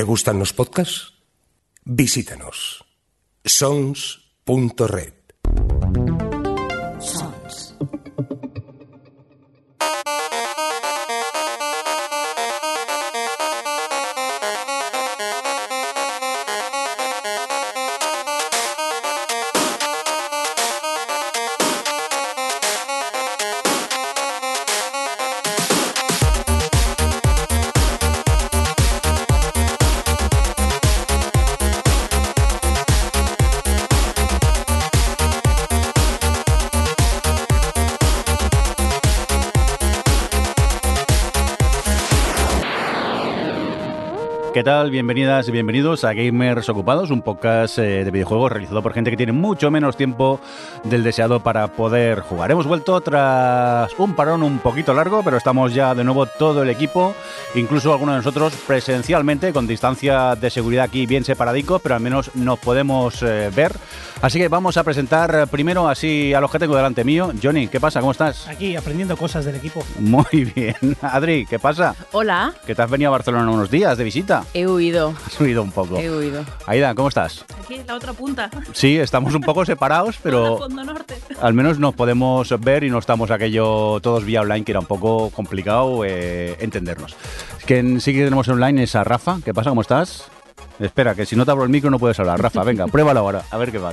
[0.00, 1.12] ¿Te gustan los podcasts?
[1.84, 2.86] Visítanos.
[3.44, 5.19] sons.red.
[44.60, 44.90] ¿Qué tal?
[44.90, 49.16] Bienvenidas y bienvenidos a Gamers Ocupados, un podcast eh, de videojuegos realizado por gente que
[49.16, 50.38] tiene mucho menos tiempo
[50.84, 52.50] del deseado para poder jugar.
[52.50, 56.68] Hemos vuelto tras un parón un poquito largo, pero estamos ya de nuevo todo el
[56.68, 57.14] equipo,
[57.54, 62.30] incluso algunos de nosotros presencialmente, con distancia de seguridad aquí bien separadicos, pero al menos
[62.34, 63.72] nos podemos eh, ver.
[64.20, 67.32] Así que vamos a presentar primero así a los que tengo delante mío.
[67.42, 68.00] Johnny, ¿qué pasa?
[68.00, 68.46] ¿Cómo estás?
[68.46, 69.82] Aquí aprendiendo cosas del equipo.
[69.98, 70.76] Muy bien.
[71.00, 71.94] Adri, ¿qué pasa?
[72.12, 74.44] Hola, Que te has venido a Barcelona unos días de visita.
[74.54, 75.98] He huido, Has subido un poco.
[75.98, 76.44] he huido.
[76.66, 77.44] Aida, ¿cómo estás?
[77.62, 78.50] Aquí en la otra punta.
[78.72, 81.16] Sí, estamos un poco separados, pero Fondo norte.
[81.40, 84.86] al menos nos podemos ver y no estamos aquello todos vía online, que era un
[84.86, 87.16] poco complicado eh, entendernos.
[87.66, 89.38] Quien sí que tenemos online es a Rafa.
[89.44, 89.70] ¿Qué pasa?
[89.70, 90.24] ¿Cómo estás?
[90.78, 92.40] Espera, que si no te abro el micro no puedes hablar.
[92.40, 93.92] Rafa, venga, pruébalo ahora, a ver qué va.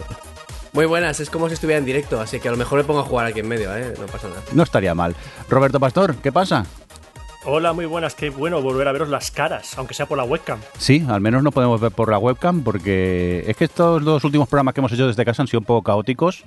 [0.74, 3.00] Muy buenas, es como si estuviera en directo, así que a lo mejor me pongo
[3.00, 3.94] a jugar aquí en medio, ¿eh?
[4.00, 4.42] No pasa nada.
[4.54, 5.16] No estaría mal.
[5.50, 6.66] Roberto Pastor, ¿qué pasa?
[7.50, 8.14] Hola, muy buenas.
[8.14, 10.60] Qué bueno volver a veros las caras, aunque sea por la webcam.
[10.80, 14.50] Sí, al menos no podemos ver por la webcam porque es que estos dos últimos
[14.50, 16.44] programas que hemos hecho desde casa han sido un poco caóticos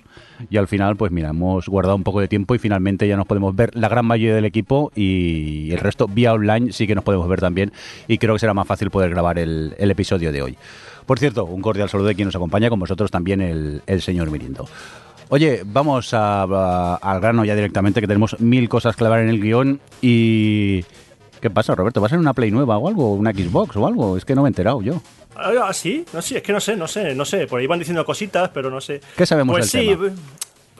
[0.51, 3.27] y al final, pues mira, hemos guardado un poco de tiempo y finalmente ya nos
[3.27, 7.03] podemos ver la gran mayoría del equipo y el resto vía online sí que nos
[7.03, 7.73] podemos ver también
[8.07, 10.59] y creo que será más fácil poder grabar el, episodio de hoy.
[11.07, 14.69] Por cierto, un cordial saludo de quien nos acompaña, con vosotros también el señor Mirindo.
[15.31, 19.29] Oye, vamos a- a- al grano ya directamente, que tenemos mil cosas que clavar en
[19.29, 20.85] el guion y...
[21.41, 22.01] ¿Qué pasa, Roberto?
[22.03, 23.15] ¿Va a ser una Play nueva o algo?
[23.15, 24.17] ¿Una Xbox o algo?
[24.19, 25.01] Es que no me he enterado yo.
[25.35, 26.05] Ah, ¿sí?
[26.13, 27.47] No, sí, es que no sé, no sé, no sé.
[27.47, 29.01] Por ahí van diciendo cositas, pero no sé.
[29.17, 30.13] ¿Qué sabemos Pues del sí, tema?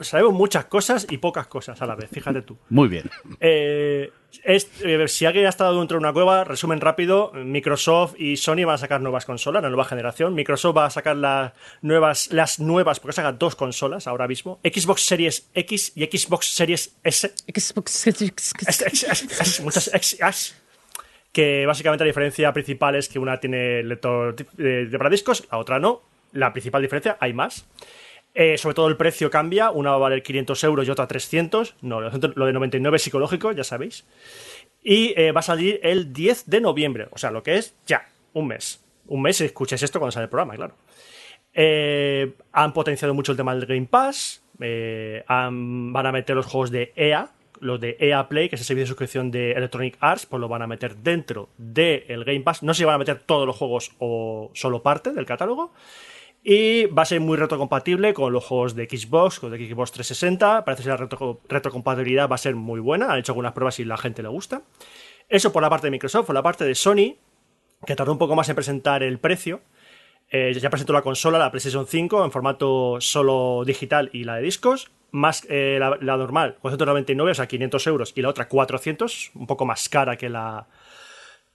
[0.01, 2.57] Sabemos muchas cosas y pocas cosas a la vez, fíjate tú.
[2.69, 3.09] Muy bien.
[3.41, 4.13] Eh,
[4.45, 8.65] es- eh, si alguien ha estado dentro de una cueva, resumen rápido, Microsoft y Sony
[8.65, 10.35] van a sacar nuevas consolas, la nueva generación.
[10.35, 11.53] Microsoft va a sacar las
[11.83, 14.61] nuevas, las nuevas, porque saca dos consolas ahora mismo.
[14.65, 17.33] Xbox Series X y Xbox Series S.
[17.53, 19.91] Xbox, Es- es- es- es- muchas
[20.23, 20.55] as.
[21.33, 25.59] que básicamente la diferencia principal es que una tiene lector de, de para discos, la
[25.59, 26.03] otra no.
[26.33, 27.67] La principal diferencia, hay más.
[28.35, 31.77] Eh, sobre todo el precio cambia, una va a valer 500 euros y otra 300.
[31.83, 34.07] No, lo de 99 es psicológico, ya sabéis.
[34.83, 38.09] Y eh, va a salir el 10 de noviembre, o sea, lo que es ya,
[38.33, 38.85] un mes.
[39.07, 40.75] Un mes si escucháis esto cuando sale el programa, claro.
[41.53, 44.43] Eh, han potenciado mucho el tema del Game Pass.
[44.57, 48.85] van a meter los juegos de EA, los de EA Play, que es el servicio
[48.85, 52.63] de suscripción de Electronic Arts, pues lo van a meter dentro del Game Pass.
[52.63, 55.73] No sé si van a meter todos los juegos o solo parte del catálogo.
[56.43, 60.65] Y va a ser muy retrocompatible con los juegos de Xbox, con de Xbox 360.
[60.65, 63.13] Parece que la retro- retrocompatibilidad va a ser muy buena.
[63.13, 64.63] Han hecho algunas pruebas y la gente le gusta.
[65.29, 66.27] Eso por la parte de Microsoft.
[66.27, 67.17] Por la parte de Sony,
[67.87, 69.61] que tardó un poco más en presentar el precio.
[70.31, 74.43] Eh, ya presentó la consola, la PlayStation 5, en formato solo digital y la de
[74.43, 74.91] discos.
[75.13, 79.49] Más eh, la, la normal, 499, o sea, 500 euros, y la otra 400, un
[79.49, 80.69] poco más cara que la,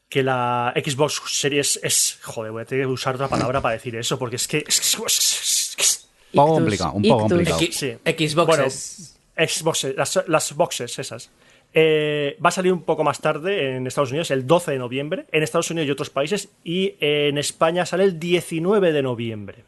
[0.09, 2.17] que la Xbox Series S.
[2.23, 4.63] Joder, voy a tener que usar otra palabra para decir eso, porque es que.
[4.67, 7.59] es- es- es- Un poco complicado, un poco complicado.
[7.71, 7.97] Sí.
[8.05, 9.19] Xboxes.
[9.37, 11.29] Xboxes, las, las boxes esas.
[11.73, 15.25] Eh, va a salir un poco más tarde en Estados Unidos, el 12 de noviembre,
[15.33, 19.65] en Estados Unidos y otros países, y en España sale el 19 de noviembre.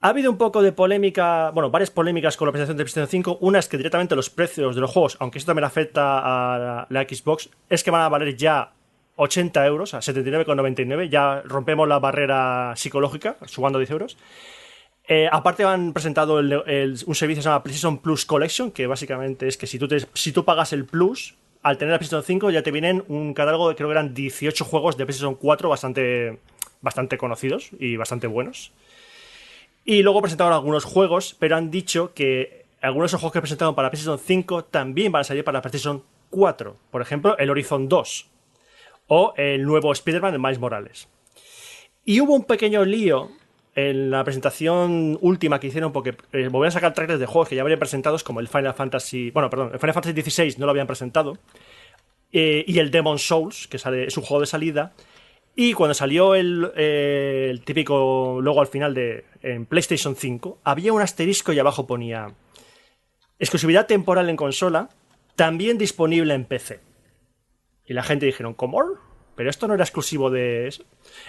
[0.00, 3.38] Ha habido un poco de polémica, bueno, varias polémicas con la presentación de PlayStation 5.
[3.40, 6.18] Una es que directamente los precios de los juegos, aunque esto también afecta
[6.54, 8.72] a la, la Xbox, es que van a valer ya
[9.16, 11.08] 80 euros, a 79,99.
[11.08, 14.16] Ya rompemos la barrera psicológica, sumando 10 euros.
[15.08, 19.56] Eh, aparte han presentado un servicio que se llama PlayStation Plus Collection, que básicamente es
[19.56, 23.32] que si tú, pagas el Plus, al tener la PlayStation 5 ya te vienen un
[23.32, 26.38] catálogo de creo que eran 18 juegos de PlayStation 4 bastante,
[26.80, 28.72] bastante conocidos y bastante buenos.
[29.84, 33.76] Y luego presentaron algunos juegos, pero han dicho que algunos de esos juegos que presentaron
[33.76, 36.76] para PlayStation 5 también van a salir para la PlayStation 4.
[36.90, 38.26] Por ejemplo, el Horizon 2
[39.08, 41.08] o el nuevo Spider-Man de Miles Morales.
[42.04, 43.30] Y hubo un pequeño lío
[43.74, 47.56] en la presentación última que hicieron porque eh, volvieron a sacar trailers de juegos que
[47.56, 50.70] ya habían presentados como el Final Fantasy, bueno, perdón, el Final Fantasy XVI no lo
[50.70, 51.36] habían presentado
[52.32, 54.94] eh, y el Demon Souls, que sale, es un juego de salida
[55.54, 61.02] Y cuando salió el, eh, típico logo al final de en PlayStation 5, había un
[61.02, 62.34] asterisco y abajo ponía
[63.38, 64.88] exclusividad temporal en consola,
[65.34, 66.80] también disponible en PC.
[67.86, 68.82] Y la gente dijeron, ¿cómo?
[69.36, 70.84] Pero esto no era exclusivo de eso.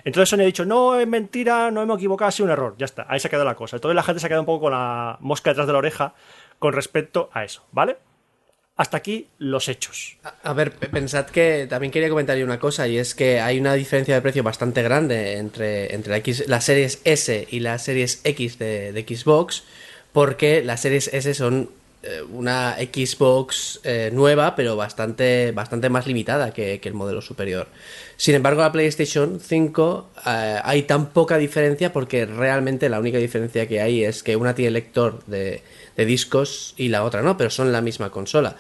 [0.06, 2.76] Entonces Sony ha dicho, no, es mentira, no hemos equivocado, ha sido un error.
[2.78, 3.76] Ya está, ahí se ha quedado la cosa.
[3.78, 6.14] Entonces la gente se ha quedado un poco con la mosca detrás de la oreja
[6.58, 7.98] con respecto a eso, ¿vale?
[8.78, 10.18] Hasta aquí los hechos.
[10.44, 13.74] A, ver, pe- pensad que también quería comentar una cosa y es que hay una
[13.74, 16.14] diferencia de precio bastante grande entre, entre
[16.66, 19.64] series S y las series X de, Xbox
[20.14, 21.72] porque las series S son
[22.32, 27.68] una Xbox eh, nueva pero bastante, bastante más limitada que, el modelo superior.
[28.16, 33.68] Sin embargo, la PlayStation 5 eh, hay tan poca diferencia porque realmente la única diferencia
[33.68, 35.62] que hay es que una tiene lector de,
[35.98, 38.56] discos y la otra no, pero son la misma consola.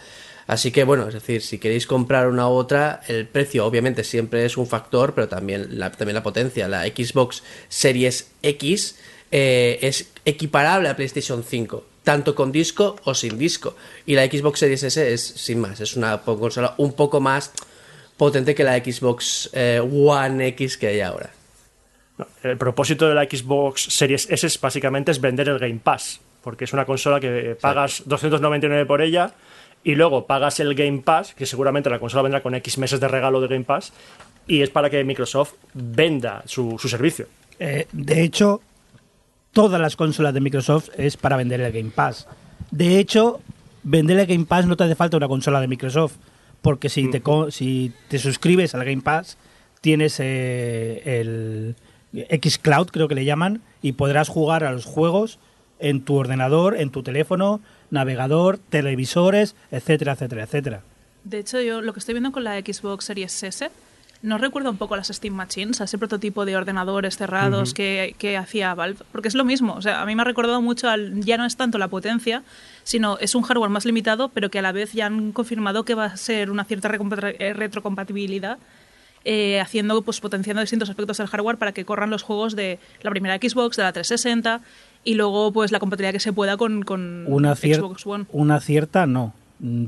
[0.47, 4.45] Así que bueno, es decir, si queréis comprar una u otra, el precio obviamente siempre
[4.45, 6.67] es un factor, pero también la, también la potencia.
[6.67, 8.95] La Xbox Series X
[9.31, 13.75] eh, es equiparable a PlayStation 5, tanto con disco o sin disco.
[14.05, 17.51] Y la Xbox Series S es sin más, es una consola un poco más
[18.15, 21.31] potente que la Xbox eh, One X que hay ahora.
[22.17, 26.21] No, el propósito de la Xbox Series S es básicamente es vender el Game Pass,
[26.41, 29.33] porque es una consola que pagas 299 por ella
[29.83, 33.09] y luego pagas el Game Pass, que seguramente la consola vendrá con X meses de
[33.09, 33.91] regalo de Game Pass,
[34.47, 37.27] y es para que Microsoft venda su, su servicio.
[37.59, 38.61] Eh, de hecho,
[39.51, 42.27] todas las consolas de Microsoft es para vender el Game Pass.
[42.71, 43.41] De hecho,
[43.83, 46.13] vender el Game Pass no te hace falta una consola de Microsoft,
[46.61, 49.37] porque si, te, co- si te suscribes al Game Pass,
[49.81, 51.75] tienes eh, el
[52.41, 55.39] Xcloud, creo que le llaman, y podrás jugar a los juegos
[55.79, 57.61] en tu ordenador, en tu teléfono,
[57.91, 60.81] navegador, televisores, etcétera, etcétera, etcétera.
[61.23, 63.69] De hecho, yo lo que estoy viendo con la Xbox Series S
[64.21, 68.15] nos recuerda un poco a las Steam Machines, a ese prototipo de ordenadores cerrados que,
[68.17, 69.73] que hacía Valve, porque es lo mismo.
[69.75, 71.19] O sea, a mí me ha recordado mucho al.
[71.23, 72.43] Ya no es tanto la potencia,
[72.83, 75.93] sino es un hardware más limitado, pero que a la vez ya han confirmado que
[75.95, 78.57] va a ser una cierta eh, retrocompatibilidad.
[79.23, 83.09] eh, haciendo, pues potenciando distintos aspectos del hardware para que corran los juegos de la
[83.11, 84.61] primera Xbox, de la 360
[85.03, 88.25] y luego pues la compatibilidad que se pueda con, con Una, Xbox One.
[88.31, 89.33] una cierta no.
[89.59, 89.85] Mm,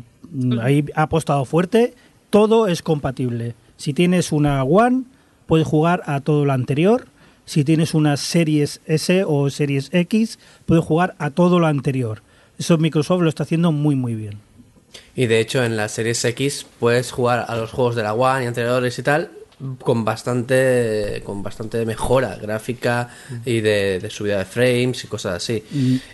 [0.62, 1.94] Ahí ha apostado fuerte,
[2.30, 3.56] todo es compatible.
[3.80, 5.06] Si tienes una One,
[5.48, 7.08] puedes jugar a todo lo anterior.
[7.46, 12.22] Si tienes una Series S o Series X, puedes jugar a todo lo anterior.
[12.58, 14.40] Eso Microsoft lo está haciendo muy, muy bien.
[15.16, 18.44] Y de hecho en la Series X puedes jugar a los juegos de la One
[18.44, 19.32] y anteriores y tal
[19.80, 23.10] con bastante con bastante mejora gráfica
[23.44, 25.64] y de, de subida de frames y cosas así.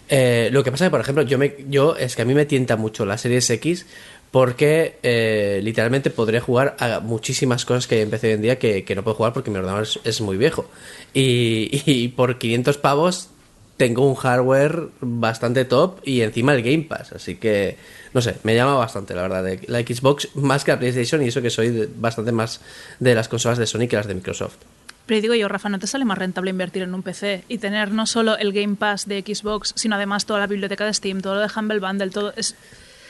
[0.09, 2.45] Eh, lo que pasa que, por ejemplo, yo, me, yo es que a mí me
[2.45, 3.85] tienta mucho la Series X
[4.35, 9.01] porque eh, literalmente podría jugar a muchísimas cosas que empecé hoy en día que, no
[9.01, 10.69] puedo jugar porque mi ordenador es, muy viejo.
[11.13, 13.29] Y, y por 500 pavos
[13.77, 17.77] tengo un hardware bastante top y encima el Game Pass, así que
[18.13, 21.41] no sé, me llama bastante la verdad la Xbox más que la PlayStation y eso
[21.41, 22.59] que soy bastante más
[22.99, 24.57] de las consolas de Sony que las de Microsoft.
[25.05, 27.91] Pero digo yo, Rafa, ¿no te sale más rentable invertir en un PC y tener
[27.91, 31.35] no solo el Game Pass de Xbox, sino además toda la biblioteca de Steam, todo
[31.35, 32.57] lo de Humble Bundle, todo es...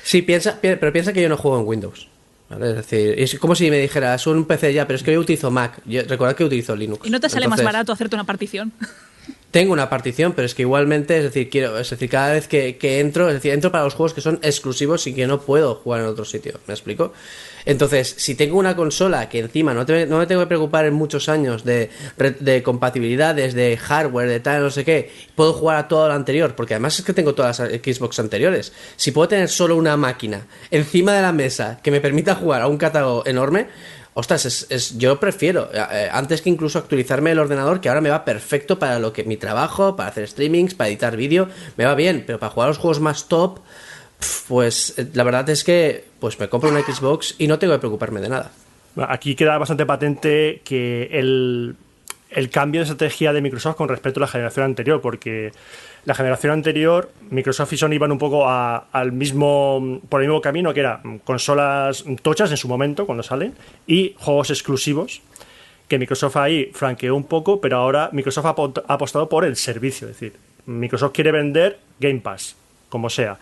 [0.05, 2.07] Sí, piensa, pi- pero piensa que yo no juego en Windows.
[2.47, 2.69] ¿vale?
[2.69, 5.49] Es decir, es como si me dijeras un PC ya, pero es que yo utilizo
[5.49, 5.79] Mac.
[5.85, 7.07] Yo, recordad que utilizo Linux.
[7.07, 8.71] Y no te sale más barato hacerte una partición.
[9.50, 12.77] Tengo una partición, pero es que igualmente, es decir, quiero, es decir, cada vez que,
[12.77, 15.75] que entro, es decir, entro para los juegos que son exclusivos y que no puedo
[15.75, 17.13] jugar en otro sitio, ¿me explico?
[17.65, 20.93] Entonces, si tengo una consola que encima no, te- no me tengo que preocupar en
[20.93, 21.89] muchos años de,
[22.39, 26.55] de compatibilidades, de hardware, de tal, no sé qué, puedo jugar a todo lo anterior,
[26.55, 28.72] porque además es que tengo todas las Xbox anteriores.
[28.95, 32.67] Si puedo tener solo una máquina encima de la mesa que me permita jugar a
[32.67, 33.67] un catálogo enorme,
[34.17, 38.00] Ostras, es, es- yo prefiero, eh, eh, antes que incluso actualizarme el ordenador, que ahora
[38.00, 41.84] me va perfecto para lo que mi trabajo, para hacer streamings, para editar vídeo, me
[41.84, 43.60] va bien, pero para jugar los juegos más top,
[44.48, 47.79] pues eh, la verdad es que pues me compro una Xbox y no tengo que
[47.79, 48.51] preocuparme de nada.
[49.10, 51.75] Aquí queda bastante patente que el,
[52.29, 55.51] el cambio de estrategia de Microsoft con respecto a la generación anterior, porque
[56.05, 60.74] la generación anterior, Microsoft y Sony iban un poco al mismo, por el mismo camino,
[60.74, 63.53] que era consolas tochas en su momento, cuando salen,
[63.88, 65.22] y juegos exclusivos,
[65.88, 70.13] que Microsoft ahí franqueó un poco, pero ahora Microsoft ha apostado por el servicio, es
[70.13, 70.34] decir,
[70.65, 72.55] Microsoft quiere vender Game Pass,
[72.89, 73.38] como sea.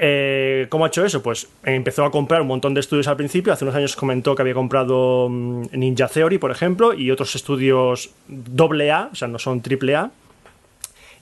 [0.00, 1.20] Eh, ¿Cómo ha hecho eso?
[1.20, 3.52] Pues empezó a comprar un montón de estudios al principio.
[3.52, 8.10] Hace unos años comentó que había comprado mm, Ninja Theory, por ejemplo, y otros estudios
[8.28, 10.12] AA, o sea, no son AAA.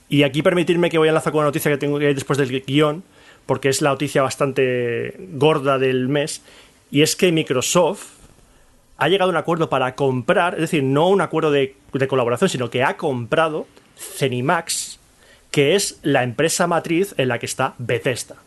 [0.09, 2.61] Y aquí permitirme que voy a enlazar con una noticia que tengo que después del
[2.61, 3.03] guion,
[3.47, 6.43] porque es la noticia bastante gorda del mes,
[6.91, 8.05] y es que Microsoft
[8.97, 12.49] ha llegado a un acuerdo para comprar, es decir, no un acuerdo de, de colaboración,
[12.49, 13.67] sino que ha comprado
[13.97, 14.99] Cenimax,
[15.51, 18.37] que es la empresa matriz en la que está Bethesda.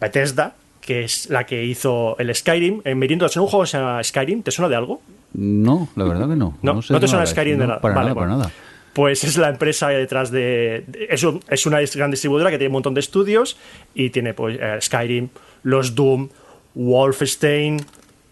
[0.00, 2.80] Bethesda, que es la que hizo el Skyrim.
[2.84, 4.42] En Mirindo, ¿es un juego que se llama Skyrim?
[4.42, 5.00] ¿Te suena de algo?
[5.34, 6.56] No, la verdad que no.
[6.62, 7.26] No, sé no te suena.
[7.26, 7.80] Skyrim de nada.
[7.80, 8.36] Para Vale, nada, bueno.
[8.38, 8.50] nada.
[8.92, 10.82] Pues es la empresa detrás de.
[10.88, 13.56] de- Es, un- es una gran distribuidora que tiene un montón de estudios
[13.94, 15.28] y tiene pues eh, Skyrim,
[15.62, 16.28] los Doom,
[16.74, 17.84] Wolfenstein,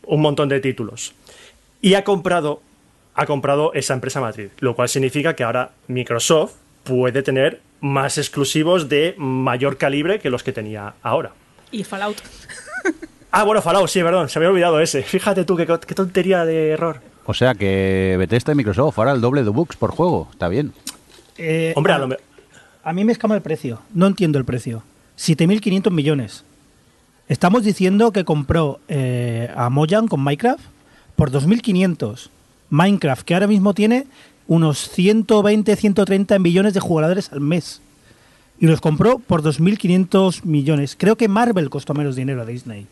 [0.07, 1.15] un montón de títulos.
[1.81, 2.61] Y ha comprado,
[3.15, 8.89] ha comprado esa empresa matriz, lo cual significa que ahora Microsoft puede tener más exclusivos
[8.89, 11.31] de mayor calibre que los que tenía ahora.
[11.71, 12.17] Y Fallout.
[13.31, 15.03] Ah, bueno, Fallout, sí, perdón, se me había olvidado ese.
[15.03, 17.03] Fíjate tú, qué, tontería de error.
[17.27, 20.29] O sea que Bethesda y Microsoft ahora el doble de bucks por juego.
[20.33, 20.73] Está bien.
[21.37, 22.17] Eh, Hombre, a a, lo me-
[22.83, 23.81] a mí me escama el precio.
[23.93, 24.83] No entiendo el precio.
[25.19, 26.45] 7.500 millones.
[27.29, 30.65] Estamos diciendo que compró eh, a Mojang con Minecraft
[31.15, 32.31] por 2.500.
[32.71, 34.07] Minecraft, que ahora mismo tiene
[34.47, 37.83] unos 120, 130 millones de jugadores al mes.
[38.61, 40.97] Y los compró por 2.500 millones.
[40.99, 42.87] Creo que Marvel costó menos dinero a Disney.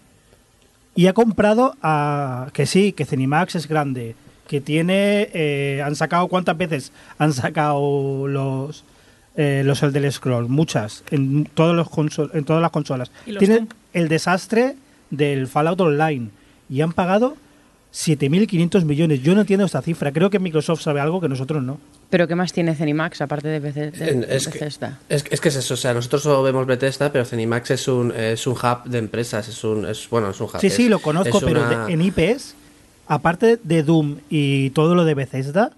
[0.95, 2.49] Y ha comprado a...
[2.53, 4.15] Que sí, que Cenimax es grande.
[4.49, 5.29] Que tiene...
[5.35, 6.29] eh, han sacado...
[6.29, 8.85] ¿Cuántas veces han sacado los...
[9.37, 10.49] eh, los Elder Scrolls?
[10.49, 11.03] Muchas.
[11.11, 13.11] En, todos los consol- en todas las consolas.
[13.27, 13.69] ¿Y los Tiene Doom?
[13.93, 14.77] el desastre
[15.11, 16.29] del Fallout Online.
[16.71, 17.37] Y han pagado
[17.97, 19.23] 7.500 millones.
[19.23, 20.13] Yo no entiendo esta cifra.
[20.13, 21.79] Creo que Microsoft sabe algo que nosotros no.
[22.11, 24.99] ¿Pero qué más tiene Zenimax aparte de, Beth- de- es, que, Bethesda?
[25.09, 28.13] es, es que es eso, o sea, nosotros solo vemos Bethesda, pero Zenimax es un,
[28.13, 30.61] es un hub de empresas, es un, es, bueno, es un hub.
[30.61, 32.55] Sí, es- sí, lo conozco, pero una- de- en IPs,
[33.09, 35.71] aparte de Doom y todo lo de Bethesda,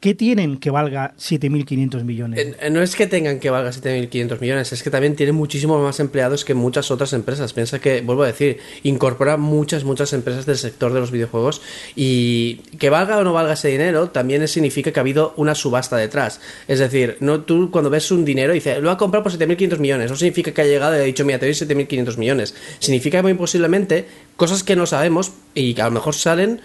[0.00, 2.56] ¿qué tienen que valga 7.500 millones?
[2.70, 6.44] No es que tengan que valga 7.500 millones, es que también tienen muchísimos más empleados
[6.44, 7.52] que muchas otras empresas.
[7.52, 11.60] Piensa que, vuelvo a decir, incorpora muchas, muchas empresas del sector de los videojuegos
[11.96, 15.96] y que valga o no valga ese dinero también significa que ha habido una subasta
[15.96, 16.40] detrás.
[16.68, 20.10] Es decir, no tú cuando ves un dinero dices, lo ha comprado por 7.500 millones,
[20.10, 22.54] no significa que ha llegado y ha dicho, mira, te doy 7.500 millones.
[22.78, 26.60] Significa muy posiblemente cosas que no sabemos y que a lo mejor salen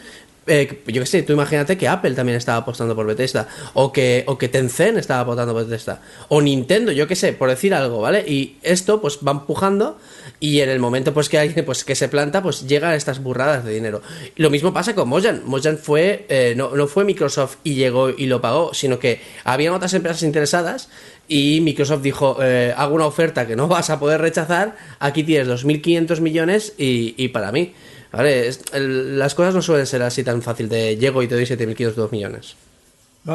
[0.48, 4.24] eh, yo qué sé, tú imagínate que Apple también estaba apostando por Bethesda, o que,
[4.28, 8.02] o que Tencent estaba apostando por Bethesda, o Nintendo, yo qué sé, por decir algo,
[8.02, 8.24] ¿vale?
[8.28, 9.98] Y esto pues va empujando
[10.40, 13.64] y en el momento pues que alguien pues que se planta, pues llegan estas burradas
[13.64, 14.02] de dinero.
[14.36, 15.44] Lo mismo pasa con Mojang.
[15.46, 19.74] Mojang fue, eh, no, no fue Microsoft y llegó y lo pagó, sino que había
[19.74, 20.90] otras empresas interesadas
[21.28, 25.48] y Microsoft dijo, eh, hago una oferta que no vas a poder rechazar, aquí tienes
[25.48, 27.74] 2.500 millones y, y para mí.
[28.14, 28.48] ¿Vale?
[28.48, 31.46] Es- el- las cosas no suelen ser así tan fácil de llego y te doy
[31.46, 32.56] 7.502 millones.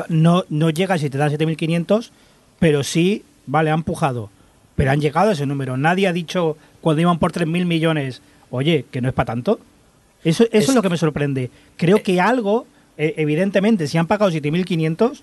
[0.09, 2.11] No, no llega si te dan 7.500,
[2.59, 4.31] pero sí, vale, ha empujado.
[4.77, 5.77] Pero han llegado a ese número.
[5.77, 9.59] Nadie ha dicho cuando iban por 3.000 millones, oye, que no es para tanto.
[10.25, 11.51] Eso, eso es, Es- lo que me sorprende.
[11.77, 12.67] Creo que algo,
[12.97, 15.23] eh, evidentemente, si han pagado 7.500,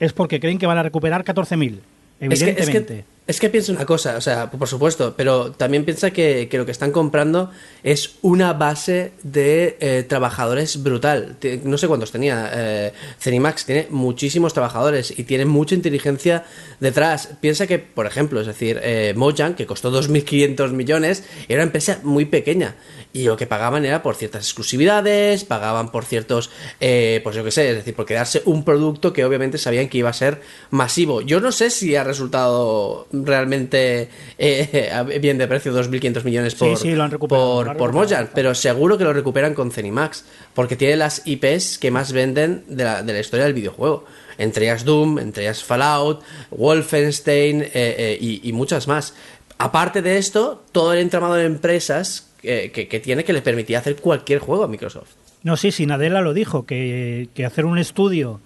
[0.00, 1.80] es porque creen que van a recuperar 14.000.
[2.20, 2.98] Es que, Evidentemente.
[3.00, 6.46] es, que, es que piensa una cosa, o sea, por supuesto, pero también piensa que,
[6.50, 7.50] que lo que están comprando
[7.82, 11.36] es una base de eh, trabajadores brutal.
[11.62, 12.50] No sé cuántos tenía.
[12.52, 16.44] Eh, Cenimax tiene muchísimos trabajadores y tiene mucha inteligencia
[16.80, 17.30] detrás.
[17.40, 22.00] Piensa que, por ejemplo, es decir, eh, Mojang, que costó 2.500 millones, era una empresa
[22.02, 22.74] muy pequeña
[23.14, 26.50] y lo que pagaban era por ciertas exclusividades, pagaban por ciertos,
[26.80, 29.98] eh, pues yo qué sé, es decir, por quedarse un producto que obviamente sabían que
[29.98, 31.20] iba a ser masivo.
[31.20, 34.90] Yo no sé si ha resultado realmente eh,
[35.20, 37.92] bien de precio 2.500 millones por, Sí, sí, lo han recuperado, por, lo por.
[37.92, 42.64] Mojang, pero seguro que lo recuperan con Zenimax, porque tiene las IPs que más venden
[42.68, 44.04] de la, de la historia del videojuego.
[44.36, 49.14] Entre ellas Doom, entre ellas Fallout, Wolfenstein eh, eh, y, y muchas más.
[49.58, 53.78] Aparte de esto, todo el entramado de empresas que, que- que tiene que le permitía
[53.78, 55.10] hacer cualquier juego a Microsoft.
[55.44, 58.40] No, sí, sí, Nadella lo dijo, que, que hacer un estudio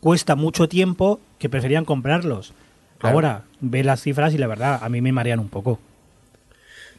[0.00, 2.52] cuesta mucho tiempo, que preferían comprarlos.
[3.00, 3.16] Claro.
[3.16, 5.80] Ahora, ve las cifras y la verdad, a mí me marean un poco.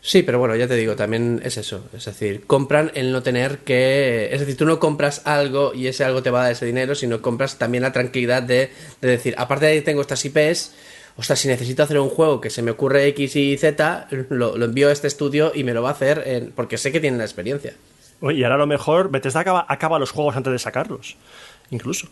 [0.04, 1.86] Sí, pero bueno, ya te digo, también es eso.
[1.96, 4.30] Es decir, compran el no tener que.
[4.34, 6.96] Es decir, tú no compras algo y ese algo te va a dar ese dinero,
[6.96, 10.74] sino compras también la tranquilidad de, de decir, aparte de ahí tengo estas IPs,
[11.18, 14.66] ostras, si necesito hacer un juego que se me ocurre X y Z, lo, lo
[14.66, 17.20] envío a este estudio y me lo va a hacer en- porque sé que tienen
[17.20, 17.74] la experiencia.
[18.22, 21.16] Oye, Y ahora a lo mejor Bethesda acaba, acaba los juegos antes de sacarlos.
[21.70, 22.08] Incluso.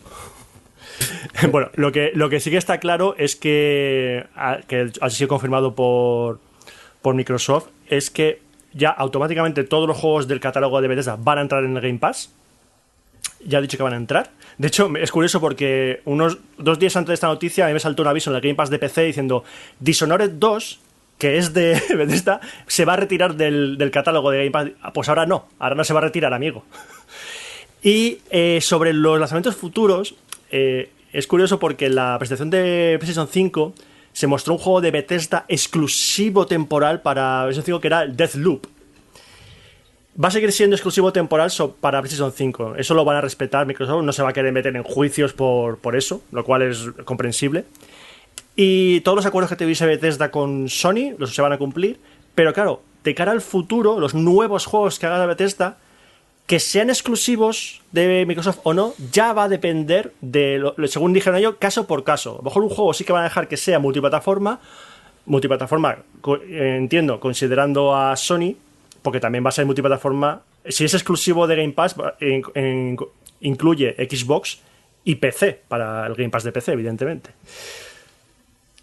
[1.50, 4.26] bueno, lo que, lo que sí que está claro es que,
[4.66, 6.40] que ha sido confirmado por,
[7.02, 8.40] por Microsoft, es que
[8.72, 11.98] ya automáticamente todos los juegos del catálogo de Bethesda van a entrar en el Game
[11.98, 12.32] Pass.
[13.44, 14.30] Ya ha dicho que van a entrar.
[14.58, 17.80] De hecho, es curioso porque unos dos días antes de esta noticia a mí me
[17.80, 19.44] saltó un aviso en el Game Pass de PC diciendo
[19.78, 20.80] Dishonored 2,
[21.18, 24.92] que es de Bethesda, se va a retirar del, del catálogo de Game Pass.
[24.92, 26.64] Pues ahora no, ahora no se va a retirar, amigo.
[27.82, 30.14] Y eh, sobre los lanzamientos futuros,
[30.50, 33.74] eh, es curioso porque en la presentación de PlayStation 5
[34.12, 38.66] se mostró un juego de Bethesda exclusivo temporal para PlayStation 5 que era el Deathloop.
[40.22, 42.74] Va a seguir siendo exclusivo temporal para PlayStation 5.
[42.76, 45.78] Eso lo van a respetar Microsoft, no se va a querer meter en juicios por,
[45.78, 47.64] por eso, lo cual es comprensible.
[48.56, 51.98] Y todos los acuerdos que tuviese Bethesda con Sony los se van a cumplir.
[52.34, 55.78] Pero claro, de cara al futuro, los nuevos juegos que haga Bethesda,
[56.46, 61.38] que sean exclusivos de Microsoft o no, ya va a depender de, lo, según dijeron
[61.38, 62.34] ellos, caso por caso.
[62.34, 64.60] A lo mejor un juego sí que van a dejar que sea multiplataforma,
[65.26, 65.98] multiplataforma,
[66.48, 68.56] eh, entiendo, considerando a Sony,
[69.02, 70.42] porque también va a ser multiplataforma.
[70.68, 71.94] Si es exclusivo de Game Pass,
[73.40, 74.60] incluye Xbox
[75.04, 77.30] y PC, para el Game Pass de PC, evidentemente.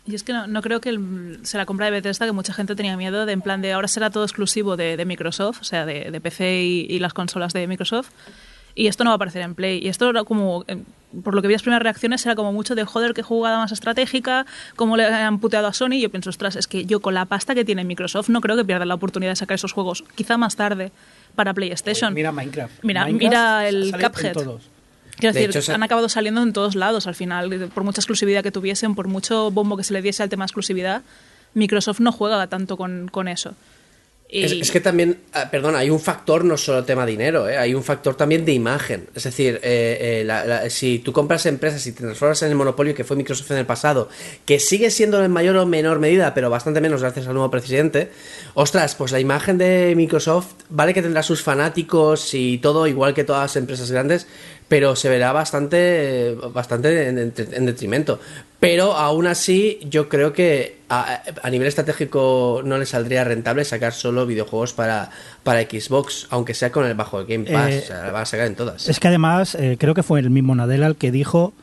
[0.07, 2.53] Y es que no, no creo que el- se la compra de Bethesda, que mucha
[2.53, 5.63] gente tenía miedo de en plan de ahora será todo exclusivo de, de Microsoft, o
[5.65, 8.09] sea, de, de PC y, y las consolas de Microsoft.
[8.73, 9.79] Y esto no va a aparecer en Play.
[9.83, 10.77] Y esto era como, eh,
[11.23, 13.71] por lo que vi las primeras reacciones, era como mucho de joder, qué jugada más
[13.71, 14.45] estratégica,
[14.75, 15.93] cómo le han puteado a Sony.
[15.93, 18.55] Y yo pienso, ostras, es que yo con la pasta que tiene Microsoft no creo
[18.55, 20.91] que pierdan la oportunidad de sacar esos juegos, quizá más tarde,
[21.35, 22.13] para PlayStation.
[22.13, 22.83] Mira Minecraft.
[22.83, 24.33] Mira- Minecraft mira el Cuphead.
[25.17, 27.69] Quiero De decir, hecho, se- han acabado saliendo en todos lados al final.
[27.73, 30.47] Por mucha exclusividad que tuviesen, por mucho bombo que se le diese al tema de
[30.47, 31.01] exclusividad,
[31.53, 33.53] Microsoft no juega tanto con, con eso.
[34.29, 37.57] Y- Es, es que también, ah, perdón, hay un factor no solo tema dinero, ¿eh?
[37.57, 39.07] hay un factor también de imagen.
[39.15, 42.55] Es decir, eh, eh, la- la- si tú compras empresas y te transformas en el
[42.55, 44.09] monopolio que fue Microsoft en el pasado,
[44.45, 48.11] que sigue siendo en mayor o menor medida, pero bastante menos gracias al nuevo presidente,
[48.53, 53.23] ostras, pues la imagen de Microsoft vale que tendrá sus fanáticos y todo igual que
[53.23, 54.27] todas las empresas grandes,
[54.67, 58.19] pero se verá bastante, bastante en, en- en detrimento.
[58.59, 63.93] Pero aún así, yo creo que a, a nivel estratégico no le saldría rentable sacar
[63.93, 65.11] solo videojuegos para,
[65.43, 67.71] para Xbox, aunque sea con el bajo Game Pass.
[67.71, 68.89] Eh, o sea, la van a sacar en todas.
[68.89, 71.53] Es que además, eh, creo que fue el mismo Nadella el que dijo,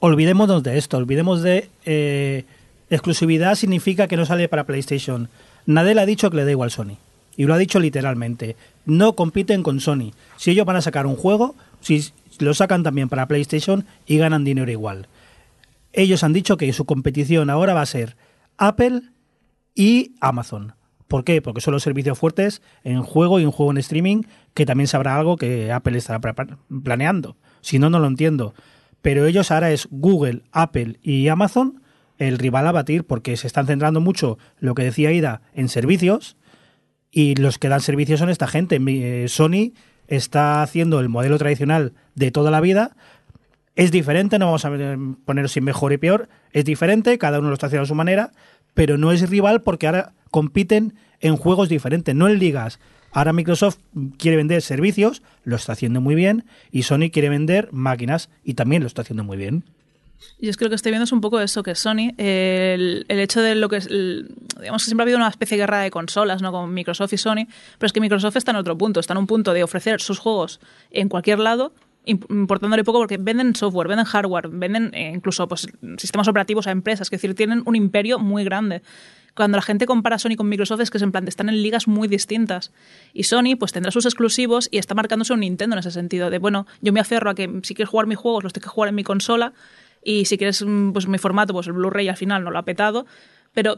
[0.00, 2.44] olvidémonos de esto, olvidemos de eh,
[2.90, 5.28] exclusividad significa que no sale para PlayStation.
[5.66, 6.96] Nadella ha dicho que le da igual Sony.
[7.36, 8.56] Y lo ha dicho literalmente.
[8.84, 10.12] No compiten con Sony.
[10.36, 14.44] Si ellos van a sacar un juego, si lo sacan también para PlayStation y ganan
[14.44, 15.08] dinero igual.
[15.92, 18.16] Ellos han dicho que su competición ahora va a ser
[18.56, 19.02] Apple
[19.74, 20.74] y Amazon.
[21.08, 21.42] ¿Por qué?
[21.42, 24.22] Porque son los servicios fuertes en juego y en juego en streaming,
[24.54, 26.20] que también sabrá algo que Apple estará
[26.82, 27.36] planeando.
[27.60, 28.54] Si no, no lo entiendo.
[29.02, 31.82] Pero ellos ahora es Google, Apple y Amazon
[32.18, 36.36] el rival a batir porque se están centrando mucho, lo que decía Ida, en servicios
[37.10, 38.80] y los que dan servicios son esta gente.
[38.80, 39.72] Eh, Sony
[40.16, 42.94] está haciendo el modelo tradicional de toda la vida.
[43.76, 44.70] Es diferente, no vamos a
[45.24, 48.32] poner si mejor y peor, es diferente, cada uno lo está haciendo a su manera,
[48.74, 52.78] pero no es rival porque ahora compiten en juegos diferentes, no en ligas.
[53.10, 53.78] Ahora Microsoft
[54.18, 58.82] quiere vender servicios, lo está haciendo muy bien, y Sony quiere vender máquinas y también
[58.82, 59.64] lo está haciendo muy bien.
[60.40, 63.54] Yo es que estoy viendo es un poco eso, que Sony, el, el hecho de
[63.54, 66.42] lo que es, el- digamos que siempre ha habido una especie de guerra de consolas,
[66.42, 66.50] ¿no?
[66.52, 67.46] Con Microsoft y Sony,
[67.78, 70.18] pero es que Microsoft está en otro punto, está en un punto de ofrecer sus
[70.18, 71.72] juegos en cualquier lado,
[72.06, 76.70] imp- importándole poco porque venden software, venden hardware, venden eh, incluso pues, sistemas operativos a
[76.72, 78.82] empresas, es decir, tienen un imperio muy grande.
[79.34, 81.88] Cuando la gente compara Sony con Microsoft es que es en plan, están en ligas
[81.88, 82.70] muy distintas.
[83.14, 86.38] Y Sony pues tendrá sus exclusivos y está marcándose un Nintendo en ese sentido, de
[86.38, 88.90] bueno, yo me aferro a que si quieres jugar mis juegos los tengo que jugar
[88.90, 89.54] en mi consola
[90.04, 92.64] y si quieres mm, pues mi formato, pues el Blu-ray al final no lo ha
[92.64, 93.06] petado,
[93.52, 93.76] pero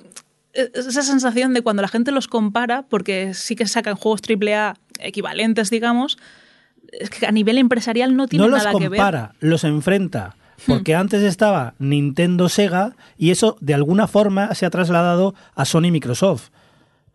[0.52, 4.74] es esa sensación de cuando la gente los compara, porque sí que sacan juegos AAA
[5.00, 6.16] equivalentes, digamos,
[6.92, 9.00] es que a nivel empresarial no tiene no los nada que ver.
[9.00, 9.02] Hmm.
[9.02, 10.37] compara, los enfrenta.
[10.68, 15.90] Porque antes estaba Nintendo Sega y eso de alguna forma se ha trasladado a Sony
[15.90, 16.50] Microsoft.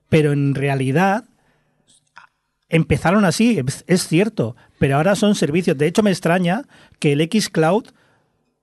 [0.09, 1.23] Pero en realidad
[2.67, 5.77] empezaron así, es- es cierto, pero ahora son servicios.
[5.77, 6.63] De hecho, me extraña
[6.99, 7.85] que el X Cloud,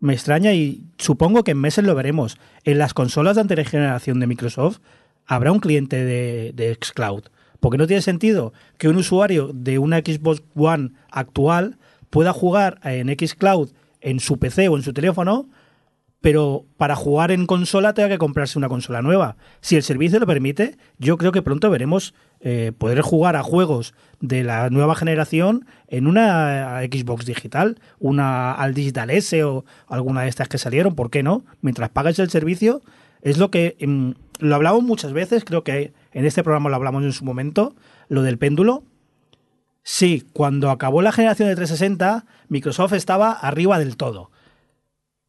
[0.06, 2.38] me extraña y supongo que en meses lo veremos.
[2.64, 4.78] En las consolas de anterior generación de Microsoft
[5.26, 7.24] habrá un cliente de, de Xcloud.
[7.60, 11.78] Porque no tiene sentido que un usuario de una Xbox One actual
[12.10, 15.48] pueda jugar en Xcloud en su PC o en su teléfono,
[16.20, 19.36] pero para jugar en consola tenga que comprarse una consola nueva.
[19.60, 23.94] Si el servicio lo permite, yo creo que pronto veremos eh, poder jugar a juegos
[24.20, 30.28] de la nueva generación en una Xbox digital, una al Digital S o alguna de
[30.28, 31.44] estas que salieron, ¿por qué no?
[31.60, 32.82] Mientras pagues el servicio,
[33.22, 37.04] es lo que em, lo hablamos muchas veces, creo que en este programa lo hablamos
[37.04, 37.74] en su momento,
[38.08, 38.84] lo del péndulo.
[39.82, 44.30] Sí, cuando acabó la generación de 360, Microsoft estaba arriba del todo.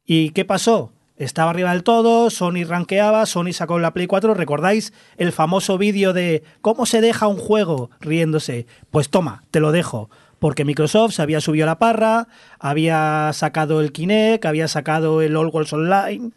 [0.10, 0.94] ¿Y qué pasó?
[1.18, 4.34] Estaba arriba del todo, Sony ranqueaba, Sony sacó la Play 4.
[4.34, 8.68] ¿Recordáis el famoso vídeo de cómo se deja un juego riéndose?
[8.90, 10.10] Pues toma, te lo dejo.
[10.40, 15.36] Porque Microsoft se había subido a la parra, había sacado el Kinect, había sacado el
[15.36, 16.32] All Worlds Online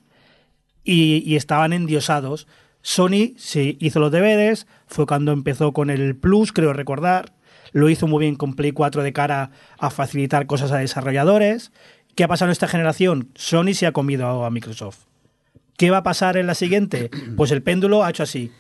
[0.83, 2.49] y, y estaban endiosados.
[2.83, 7.35] Sony sí hizo los deberes, fue cuando empezó con el Plus, creo recordar.
[7.73, 11.71] Lo hizo muy bien con Play 4 de cara a facilitar cosas a desarrolladores.
[12.15, 13.29] ¿Qué ha pasado en esta generación?
[13.35, 15.05] Sony se ha comido a Microsoft.
[15.77, 17.11] ¿Qué va a pasar en la siguiente?
[17.37, 18.53] Pues el péndulo ha hecho así.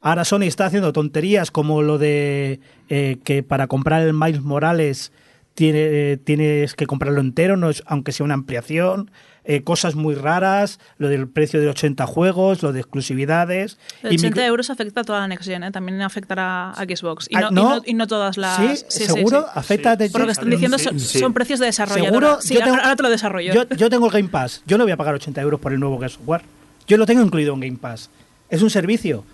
[0.00, 5.12] Ahora Sony está haciendo tonterías como lo de eh, que para comprar el Miles Morales
[5.54, 9.10] tiene, eh, tienes que comprarlo entero, no es, aunque sea una ampliación.
[9.50, 13.78] Eh, cosas muy raras, lo del precio de 80 juegos, lo de exclusividades.
[14.02, 15.70] El Y 80 micro- euros afecta a toda la Next Gen, ¿eh?
[15.72, 17.26] también afectará a Xbox.
[17.30, 17.76] Y Ah, no, y ¿no?
[17.76, 18.56] no- y no todas las.
[18.56, 18.84] ¿Sí?
[18.88, 19.42] sí, ¿Seguro?
[19.42, 19.46] sí.
[19.54, 21.18] ¿Afecta de Por lo que están diciendo, Sí, son, sí.
[21.18, 22.10] son precios de desarrolladora.
[22.10, 22.38] ¿Seguro?
[22.42, 23.54] Sí, Yo tengo- ahora te lo desarrollo.
[23.54, 24.62] Yo, yo tengo el Game Pass.
[24.66, 26.42] Yo no voy a pagar 80 euros por el nuevo Gears of War.
[26.86, 28.10] Yo lo tengo incluido en Game Pass.
[28.50, 29.24] Es un servicio.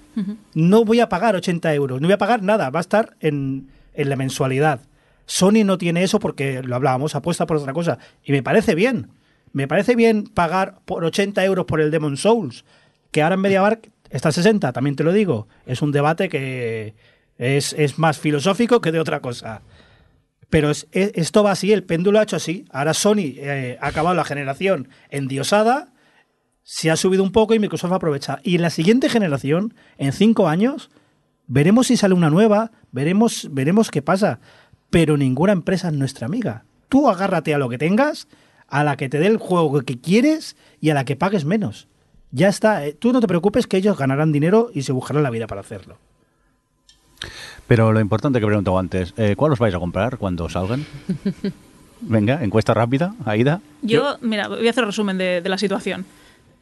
[0.55, 2.00] No voy a pagar 80 euros.
[2.00, 2.70] No voy a pagar nada.
[2.70, 4.81] Va a estar en, en la mensualidad.
[5.27, 7.98] Sony no tiene eso porque lo hablábamos, apuesta por otra cosa.
[8.24, 9.09] Y me parece bien.
[9.55, 12.64] Me parece bien pagar por 80 euros por el Demon Souls.
[13.11, 15.49] Que ahora en MediaMarkt está a 60, también te lo digo.
[15.64, 16.95] Es un debate que
[17.38, 19.62] es, es más filosófico que de otra cosa.
[20.51, 22.64] Pero es- esto va así, el péndulo ha hecho así.
[22.71, 25.93] Ahora Sony eh, ha acabado la generación endiosada,
[26.64, 28.40] se ha subido un poco y Microsoft aprovecha.
[28.43, 30.90] Y en la siguiente generación, en cinco años,
[31.47, 34.40] veremos si sale una nueva, veremos, veremos qué pasa.
[34.90, 36.64] Pero ninguna empresa es nuestra amiga.
[36.88, 38.29] Tú agárrate a lo que tengas,
[38.75, 41.87] a la que te dé el juego que quieres y a la que pagues menos.
[42.33, 42.85] Ya está.
[42.87, 45.61] eh, Tú no te preocupes que ellos ganarán dinero y se buscarán la vida para
[45.61, 45.97] hacerlo.
[47.67, 50.85] Pero lo importante que preguntaba antes, eh, ¿cuál os vais a comprar cuando salgan?
[52.01, 53.61] Venga, encuesta rápida, Aida.
[53.83, 56.05] Yo, mira, voy a hacer resumen de, de la situación.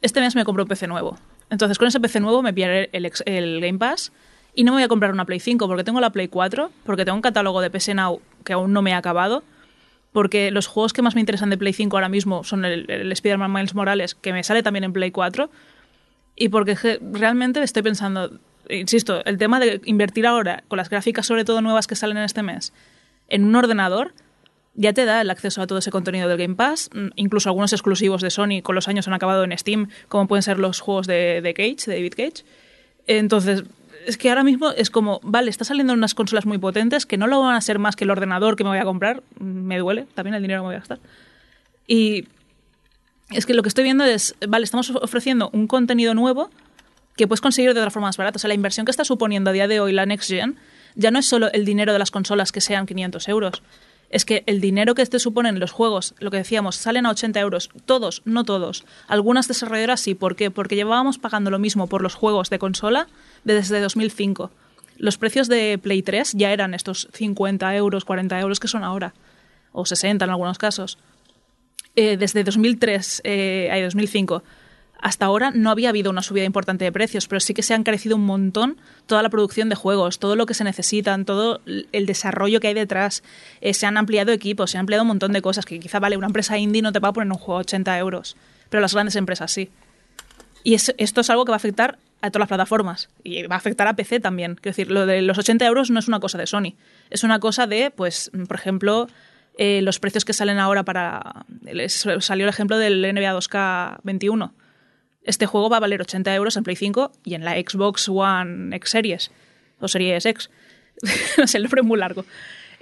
[0.01, 1.17] Este mes me compro un PC nuevo.
[1.49, 4.11] Entonces, con ese PC nuevo me pillaré el, ex- el Game Pass
[4.55, 7.03] y no me voy a comprar una Play 5 porque tengo la Play 4, porque
[7.05, 9.43] tengo un catálogo de PS Now que aún no me ha acabado,
[10.13, 13.11] porque los juegos que más me interesan de Play 5 ahora mismo son el, el
[13.11, 15.49] Spider-Man Miles Morales, que me sale también en Play 4,
[16.35, 21.43] y porque realmente estoy pensando, insisto, el tema de invertir ahora con las gráficas, sobre
[21.43, 22.73] todo nuevas que salen en este mes,
[23.27, 24.13] en un ordenador,
[24.75, 27.73] ya te da el acceso a todo ese contenido del Game Pass, mm, incluso algunos
[27.73, 31.07] exclusivos de Sony con los años han acabado en Steam, como pueden ser los juegos
[31.07, 32.45] de Cage, de David Cage.
[33.05, 33.63] Entonces,
[34.05, 37.27] es que ahora mismo es como, vale, está saliendo unas consolas muy potentes que no
[37.27, 40.05] lo van a ser más que el ordenador que me voy a comprar, me duele,
[40.13, 40.99] también el dinero que me voy a gastar.
[41.87, 42.27] Y
[43.31, 46.49] es que lo que estoy viendo es, vale, estamos ofreciendo un contenido nuevo
[47.15, 48.37] que puedes conseguir de otra forma más barata.
[48.37, 50.57] O sea, la inversión que está suponiendo a día de hoy la Next Gen
[50.95, 53.63] ya no es solo el dinero de las consolas que sean 500 euros.
[54.13, 57.39] Es que el dinero que te suponen los juegos, lo que decíamos, salen a 80
[57.39, 57.71] euros.
[57.85, 58.85] Todos, no todos.
[59.07, 60.13] Algunas desarrolladoras sí.
[60.13, 60.51] ¿Por qué?
[60.51, 63.07] Porque llevábamos pagando lo mismo por los juegos de consola
[63.43, 64.51] desde 2005.
[64.97, 69.15] Los precios de Play 3 ya eran estos 50 euros, 40 euros que son ahora.
[69.71, 70.99] O 60 en algunos casos
[71.95, 74.43] eh, desde 2003 eh, ay, 2005
[74.99, 77.77] hasta ahora no había habido una subida importante de precios, pero sí que se ha
[77.77, 82.05] encarecido un montón toda la producción de juegos, todo lo que se necesitan, todo el
[82.05, 83.21] desarrollo que hay detrás.
[83.59, 86.15] Eh, se han ampliado equipos, se han ampliado un montón de cosas que quizá, vale,
[86.15, 88.37] una empresa indie no te va a poner un juego a 80 euros,
[88.69, 89.69] pero las grandes empresas sí.
[90.63, 93.55] Y es- esto es algo que va a afectar a todas las plataformas y va
[93.55, 94.55] a afectar a PC también.
[94.55, 96.75] Quiero decir, lo de los 80 euros no es una cosa de Sony,
[97.09, 99.09] es una cosa de, pues, por ejemplo,
[99.57, 101.45] eh, los precios que salen ahora para.
[102.19, 104.51] Salió el ejemplo del NBA 2K21.
[105.23, 108.75] Este juego va a valer 80 euros en Play 5 y en la Xbox One
[108.75, 109.31] X Series
[109.79, 110.49] o Series X.
[111.45, 112.25] sé, el nombre es muy largo.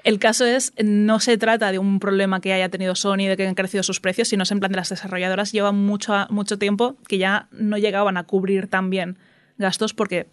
[0.03, 3.47] El caso es, no se trata de un problema que haya tenido Sony de que
[3.47, 6.97] han crecido sus precios, sino es en plan de las desarrolladoras llevan mucho, mucho tiempo
[7.07, 9.17] que ya no llegaban a cubrir tan bien
[9.57, 10.27] gastos porque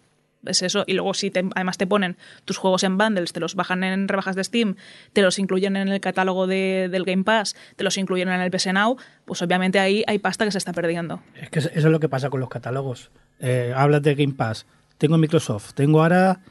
[0.45, 0.83] es eso.
[0.87, 4.07] Y luego si te- además te ponen tus juegos en bundles, te los bajan en
[4.07, 4.75] rebajas de Steam,
[5.13, 8.51] te los incluyen en el catálogo de- del Game Pass, te los incluyen en el
[8.51, 11.21] PS Now, pues obviamente ahí hay pasta que se está perdiendo.
[11.35, 13.11] Es que eso es lo que pasa con los catálogos.
[13.39, 14.65] Eh, hablas de Game Pass.
[14.97, 15.73] Tengo Microsoft.
[15.73, 16.41] Tengo ahora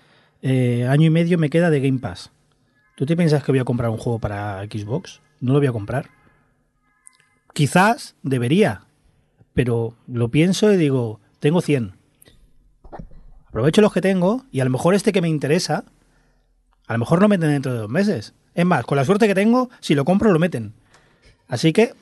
[0.43, 2.31] eh, año y medio me queda de Game Pass.
[2.97, 5.21] ¿Tú te piensas que voy a comprar un juego para Xbox?
[5.41, 6.07] No lo voy a comprar.
[7.55, 8.83] Quizás debería,
[9.55, 11.93] pero lo pienso y digo, tengo 100.
[13.59, 15.83] Aprovecho los que tengo y a lo mejor este que me interesa,
[16.87, 18.33] a lo mejor lo meten dentro de dos meses.
[18.55, 20.75] Es más, con la suerte que tengo, si lo compro lo meten.
[21.49, 21.93] Así que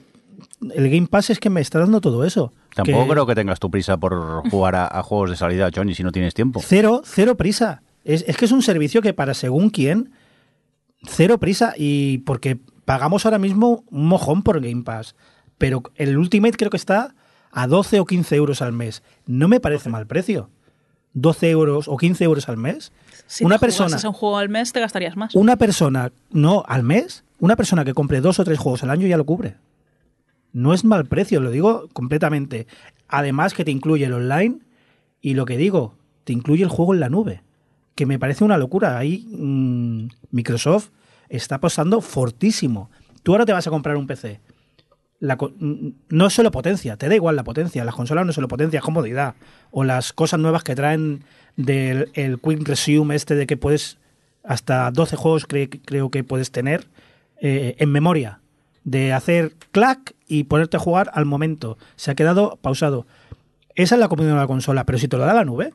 [0.75, 2.53] el Game Pass es que me está dando todo eso.
[2.75, 5.95] Tampoco Que- creo que tengas tu prisa por jugar a, a juegos de salida, Johnny,
[5.95, 6.61] si no tienes tiempo.
[6.63, 7.83] Cero, cero prisa.
[8.05, 10.13] Es, es que es un servicio que para según quién,
[11.05, 11.73] cero prisa.
[11.75, 15.15] Y porque pagamos ahora mismo un mojón por Game Pass.
[15.57, 17.15] Pero el Ultimate creo que está
[17.51, 19.03] a 12 o 15 euros al mes.
[19.25, 20.51] No me parece mal precio.
[21.17, 22.93] 12 euros o 15 euros al mes,
[23.27, 25.35] Si una te persona, a un juego al mes, te gastarías más.
[25.35, 29.07] una persona, no, al mes, una persona que compre dos o tres juegos al año
[29.07, 29.57] ya lo cubre.
[30.53, 32.67] No es mal precio, lo digo completamente.
[33.09, 34.59] Además que te incluye el online
[35.21, 37.43] y lo que digo, te incluye el juego en la nube,
[37.95, 38.99] que me parece una locura.
[38.99, 40.91] Ahí mm, Microsoft
[41.29, 42.91] está apostando fortísimo.
[43.23, 44.41] Tú ahora te vas a comprar un PC.
[45.19, 45.39] La
[46.09, 47.85] no es solo potencia, te da igual la potencia.
[47.85, 49.35] Las consolas no es solo potencia, es comodidad.
[49.71, 51.25] O las cosas nuevas que traen
[51.57, 53.99] del el Quick Resume este de que puedes
[54.45, 56.87] hasta 12 juegos cre- creo que puedes tener
[57.41, 58.41] eh, en memoria.
[58.85, 61.77] De hacer clac y ponerte a jugar al momento.
[61.97, 63.07] Se ha quedado pausado.
[63.75, 65.73] Esa es la comodidad de la consola, pero si te lo da la nube,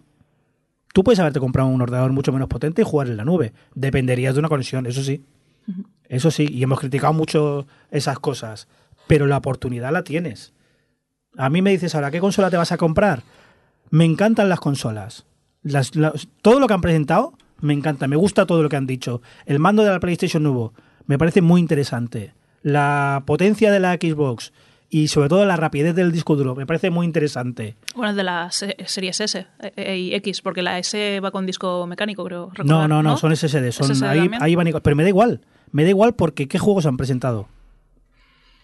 [0.93, 3.53] tú puedes haberte comprado un ordenador mucho menos potente y jugar en la nube.
[3.75, 5.23] Dependerías de una conexión, eso sí.
[6.07, 8.67] Eso sí, y hemos criticado mucho esas cosas,
[9.11, 10.53] pero la oportunidad la tienes.
[11.37, 13.23] A mí me dices ahora, ¿qué consola te vas a comprar?
[13.89, 15.25] Me encantan las consolas.
[15.63, 18.87] Las- las- todo lo que han presentado me encanta, me gusta todo lo que han
[18.87, 19.21] dicho.
[19.45, 20.73] El mando de la PlayStation nuevo
[21.07, 22.33] me parece muy interesante.
[22.63, 24.53] La potencia de la Xbox
[24.89, 27.75] y sobre todo la rapidez del disco duro me parece muy interesante.
[27.95, 29.45] Bueno, el de las se- series S
[29.75, 32.45] eh, y X, porque la S va con disco mecánico, creo.
[32.45, 34.81] No, recordar, no, no, son SSD, son SSD ahí, ahí van igual.
[34.81, 35.41] Pero me da igual,
[35.73, 37.49] me da igual porque ¿qué juegos han presentado?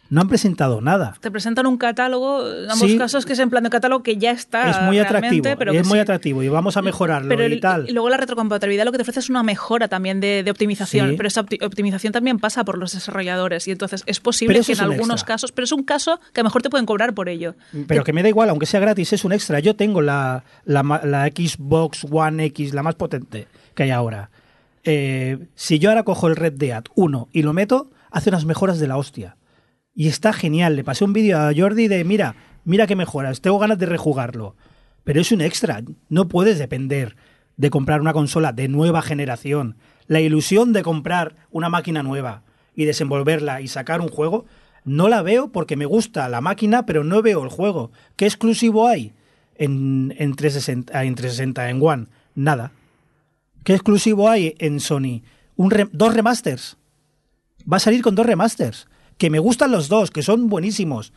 [0.09, 1.15] No han presentado nada.
[1.19, 2.97] Te presentan un catálogo, en ambos Sí.
[2.97, 4.69] casos que es en plan de catálogo que ya está.
[4.69, 5.99] es muy atractivo, pero es muy sí.
[6.01, 7.89] atractivo y vamos a mejorarlo Pero y tal.
[7.89, 11.09] y luego la retrocompatibilidad lo que te ofrece es una mejora también de, de optimización,
[11.11, 11.15] Sí.
[11.17, 14.77] pero esa opti- optimización también pasa por los desarrolladores y entonces es posible que en
[14.79, 15.35] un algunos extra.
[15.35, 17.55] casos, pero es un caso que a lo mejor te pueden cobrar por ello.
[17.87, 19.59] Pero que me da igual, aunque sea gratis, es un extra.
[19.59, 24.29] Yo tengo la, la, ma- la Xbox One X, la más potente que hay ahora.
[24.85, 28.79] Eh, si yo ahora cojo el Red Dead 1 y lo meto, hace unas mejoras
[28.79, 29.35] de la hostia.
[29.99, 30.75] Y está genial.
[30.75, 34.55] Le pasé un vídeo a Jordi de, mira, mira qué mejoras, tengo ganas de rejugarlo.
[35.03, 35.81] Pero es un extra.
[36.07, 37.15] No puedes depender
[37.57, 39.75] de comprar una consola de nueva generación.
[40.05, 42.43] La ilusión de comprar una máquina nueva
[42.75, 44.45] y desenvolverla y sacar un juego,
[44.85, 47.91] no la veo porque me gusta la máquina, pero no veo el juego.
[48.15, 49.13] ¿Qué exclusivo hay
[49.55, 52.05] en, en 360, en 360, en One?
[52.35, 52.71] Nada.
[53.63, 55.23] ¿Qué exclusivo hay en Sony?
[55.55, 56.77] Un re- dos remasters.
[57.71, 58.87] Va a salir con dos remasters.
[59.17, 61.13] Que me gustan los dos, que son buenísimos.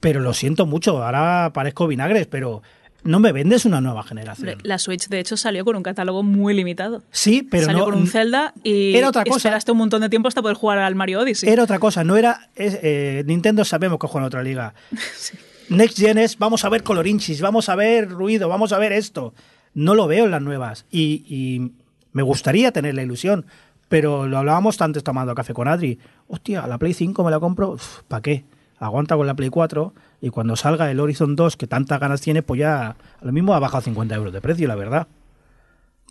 [0.00, 2.62] Pero lo siento mucho, ahora parezco vinagres, pero
[3.04, 4.58] no me vendes una nueva generación.
[4.62, 7.02] La Switch, de hecho, salió con un catálogo muy limitado.
[7.10, 7.84] Sí, pero salió no.
[7.86, 9.36] con un Zelda y Era otra cosa.
[9.38, 11.48] esperaste un montón de tiempo hasta poder jugar al Mario Odyssey.
[11.48, 12.48] Era otra cosa, no era.
[12.54, 14.74] es- eh, Nintendo sabemos que juega en otra liga.
[15.68, 19.34] Next Gen es vamos a ver colorinchis, vamos a ver ruido, vamos a ver esto.
[19.74, 20.86] No lo veo en las nuevas.
[20.90, 21.72] Y, y
[22.12, 23.46] me gustaría tener la ilusión.
[23.88, 25.98] Pero lo hablábamos antes tomando café con Adri.
[26.26, 27.76] Hostia, la Play 5 me la compro.
[28.06, 28.44] ¿Para qué?
[28.78, 32.42] Aguanta con la Play 4 y cuando salga el Horizon 2, que tantas ganas tiene,
[32.42, 35.08] pues ya a lo mismo ha bajado 50 euros de precio, la verdad.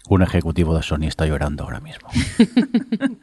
[0.09, 2.09] Un ejecutivo de Sony está llorando ahora mismo.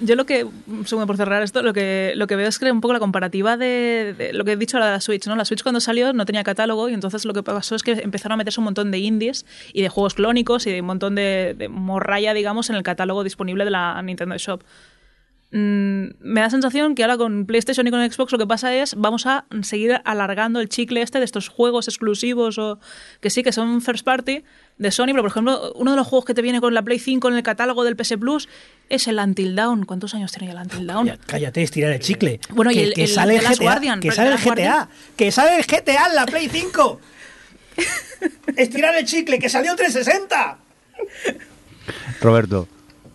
[0.00, 0.46] Yo lo que,
[0.84, 3.56] según por cerrar esto, lo que, lo que veo es que un poco la comparativa
[3.56, 5.36] de, lo que he dicho a la Switch, ¿no?
[5.36, 8.34] La Switch cuando salió no tenía catálogo y entonces lo que pasó es que empezaron
[8.34, 11.54] a meterse un montón de indies y de juegos clónicos y de un montón de,
[11.56, 14.62] de morralla, digamos, en el catálogo disponible de la Nintendo Shop.
[15.52, 18.96] Mm, me da sensación que ahora con PlayStation y con Xbox lo que pasa es
[18.96, 22.80] vamos a seguir alargando el chicle este de estos juegos exclusivos o
[23.20, 24.42] que sí que son first party
[24.78, 26.98] de Sony, pero por ejemplo uno de los juegos que te viene con la Play
[26.98, 28.48] 5 en el catálogo del PS Plus
[28.90, 29.84] es el Until Dawn.
[29.86, 31.06] ¿Cuántos años tiene ya el Until Dawn?
[31.06, 32.40] Cállate, cállate, estirar el chicle.
[32.50, 33.56] Bueno, y que, el- que el sale el GTA.
[33.62, 34.88] Guardian, que sale el GTA.
[35.16, 37.00] Que sale el GTA en la Play 5.
[38.56, 40.58] estirar el chicle, que salió 360.
[42.20, 42.68] Roberto,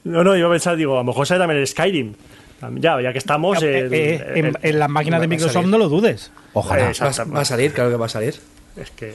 [0.03, 2.13] No, no, iba a pensar, digo, a lo mejor sale también el Skyrim.
[2.75, 3.61] Ya, ya que estamos.
[3.63, 6.31] Eh, el- eh, en, el- en las máquinas de Microsoft no lo dudes.
[6.53, 6.91] ojalá.
[6.91, 8.35] Eh, Va, va a salir, claro que va a salir.
[8.75, 9.13] Es que.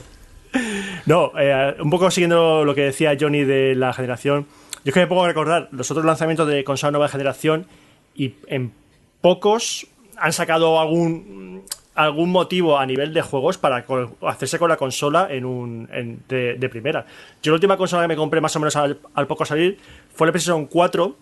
[1.06, 4.46] No, eh, un poco siguiendo lo que decía Johnny de la generación.
[4.84, 7.66] Yo es que me pongo a recordar los otros lanzamientos de consola nueva generación
[8.14, 8.72] y en
[9.20, 11.62] pocos han sacado algún
[11.94, 13.86] algún motivo a nivel de juegos para
[14.26, 17.06] hacerse con la consola en un en- de, de primera.
[17.42, 19.78] Yo la última consola que me compré más o menos al, al poco salir
[20.14, 21.16] fue la PlayStation 4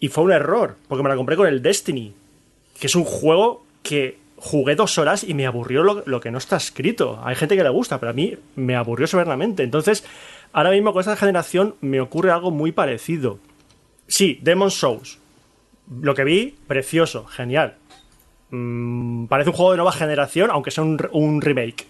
[0.00, 2.12] y fue un error, porque me la compré con el Destiny,
[2.80, 6.38] que es un juego que jugué dos horas y me aburrió lo, lo que no
[6.38, 7.20] está escrito.
[7.24, 9.62] Hay gente que le gusta, pero a mí me aburrió severamente.
[9.62, 10.04] Entonces,
[10.52, 13.38] ahora mismo con esta generación me ocurre algo muy parecido.
[14.06, 15.18] Sí, Demon Souls.
[16.02, 17.76] Lo que vi, precioso, genial.
[18.50, 21.86] Mm, parece un juego de nueva generación, aunque sea un, re- un remake.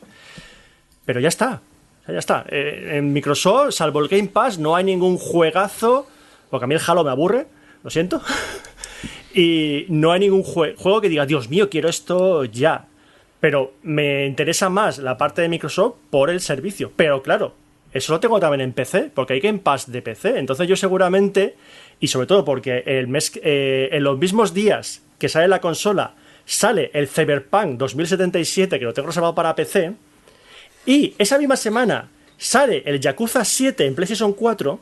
[1.04, 1.62] Pero ya está.
[2.08, 2.44] Ya está.
[2.48, 6.06] Eh, en Microsoft, salvo el Game Pass, no hay ningún juegazo.
[6.50, 7.46] Porque a mí el Halo me aburre,
[7.82, 8.22] lo siento.
[9.36, 12.86] y no hay ningún jue- juego que diga, Dios mío, quiero esto ya.
[13.38, 16.90] Pero me interesa más la parte de Microsoft por el servicio.
[16.96, 17.54] Pero claro,
[17.92, 20.38] eso lo tengo también en PC, porque hay Game Pass de PC.
[20.38, 21.54] Entonces yo seguramente,
[22.00, 26.14] y sobre todo porque el mes, eh, en los mismos días que sale la consola,
[26.46, 29.92] sale el Cyberpunk 2077, que lo tengo reservado para PC,
[30.86, 34.78] y esa misma semana sale el Yakuza 7 en PlayStation 4,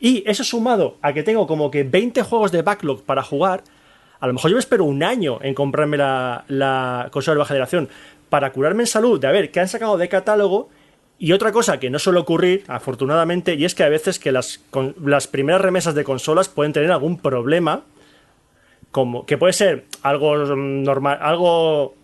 [0.00, 3.62] y eso sumado a que tengo como que 20 juegos de backlog para jugar,
[4.18, 7.48] a lo mejor yo me espero un año en comprarme la, la consola de nueva
[7.48, 7.88] generación
[8.28, 10.68] para curarme en salud de a ver qué han sacado de catálogo.
[11.18, 14.58] Y otra cosa que no suele ocurrir, afortunadamente, y es que a veces que las,
[14.70, 17.82] con- las primeras remesas de consolas pueden tener algún problema,
[18.90, 21.94] como que puede ser algo normal, algo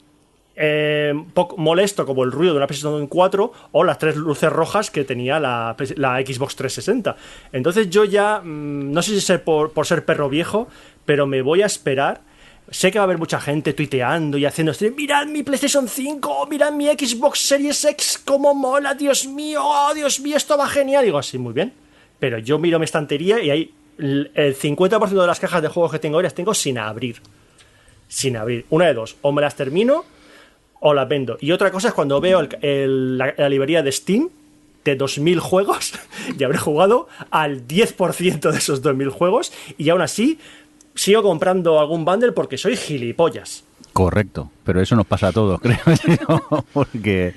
[0.59, 4.90] eh, poco molesto como el ruido de una PlayStation 4 o las tres luces rojas
[4.90, 7.14] que tenía la, Xbox 360.
[7.53, 10.69] Entonces yo ya, mm, no sé si es por, ser perro viejo,
[11.05, 12.23] pero me voy a esperar.
[12.71, 14.73] Sé que va a haber mucha gente tuiteando y haciendo.
[14.97, 20.19] Mirad mi PlayStation 5, mirad mi Xbox Series X, cómo mola, Dios mío, oh, Dios
[20.21, 21.05] mío, esto va genial.
[21.05, 21.75] Digo, así, muy bien.
[22.19, 25.92] Pero yo miro mi estantería y hay el el 50% de las cajas de juegos
[25.92, 27.21] que tengo ahora las tengo sin abrir.
[28.09, 28.64] Sin abrir.
[28.71, 29.16] Una de dos.
[29.23, 30.05] O me las termino
[30.81, 31.37] o las vendo.
[31.41, 34.29] Y otra cosa es cuando veo el- el- la, la librería de Steam
[34.85, 35.93] de 2.000 juegos
[36.39, 40.39] y habré jugado al 10% de esos 2.000 juegos y aún así
[40.95, 43.65] sigo comprando algún bundle porque soy gilipollas.
[43.93, 47.33] Correcto, pero eso nos pasa a todos, creo yo, porque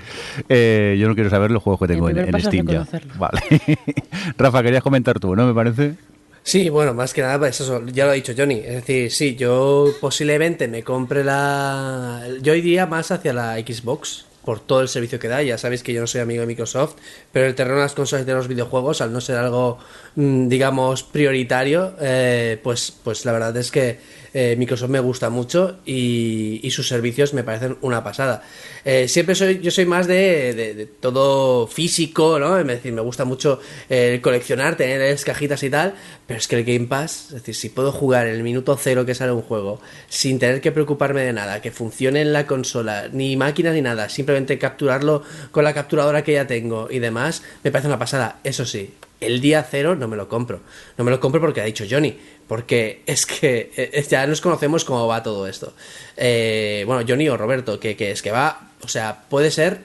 [0.49, 2.85] eh, yo no quiero saber los juegos que tengo en, en Steam ya.
[3.17, 3.41] Vale.
[4.37, 5.47] Rafa, querías comentar tú, ¿no?
[5.47, 5.95] Me parece.
[6.43, 8.59] Sí, bueno, más que nada, pues eso, ya lo ha dicho Johnny.
[8.59, 12.23] Es decir, sí, yo posiblemente me compre la.
[12.41, 15.43] Yo iría más hacia la Xbox por todo el servicio que da.
[15.43, 16.95] Ya sabéis que yo no soy amigo de Microsoft,
[17.31, 19.77] pero el terreno de las consolas de los videojuegos, al no ser algo,
[20.15, 23.99] mm, digamos, prioritario, eh, pues, pues la verdad es que
[24.33, 28.43] eh, Microsoft me gusta mucho y, sus servicios me parecen una pasada.
[28.85, 32.57] Eh, siempre soy, yo soy más de, todo físico, ¿no?
[32.59, 35.95] Es decir, me gusta mucho eh, coleccionar, tener cajitas y tal,
[36.27, 39.05] pero es que el Game Pass, es decir, si puedo jugar en el minuto cero
[39.05, 43.09] que sale un juego, sin tener que preocuparme de nada, que funcione en la consola,
[43.11, 47.71] ni máquina ni nada, simplemente capturarlo con la capturadora que ya tengo y demás, me
[47.71, 48.39] parece una pasada.
[48.43, 50.61] Eso sí, el día cero no me lo compro.
[50.97, 52.17] No me lo compro porque ha dicho Johnny.
[52.47, 55.73] Porque es que eh, ya nos conocemos cómo va todo esto.
[56.17, 59.81] Eh, bueno, Johnny o Roberto, que, que es que va, o sea, puede ser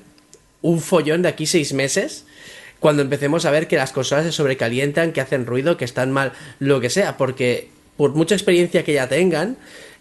[0.63, 2.25] un follón de aquí seis meses
[2.81, 6.33] cuando empecemos a ver que las consolas se sobrecalientan, que hacen ruido, que están mal,
[6.59, 9.57] lo que sea, porque por mucha experiencia que ya tengan,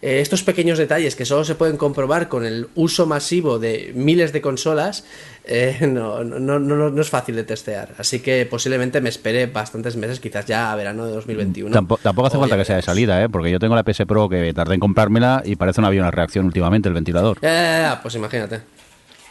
[0.06, 4.34] eh, estos pequeños detalles que solo se pueden comprobar con el uso masivo de miles
[4.34, 5.06] de consolas,
[5.46, 7.94] eh, no, no, no, no- no es fácil de testear.
[7.98, 11.74] Así que posiblemente me espere bastantes meses, quizás ya a verano de 2021.
[11.74, 13.30] Tampo- tampoco hace O falta que sea de salida, ¿eh?
[13.30, 16.46] Porque yo tengo la PS Pro que tardé en comprármela y parece una una reacción
[16.46, 17.38] últimamente el ventilador.
[17.42, 18.60] Eh, pues imagínate.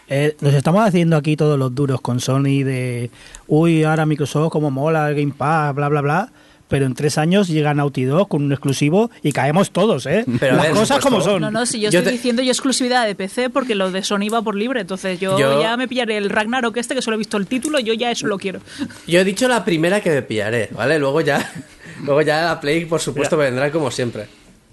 [0.08, 3.10] Eh, nos estamos haciendo aquí todos los duros con Sony de,
[3.46, 6.32] uy, ahora Microsoft como mola, el Game Pass, bla, bla, bla.
[6.72, 10.24] Pero en tres años llega Naughty Dog con un exclusivo y caemos todos, ¿eh?
[10.40, 11.42] Pero Las ver, cosas como son.
[11.42, 14.02] No, no, si yo, Yo estoy te- diciendo yo exclusividad de PC porque lo de
[14.02, 17.16] Sony va por libre, entonces yo, Yo- ya me pillaré el Ragnarok este que solo
[17.16, 18.60] he visto el título, yo ya eso lo quiero.
[19.06, 20.98] Yo he dicho la primera que me pillaré, ¿vale?
[20.98, 21.52] Luego ya,
[22.04, 23.50] luego ya la Play, por supuesto, Mira.
[23.50, 24.26] vendrá como siempre.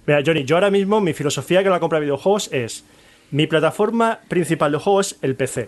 [0.07, 2.85] Mira, Johnny, yo ahora mismo mi filosofía que la compra de videojuegos es
[3.31, 5.67] mi plataforma principal de juegos el PC.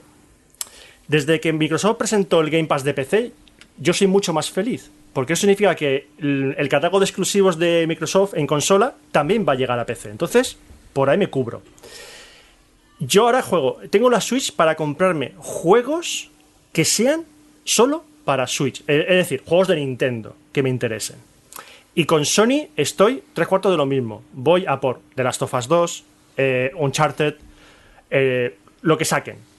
[1.09, 3.31] Desde que Microsoft presentó el Game Pass de PC,
[3.77, 4.89] yo soy mucho más feliz.
[5.13, 9.55] Porque eso significa que el, catálogo de exclusivos de Microsoft en consola también va a
[9.55, 10.09] llegar a PC.
[10.09, 10.57] Entonces,
[10.93, 11.61] por ahí me cubro.
[12.99, 16.29] Yo ahora juego, tengo la Switch para comprarme juegos
[16.71, 17.25] que sean
[17.65, 18.81] solo para Switch.
[18.81, 21.17] Es es decir, juegos de Nintendo que me interesen.
[21.93, 24.23] Y con Sony estoy tres cuartos de lo mismo.
[24.31, 26.03] Voy a por The Last of Us 2,
[26.37, 27.35] eh, Uncharted,
[28.09, 29.50] eh, lo que saquen.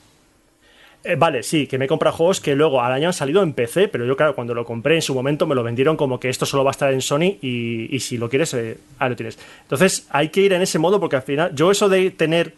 [1.05, 3.55] Eh, vale, sí, que me he comprado juegos que luego al año han salido en
[3.55, 6.29] PC, pero yo, claro, cuando lo compré en su momento me lo vendieron como que
[6.29, 9.17] esto solo va a estar en Sony y, y si lo quieres, eh, ahí lo
[9.17, 9.37] tienes.
[9.63, 12.55] Entonces hay que ir en ese modo porque al final, yo eso de tener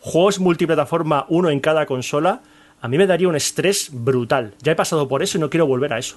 [0.00, 2.40] juegos multiplataforma uno en cada consola,
[2.80, 4.54] a mí me daría un estrés brutal.
[4.62, 6.16] Ya he pasado por eso y no quiero volver a eso.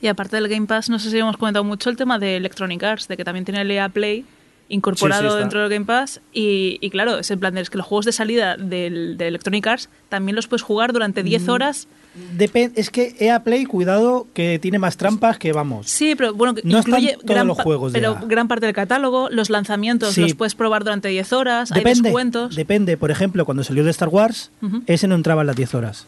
[0.00, 2.82] Y aparte del Game Pass, no sé si hemos comentado mucho el tema de Electronic
[2.82, 4.24] Arts, de que también tiene el EA Play
[4.68, 5.38] incorporado Sí, sí, está.
[5.40, 6.20] dentro del Game Pass.
[6.32, 9.28] Y, y claro, es en plan de es que los juegos de salida del, de
[9.28, 11.88] Electronic Arts también los puedes jugar durante 10 horas.
[12.36, 15.88] Depen- es que EA Play, cuidado, que tiene más trampas que vamos.
[15.88, 20.12] Sí, pero bueno, No incluye gran, los juegos pero gran parte del catálogo, los lanzamientos
[20.14, 20.20] Sí.
[20.22, 22.54] los puedes probar durante 10 horas, hay Depende, descuentos.
[22.56, 22.96] depende.
[22.98, 24.50] Por ejemplo, cuando salió de Star Wars,
[24.86, 26.06] ese no entraba en las 10 horas.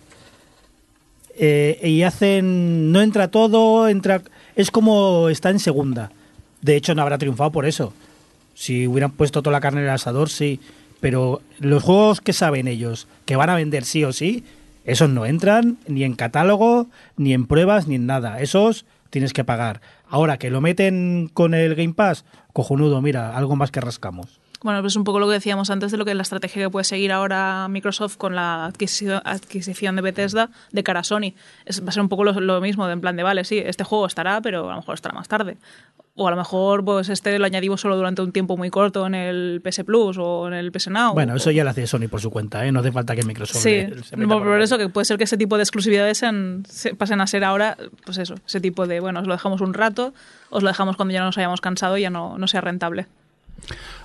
[1.36, 2.92] Eh, y hacen.
[2.92, 4.22] No entra todo, entra.
[4.54, 6.10] Es como está en segunda.
[6.62, 7.92] De hecho, no habrá triunfado por eso.
[8.54, 10.60] Si hubieran puesto toda la carne en el asador, sí.
[11.00, 14.44] Pero los juegos que saben ellos, que van a vender sí o sí,
[14.84, 18.40] Esos no entran ni en catálogo, ni en pruebas, ni en nada.
[18.40, 19.80] Esos tienes que pagar.
[20.08, 24.40] Ahora que lo meten con el Game Pass, cojonudo, mira, algo más que rascamos.
[24.62, 26.70] Bueno, pues un poco lo que decíamos antes de lo que es la estrategia que
[26.70, 31.34] puede seguir ahora Microsoft con la adquisición, de Bethesda de cara a Sony.
[31.66, 33.58] Es, va a ser un poco lo, lo mismo, de en plan de, vale, sí,
[33.58, 35.58] este juego estará, pero a lo mejor estará más tarde.
[36.16, 39.16] O a lo mejor pues este lo añadimos solo durante un tiempo muy corto en
[39.16, 41.12] el PS Plus o en el PS Now.
[41.12, 42.70] Bueno, o- eso ya lo hace Sony por su cuenta, ¿eh?
[42.70, 45.18] No hace falta que Microsoft Sí, le- se meta por, por eso que puede ser
[45.18, 48.86] que ese tipo de exclusividades sean- se- pasen a ser ahora, pues eso, ese tipo
[48.86, 50.14] de, bueno, os lo dejamos un rato,
[50.50, 53.06] os lo dejamos cuando ya nos hayamos cansado y ya no, no sea rentable.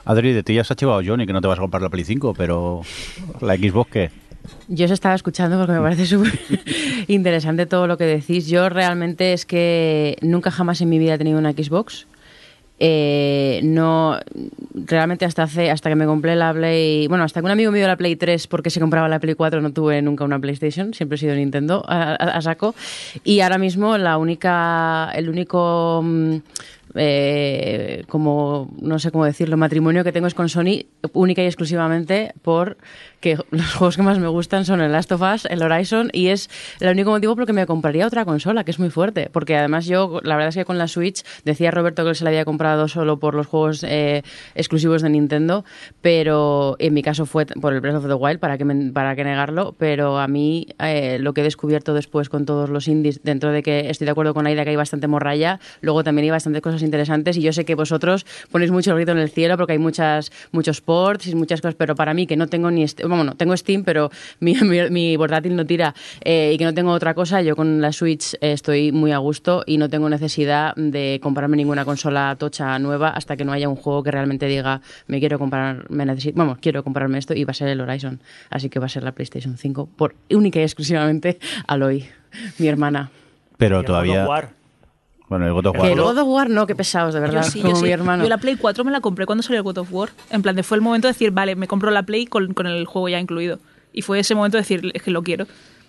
[0.05, 1.89] Adri, de ti ya se ha chivado Johnny que no te vas a comprar la
[1.89, 2.81] Play 5, pero
[3.41, 4.11] la Xbox, ¿qué?
[4.67, 6.31] Yo os estaba escuchando porque me parece súper
[7.07, 8.47] interesante todo lo que decís.
[8.47, 12.07] Yo realmente es que nunca jamás en mi vida he tenido una Xbox.
[12.81, 14.17] Eh, no,
[14.73, 17.77] realmente hasta hace, hasta que me compré la Play, bueno, hasta que un amigo me
[17.79, 20.93] dio la Play 3 porque se compraba la Play 4 no tuve nunca una PlayStation,
[20.93, 22.73] siempre he sido Nintendo a, a- saco.
[23.25, 26.35] Y ahora mismo la única, el único mm,
[26.95, 32.33] eh, como no sé cómo decirlo, matrimonio que tengo es con Sony única y exclusivamente
[32.41, 32.77] por
[33.19, 36.27] que los juegos que más me gustan son el Last of Us, el Horizon y
[36.27, 36.49] es
[36.79, 39.57] el único motivo por el que me compraría otra consola, que es muy fuerte, porque
[39.57, 42.29] además yo, la verdad es que con la Switch decía Roberto que él se la
[42.29, 44.23] había comprado solo por los juegos eh,
[44.55, 45.65] exclusivos de Nintendo,
[46.01, 49.23] pero en mi caso fue por el Breath of the Wild, para que, para que
[49.23, 53.51] negarlo, pero a mí eh, lo que he descubierto después con todos los indies, dentro
[53.51, 56.61] de que estoy de acuerdo con Aida que hay bastante morralla, luego también hay bastantes
[56.61, 59.79] cosas interesantes y yo sé que vosotros ponéis mucho grito en el cielo porque hay
[59.79, 62.85] muchas muchos ports y muchas cosas, pero para mí que no tengo ni...
[63.09, 65.93] bueno, no, tengo Steam, pero mi, mi, mi portátil no tira.
[66.21, 69.17] Eh, y que no tengo otra cosa, yo con la Switch eh, estoy muy a
[69.17, 73.69] gusto y no tengo necesidad de comprarme ninguna consola tocha nueva hasta que no haya
[73.69, 77.43] un juego que realmente diga me quiero comprar, me necesito, vamos, quiero comprarme esto y
[77.43, 80.59] va a ser el Horizon, así que va a ser la PlayStation 5 por única
[80.59, 82.05] y exclusivamente Aloy,
[82.57, 83.11] mi hermana.
[83.57, 84.27] Pero todavía...
[85.29, 85.89] Bueno, el God of Que War.
[85.91, 87.83] el God of War no, qué pesados, de verdad, Yo sí, como yo sí.
[87.85, 88.23] mi hermano.
[88.23, 90.09] Yo la Play 4 me la compré cuando salió el God of War.
[90.31, 92.65] En plan, de fue el momento de decir, vale, me compro la Play con, con
[92.67, 93.59] el juego ya incluido.
[93.93, 95.45] Y fue ese momento de decir, es que lo quiero.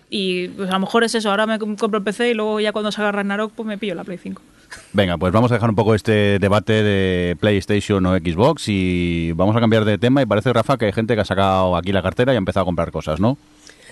[0.09, 2.59] Y pues a lo mejor es eso, ahora me com- compro el PC y luego
[2.59, 4.41] ya cuando salga Ragnarok, pues me pillo la Play 5.
[4.93, 9.55] Venga, pues vamos a dejar un poco este debate de PlayStation o Xbox y vamos
[9.55, 10.21] a cambiar de tema.
[10.21, 12.63] Y parece, Rafa, que hay gente que ha sacado aquí la cartera y ha empezado
[12.63, 13.37] a comprar cosas, ¿no?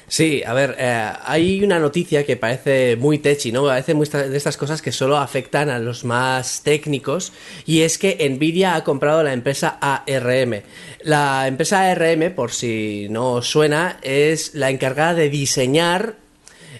[0.10, 3.66] Sí, a ver, eh, hay una noticia que parece muy techi, ¿no?
[3.66, 7.32] Parece muy de estas cosas que solo afectan a los más técnicos
[7.68, 10.64] y es que Nvidia ha comprado la empresa ARM.
[11.04, 16.16] La empresa ARM, por si no os suena, es la encargada de diseñar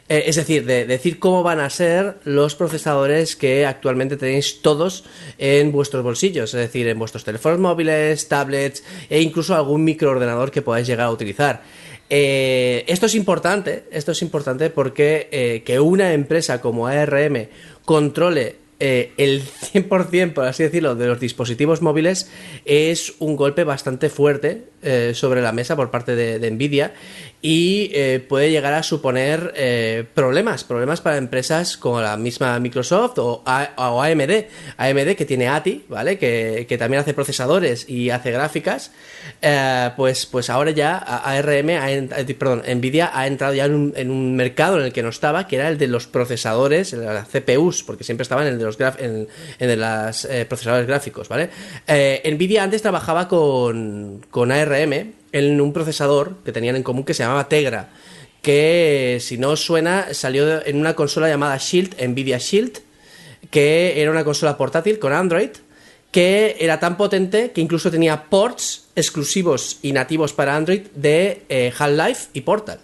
[0.10, 5.04] eh, es decir, de decir cómo van a ser los procesadores que actualmente tenéis todos
[5.38, 10.64] en vuestros bolsillos, es decir, en vuestros teléfonos móviles, tablets e incluso algún microordenador que
[10.64, 11.62] podáis llegar a utilizar.
[12.10, 17.48] Eh, esto es importante, esto es importante porque eh, que una empresa como ARM
[17.86, 22.32] controle eh, el 100%, por así decirlo, de los dispositivos móviles
[22.64, 26.94] es un golpe bastante fuerte eh, sobre la mesa por parte de, de Nvidia
[27.42, 33.18] y eh, puede llegar a suponer eh, problemas, problemas para empresas como la misma Microsoft
[33.20, 36.18] o, A- o AMD, AMD que tiene ATI, ¿vale?
[36.18, 38.92] Que, que también hace procesadores y hace gráficas,
[39.42, 44.12] eh, pues, pues ahora ya ARM, ha perdón, Nvidia ha entrado ya en un, en
[44.12, 47.84] un mercado en el que no estaba, que era el de los procesadores, las CPUs,
[47.84, 49.28] porque siempre estaba en el de los en,
[49.60, 49.78] en de
[50.50, 51.50] procesadores gráficos, ¿vale?
[51.88, 57.24] Nvidia antes trabajaba con, con ARM en un procesador que tenían en común que se
[57.24, 57.90] llamaba Tegra,
[58.42, 62.80] que si no os suena salió en una consola llamada Shield, Nvidia Shield,
[63.50, 65.50] que era una consola portátil con Android,
[66.12, 71.72] que era tan potente que incluso tenía ports exclusivos y nativos para Android de eh,
[71.78, 72.80] Half-Life y Portal.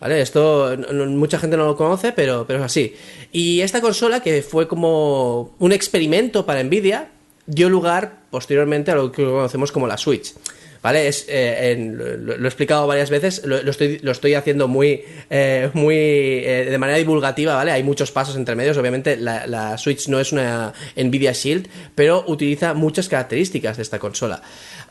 [0.00, 0.20] ¿Vale?
[0.20, 0.76] Esto
[1.08, 2.96] mucha gente no lo conoce, pero, pero es así.
[3.30, 7.08] Y esta consola, que fue como un experimento para Nvidia,
[7.46, 10.34] dio lugar posteriormente a lo que conocemos como la Switch.
[10.82, 11.06] ¿Vale?
[11.06, 15.70] Es, eh, en- lo, he explicado varias veces, lo, estoy, lo estoy haciendo muy, eh,
[15.74, 17.70] muy eh, de manera divulgativa, ¿vale?
[17.70, 22.74] Hay muchos pasos entre medios, obviamente la Switch no es una Nvidia Shield, pero utiliza
[22.74, 24.42] muchas características de esta consola.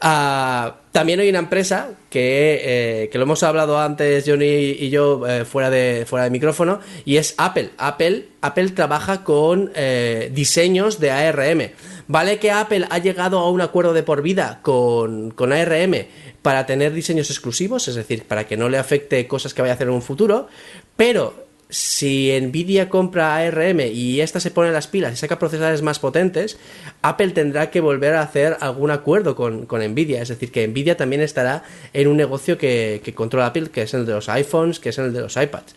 [0.03, 2.59] Ah, también hay una empresa que,
[3.03, 6.79] eh, que lo hemos hablado antes Johnny y yo eh, fuera, de, fuera de micrófono
[7.05, 7.69] y es Apple.
[7.77, 11.69] Apple, Apple trabaja con eh, diseños de ARM.
[12.07, 16.07] Vale que Apple ha llegado a un acuerdo de por vida con, con ARM
[16.41, 19.75] para tener diseños exclusivos, es decir, para que no le afecte cosas que vaya a
[19.75, 20.47] hacer en un futuro,
[20.97, 25.99] pero si Nvidia compra ARM y esta se pone las pilas y saca procesadores más
[25.99, 26.57] potentes,
[27.01, 30.21] Apple tendrá que volver a hacer algún acuerdo con, con Nvidia.
[30.21, 31.63] Es decir, que Nvidia también estará
[31.93, 34.97] en un negocio que, que controla Apple, que es el de los iPhones, que es
[34.97, 35.73] el de los iPads.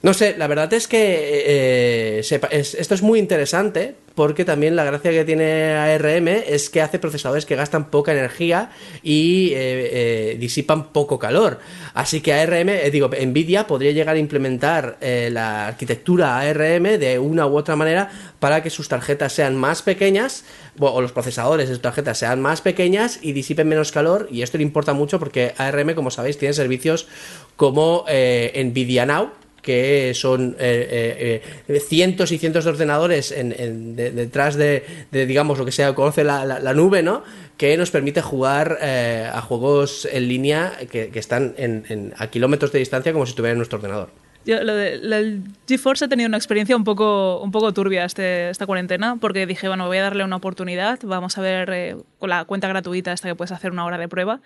[0.00, 4.84] No sé, la verdad es que eh, es- esto es muy interesante porque también la
[4.84, 8.70] gracia que tiene ARM es que hace procesadores que gastan poca energía
[9.02, 11.58] y eh, eh, disipan poco calor.
[11.94, 17.18] Así que ARM, eh, digo, Nvidia podría llegar a implementar eh, la arquitectura ARM de
[17.18, 20.44] una u otra manera para que sus tarjetas sean más pequeñas
[20.78, 24.58] o los procesadores de sus tarjetas sean más pequeñas y disipen menos calor y esto
[24.58, 27.08] le importa mucho porque ARM, como sabéis, tiene servicios
[27.56, 29.30] como eh, Nvidia Now
[29.62, 34.84] que son eh, eh, eh, cientos y cientos de ordenadores en- en- de- detrás de,
[35.10, 37.22] de, digamos, lo que se conoce la, la- la nube, ¿no?
[37.56, 42.72] Que nos permite jugar eh, a juegos en línea que, que están en- a kilómetros
[42.72, 44.10] de distancia como si estuviera en nuestro ordenador.
[44.46, 48.04] Yo, lo de, lo del GeForce he tenido una experiencia un poco, un poco turbia
[48.06, 51.96] este, esta cuarentena, porque dije, bueno, voy a darle una oportunidad, vamos a ver eh,
[52.18, 54.40] con la cuenta gratuita esta que puedes hacer una hora de prueba.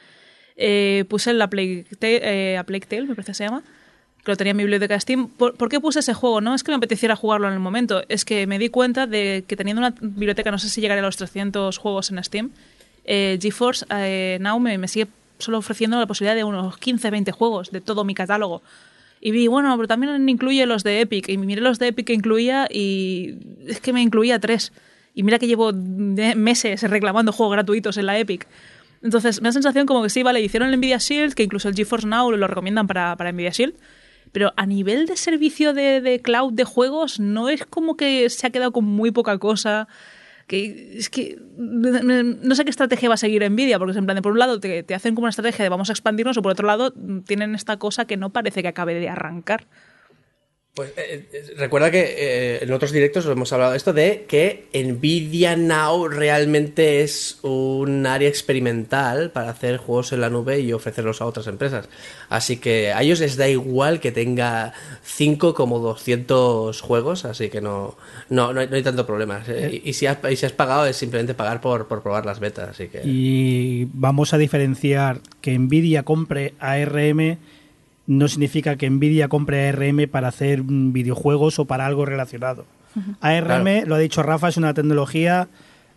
[0.57, 3.63] Eh, puse la Plague Tale, a Plague Tale, me parece que se llama,
[4.25, 5.29] que lo tenía en mi biblioteca Steam.
[5.29, 6.41] ¿Por, qué puse ese juego?
[6.41, 9.45] No es que me apeteciera jugarlo en el momento, es que me di cuenta de
[9.47, 12.51] que teniendo una biblioteca, no sé si llegaré a los 300 juegos en Steam,
[13.05, 15.09] eh, GeForce eh, Now me, sigue
[15.39, 18.62] solo ofreciendo la posibilidad de unos 15, 20 juegos de todo mi catálogo.
[19.20, 21.29] Y vi, bueno, pero también incluye los de Epic.
[21.29, 24.73] Y miré los de Epic que incluía y es que me incluía tres.
[25.14, 28.49] Y mira que llevo meses reclamando juegos gratuitos en la Epic.
[29.03, 31.75] Entonces, me da sensación como que sí, vale, hicieron el Nvidia Shield, que incluso el
[31.75, 33.75] GeForce Now lo recomiendan para, para Nvidia Shield.
[34.33, 38.47] Pero a nivel de servicio de, de cloud de juegos, no es como que se
[38.47, 39.89] ha quedado con muy poca cosa.
[40.47, 44.22] Que es que no sé qué estrategia va a seguir Nvidia, porque en plan de
[44.22, 46.53] por un lado te, te hacen como una estrategia de vamos a expandirnos, o por
[46.53, 46.93] otro lado
[47.26, 49.66] tienen esta cosa que no parece que acabe de arrancar.
[50.75, 54.68] Pues eh, eh, recuerda que eh, en otros directos hemos hablado de esto de que
[54.73, 61.20] Nvidia Now realmente es un área experimental para hacer juegos en la nube y ofrecerlos
[61.20, 61.91] a otras empresas.
[62.31, 67.61] Así que a ellos les da igual que tenga 5 como 200 juegos, así que
[67.61, 67.99] no,
[68.31, 69.43] no, no, hay, no hay tanto problema.
[69.47, 72.25] Eh, Y, y si has, y si has pagado es simplemente pagar por, por probar
[72.25, 72.70] las betas.
[72.70, 73.03] Así que...
[73.05, 77.37] Y vamos a diferenciar que Nvidia compre ARM
[78.19, 82.65] no significa que Nvidia compre ARM para hacer mm, videojuegos o para algo relacionado.
[83.21, 83.87] ARM, Claro.
[83.87, 85.49] lo ha dicho Rafa, es una tecnología.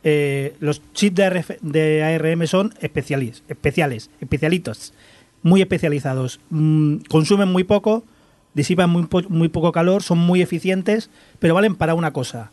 [0.07, 4.93] eh, los chips de, RF de ARM son especiales, especiales, especialitos,
[5.41, 6.39] muy especializados.
[6.51, 8.03] Mm, consumen muy poco,
[8.53, 11.09] disipan muy, po- muy poco calor, son muy eficientes,
[11.39, 12.51] pero valen para una cosa.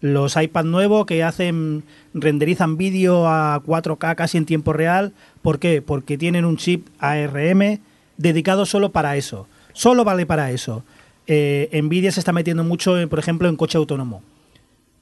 [0.00, 1.82] Los iPad nuevos que hacen
[2.14, 5.12] renderizan vídeo a 4K casi en tiempo real.
[5.42, 5.82] ¿Por qué?
[5.82, 7.80] Porque tienen un chip ARM
[8.16, 9.46] dedicado solo para eso.
[9.72, 10.84] Solo vale para eso.
[11.26, 14.22] Eh, Nvidia se está metiendo mucho, en, por ejemplo, en coche autónomo.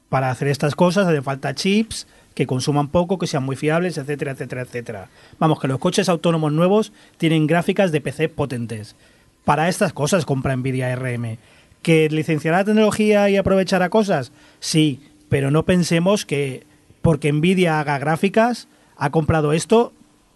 [0.08, 4.32] Para hacer estas cosas hace falta chips que consuman poco, que sean muy fiables, etcétera,
[4.32, 5.08] etcétera, etcétera.
[5.38, 8.96] Vamos, que los coches autónomos nuevos tienen gráficas de PC potentes.
[9.44, 11.38] Para estas cosas compra Nvidia ARM.
[11.82, 14.32] ¿Que licenciará la tecnología y aprovechará cosas?
[14.60, 16.66] Sí, pero no pensemos que
[17.02, 19.92] porque Nvidia haga gráficas, ha comprado esto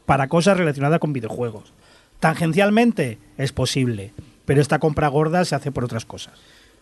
[0.07, 1.73] para cosas relacionadas con videojuegos.
[2.21, 4.13] Tangencialmente es posible,
[4.45, 6.35] pero esta compra gorda se hace por otras cosas.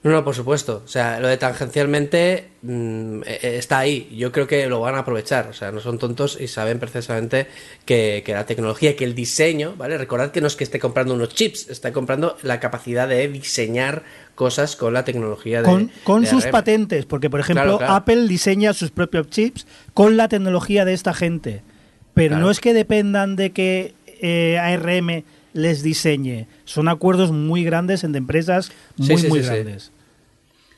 [0.04, 0.82] No, no, por supuesto.
[0.84, 4.12] O sea, lo de tangencialmente mm, eh, eh, está ahí.
[4.16, 5.46] Yo creo que lo van a aprovechar.
[5.46, 7.46] O sea, no son tontos y saben precisamente
[7.84, 9.96] que, que la tecnología, que el diseño, ¿vale?
[9.98, 14.02] Recordad que no es que esté comprando unos chips, está comprando la capacidad de diseñar
[14.34, 15.68] cosas con la tecnología de.
[15.68, 16.52] con, con de sus ARM.
[16.52, 17.92] patentes, porque por ejemplo Claro, claro.
[17.94, 21.62] Apple diseña sus propios chips con la tecnología de esta gente,
[22.12, 22.46] pero Claro.
[22.46, 28.18] no es que dependan de que eh, ARM les diseñe, son acuerdos muy grandes entre
[28.18, 29.50] empresas muy Sí, sí, muy sí, sí.
[29.54, 29.92] grandes.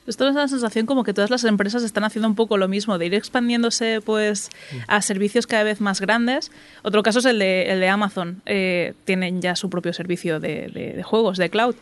[0.07, 2.99] Esto es la sensación como que todas las empresas están haciendo un poco lo mismo,
[2.99, 4.49] de ir expandiéndose pues
[4.87, 6.51] a servicios cada vez más grandes.
[6.83, 8.41] Otro caso es el de, el de Amazon.
[8.45, 11.73] Eh, tienen ya su propio servicio de, de- de juegos, de cloud.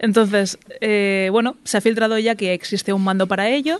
[0.00, 3.78] Entonces, eh, bueno, se ha filtrado ya que existe un mando para ello.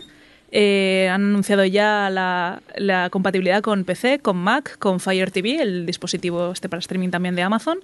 [0.51, 5.85] Eh, han anunciado ya la, la compatibilidad con PC, con Mac, con Fire TV, el
[5.85, 7.77] dispositivo este para streaming también de Amazon,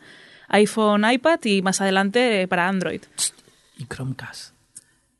[0.47, 3.01] iPhone, iPad y más adelante eh, para Android.
[3.77, 4.53] Y Chromecast.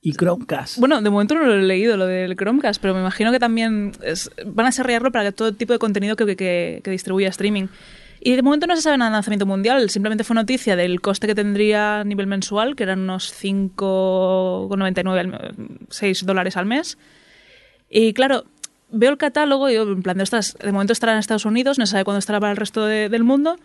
[0.02, 0.80] Y Chromecast.
[0.80, 3.92] Bueno, de momento no lo he leído, lo del Chromecast, pero me imagino que también
[4.04, 7.68] es- van a desarrollarlo para todo tipo de contenido que, que, que distribuya streaming.
[8.22, 11.28] Y de momento no se sabe nada de lanzamiento mundial, simplemente fue noticia del coste
[11.28, 15.56] que tendría a nivel mensual, que eran unos 5,99, al-
[15.90, 16.98] 6 dólares al mes.
[17.90, 18.46] Y claro,
[18.92, 21.86] veo el catálogo y en plan, de, estas, de momento estará en Estados Unidos, no
[21.86, 23.58] sabe cuándo estará para el resto de- del mundo.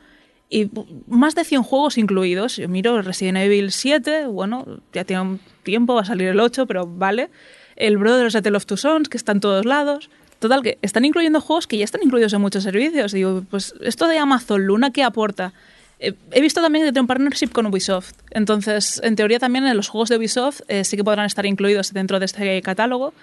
[0.52, 0.68] Y
[1.06, 2.56] más de 100 juegos incluidos.
[2.56, 6.66] Yo miro Resident Evil 7, bueno, ya tiene un tiempo, va a salir el 8,
[6.66, 7.30] pero vale.
[7.76, 10.10] El Brothers A Tale of Two Sons, que está en todos lados.
[10.40, 13.12] Total, que están incluyendo juegos que ya están incluidos en muchos servicios.
[13.12, 15.52] Digo, pues esto de Amazon Luna, ¿qué aporta?
[16.00, 18.12] Eh, He visto también que tiene un partnership con Ubisoft.
[18.30, 21.92] Entonces, en teoría también en los juegos de Ubisoft eh, sí que podrán estar incluidos
[21.92, 23.14] dentro de este catálogo.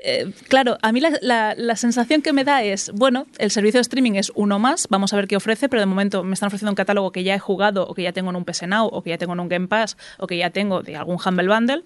[0.00, 3.78] Eh, claro, a mí la, la- la sensación que me da es, bueno, el servicio
[3.78, 6.48] de streaming es uno más, vamos a ver qué ofrece, pero de momento me están
[6.48, 8.86] ofreciendo un catálogo que ya he jugado o que ya tengo en un PS Now
[8.92, 11.48] o que ya tengo en un Game Pass o que ya tengo de algún Humble
[11.48, 11.82] Bundle.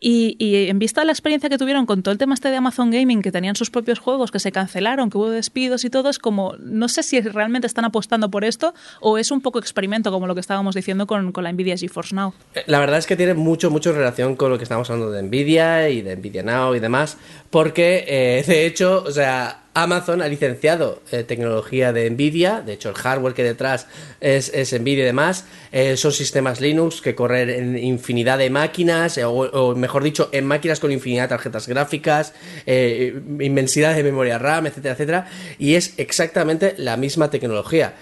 [0.00, 2.90] Y, en vista de la experiencia que tuvieron con todo el tema este de Amazon
[2.90, 6.18] Gaming, que tenían sus propios juegos, que se cancelaron, que hubo despidos y todo, es
[6.18, 10.26] como, no sé si realmente están apostando por esto o es un poco experimento, como
[10.26, 12.34] lo que estábamos diciendo con, con la Nvidia GeForce Now.
[12.54, 15.22] Eh, La verdad es que tiene mucho, mucho relación con lo que estamos hablando de
[15.22, 17.16] Nvidia y de Nvidia Now y demás,
[17.48, 22.90] porque eh, de hecho, o sea, Amazon ha licenciado eh, tecnología de Nvidia, de hecho
[22.90, 23.88] el hardware que detrás
[24.20, 29.18] es, es Nvidia y demás, eh, son sistemas Linux que corren en infinidad de máquinas,
[29.18, 32.34] eh, o, o mejor dicho, en máquinas con infinidad de tarjetas gráficas,
[32.66, 35.26] inmensidad de memoria RAM, etcétera, etcétera,
[35.58, 37.94] y es exactamente la misma tecnología.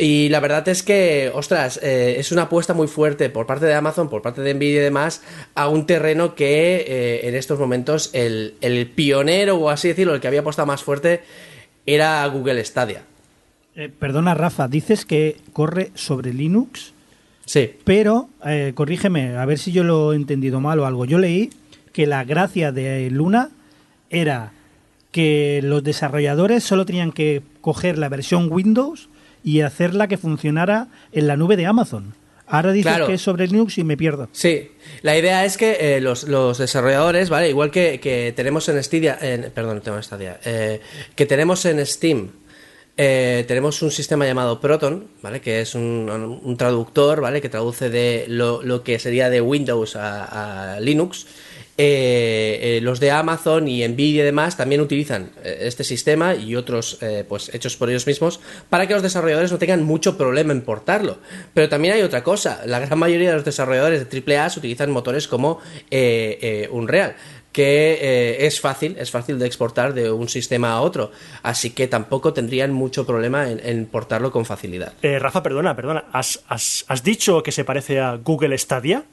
[0.00, 3.74] Y la verdad es que, ostras, eh, es una apuesta muy fuerte por parte de
[3.74, 5.22] Amazon, por parte de Nvidia y demás,
[5.56, 10.20] a un terreno que eh, en estos momentos el, el pionero, o así decirlo, el
[10.20, 11.22] que había apostado más fuerte,
[11.84, 13.02] era Google Stadia.
[13.74, 16.92] Eh, perdona, Rafa, dices que corre sobre Linux,
[17.44, 17.70] Sí.
[17.82, 21.06] pero eh, corrígeme, a ver si yo lo he entendido mal o algo.
[21.06, 21.50] Yo leí
[21.92, 23.50] que la gracia de Luna
[24.10, 24.52] era
[25.10, 29.08] que los desarrolladores solo tenían que coger la versión Windows
[29.44, 32.14] y hacerla que funcionara en la nube de Amazon.
[32.50, 33.06] Ahora dices Claro.
[33.06, 34.28] que es sobre Linux y me pierdo.
[34.32, 34.70] Sí,
[35.02, 37.50] la idea es que eh, los, los desarrolladores, ¿vale?
[37.50, 40.80] Igual que, que tenemos en Stadia, en- perdón, tengo en Stadia, eh,
[41.14, 42.30] que tenemos en Steam,
[42.96, 45.40] eh, tenemos un sistema llamado Proton, ¿vale?
[45.42, 47.40] Que es un, un traductor, ¿vale?
[47.42, 51.26] Que traduce de lo, lo que sería de Windows a, a Linux.
[51.80, 56.56] Eh, eh, los de Amazon y Nvidia y demás también utilizan eh, este sistema y
[56.56, 60.52] otros eh, pues hechos por ellos mismos para que los desarrolladores no tengan mucho problema
[60.52, 61.18] en portarlo.
[61.54, 65.28] Pero también hay otra cosa, la gran mayoría de los desarrolladores de AAA utilizan motores
[65.28, 65.60] como
[66.72, 67.14] Unreal
[67.52, 71.12] que es fácil, es fácil de exportar de un sistema a otro,
[71.42, 74.92] así que tampoco tendrían mucho problema en, en portarlo con facilidad.
[75.02, 76.04] Rafa, perdona, perdona.
[76.12, 79.04] ¿Has, has, has dicho que se parece a Google Stadia?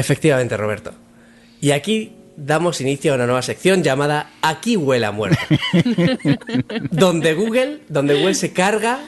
[0.00, 0.92] Efectivamente, Roberto.
[1.60, 5.38] Y aquí damos inicio a una nueva sección llamada Aquí huele a muerto.
[6.90, 8.98] donde Google, donde Google se carga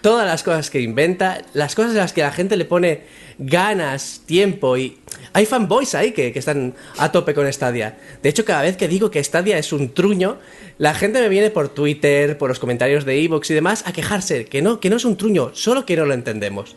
[0.00, 3.02] todas las cosas que inventa, las cosas en las que la gente le pone
[3.38, 4.98] ganas, tiempo y
[5.34, 7.98] hay fanboys ahí que, que están a tope con Stadia.
[8.22, 10.38] De hecho, cada vez que digo que Stadia es un truño,
[10.78, 14.46] la gente me viene por Twitter, por los comentarios de Evox y demás a quejarse
[14.46, 16.76] que no, que no es un truño, solo que no lo entendemos.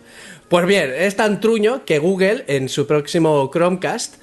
[0.52, 4.16] Pues bien, es tan truño que Google en su próximo Chromecast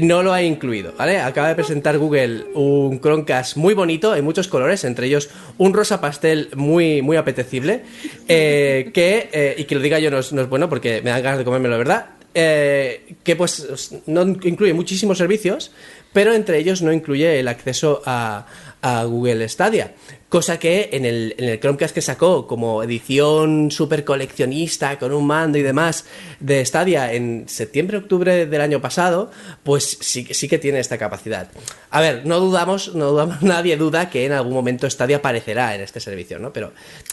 [0.00, 1.18] no lo ha incluido, ¿vale?
[1.18, 5.28] Acaba de presentar Google un Chromecast muy bonito, en muchos colores, entre ellos
[5.58, 7.82] un rosa pastel muy, muy apetecible,
[8.28, 11.10] eh, que, eh, y que lo diga yo no es, no es bueno porque me
[11.10, 12.06] dan ganas de comérmelo, ¿verdad?
[12.32, 15.70] Eh, que pues no incluye muchísimos servicios,
[16.14, 18.46] pero entre ellos no incluye el acceso a,
[18.80, 19.92] a Google Stadia.
[20.34, 25.24] Cosa que en el, en el Chromecast que sacó como edición super coleccionista con un
[25.28, 26.06] mando y demás
[26.40, 29.30] de Stadia en septiembre-octubre del año pasado,
[29.62, 31.48] pues sí, sí que tiene esta capacidad.
[31.90, 35.82] A ver, no dudamos, no dudamos, nadie duda que en algún momento Stadia aparecerá en
[35.82, 36.52] este servicio, ¿no?
[36.52, 36.72] Pero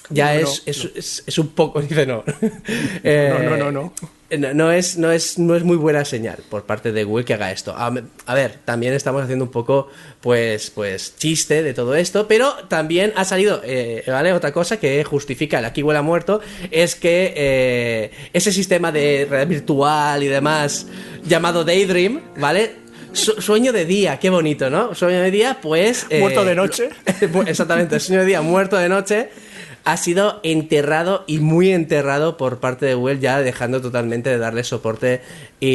[0.09, 2.23] ya No, es, es, es- es un poco, dice no.
[3.03, 3.93] Eh, No, no, no, no.
[4.37, 7.33] No, no es, no, es, no es muy buena señal por parte de Google que
[7.33, 7.73] haga esto.
[7.77, 7.93] A,
[8.25, 9.89] a ver, también estamos haciendo un poco,
[10.21, 14.33] pues, pues, chiste de todo esto, pero también ha salido, eh, ¿vale?
[14.33, 19.27] Otra cosa que justifica el aquí huele a muerto es que eh, ese sistema de
[19.29, 20.87] realidad virtual y demás
[21.23, 22.81] llamado Daydream, ¿vale?
[23.13, 24.95] Su- sueño de día, qué bonito, ¿no?
[24.95, 26.05] Sueño de día, pues...
[26.09, 26.89] eh, Muerto de noche.
[27.45, 29.29] Exactamente, sueño de día, muerto de noche
[29.83, 34.63] ha sido enterrado y muy enterrado por parte de Google, ya dejando totalmente de darle
[34.63, 35.21] soporte
[35.59, 35.67] y,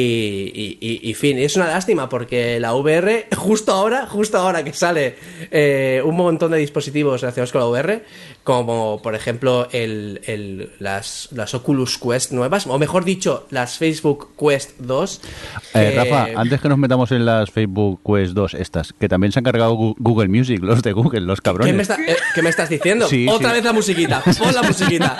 [0.53, 1.37] y- y- y fin.
[1.37, 5.15] Y es una lástima porque la VR, justo ahora, justo ahora que sale
[5.51, 8.03] eh, un montón de dispositivos relacionados con la VR,
[8.43, 14.29] como por ejemplo el, el- las, las Oculus Quest nuevas, o mejor dicho, las Facebook
[14.39, 15.21] Quest 2.
[15.73, 19.31] Eh, que- Rafa, antes que nos metamos en las Facebook Quest 2 estas, que también
[19.31, 21.71] se han cargado Google Music, los de Google, los cabrones.
[21.71, 23.07] ¿Qué me, está- eh, qué me estás diciendo?
[23.07, 23.55] Sí, Otra sí.
[23.55, 25.17] vez la musiquita, pon la musiquita.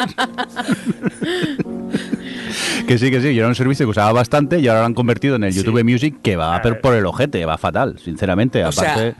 [2.87, 4.93] Que sí, que sí, yo era un servicio que usaba bastante y ahora lo han
[4.93, 8.63] convertido en el YouTube Music que va a per- por el ojete, va fatal, sinceramente.
[8.63, 9.15] O sea, Aparte,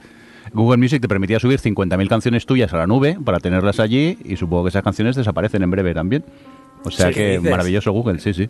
[0.53, 4.38] Google Music te permitía subir 50.000 canciones tuyas a la nube para tenerlas allí y
[4.38, 6.24] supongo que esas canciones desaparecen en breve también.
[6.84, 8.49] O sea Sí, ¿qué que maravilloso Google, sí, sí.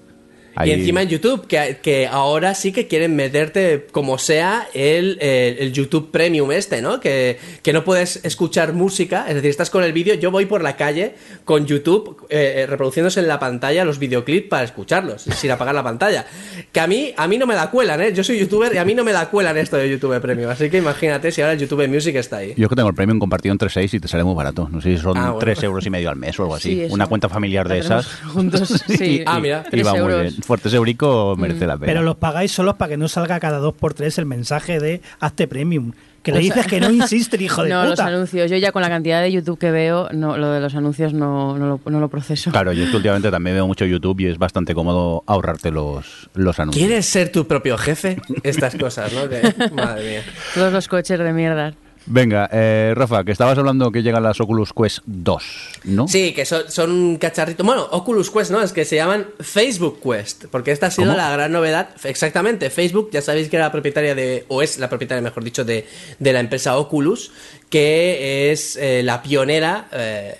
[0.59, 5.17] Ahí- Y encima en YouTube, que, que ahora sí que quieren meterte como sea el,
[5.21, 6.99] el- el YouTube Premium este, ¿no?
[6.99, 10.63] Que, que no puedes escuchar música, es decir, estás con el vídeo, yo voy por
[10.63, 11.13] la calle
[11.45, 15.83] con YouTube eh, eh, reproduciéndose en la pantalla los videoclips para escucharlos, sin apagar la
[15.83, 16.25] pantalla.
[16.71, 18.13] Que a mí, a mí no me la cuelan, ¿eh?
[18.13, 20.69] Yo soy youtuber y a mí no me la cuelan esto de YouTube Premium, así
[20.69, 22.53] que imagínate si ahora el YouTube Music está ahí.
[22.57, 24.67] Yo es que tengo el premium compartido entre 6 y te sale muy barato.
[24.71, 25.39] No sé si son Ah, bueno.
[25.39, 26.69] 3 euros y medio al mes o algo así.
[26.87, 26.87] Sí.
[26.89, 28.07] Una cuenta familiar de esas.
[28.33, 29.21] juntos, sí.
[29.25, 29.63] Ah, mira.
[29.67, 30.21] Y Tres va muy euros.
[30.23, 30.35] bien.
[30.47, 31.85] Fuertes Eurico merece la pena.
[31.91, 35.01] Pero los pagáis solos para que no salga cada dos por tres el mensaje de
[35.19, 35.91] hazte premium.
[36.23, 38.49] Que le Los- dices que no insiste, hijo de no, los anuncios.
[38.49, 41.57] Yo ya con la cantidad de YouTube que veo, no, lo de los anuncios no,
[41.57, 42.51] no, lo, no lo proceso.
[42.51, 46.29] Claro, yo es que últimamente también veo mucho YouTube y es bastante cómodo ahorrarte los,
[46.33, 46.85] los anuncios.
[46.85, 48.17] ¿Quieres ser tu propio jefe?
[48.43, 49.29] Estas cosas, ¿no?
[49.29, 50.21] Que- madre mía.
[50.53, 51.73] Todos los coches de mierda.
[52.09, 55.43] Venga, eh, Rafa, que estabas hablando que llegan las Oculus Quest 2,
[55.85, 56.07] ¿no?
[56.07, 57.65] Sí, que son, son un cacharrito.
[57.65, 58.61] Bueno, Oculus Quest, ¿no?
[58.61, 60.45] Es que se llaman Facebook Quest.
[60.49, 61.17] Porque esta ha sido ¿Cómo?
[61.17, 61.89] la gran novedad.
[62.05, 65.65] Exactamente, Facebook, ya sabéis que era la propietaria de, o es la propietaria, mejor dicho,
[65.65, 65.85] de,
[66.17, 67.31] de la empresa Oculus,
[67.69, 69.87] que es eh, la pionera.
[69.91, 70.37] eh,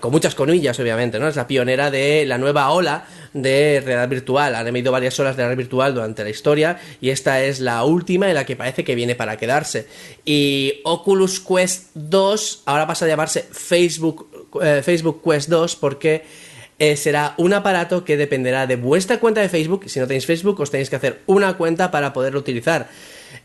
[0.00, 1.28] con muchas comillas, obviamente, ¿no?
[1.28, 4.54] Es la pionera de la nueva ola de realidad virtual.
[4.54, 8.28] Han habido varias olas de realidad virtual durante la historia y esta es la última
[8.28, 9.86] y la que parece que viene para quedarse.
[10.24, 16.24] Y Oculus Quest 2 ahora pasa a llamarse Facebook, eh, Facebook Quest 2 porque
[16.78, 19.84] eh, será un aparato que dependerá de vuestra cuenta de Facebook.
[19.86, 22.88] Si no tenéis Facebook, os tenéis que hacer una cuenta para poderlo utilizar.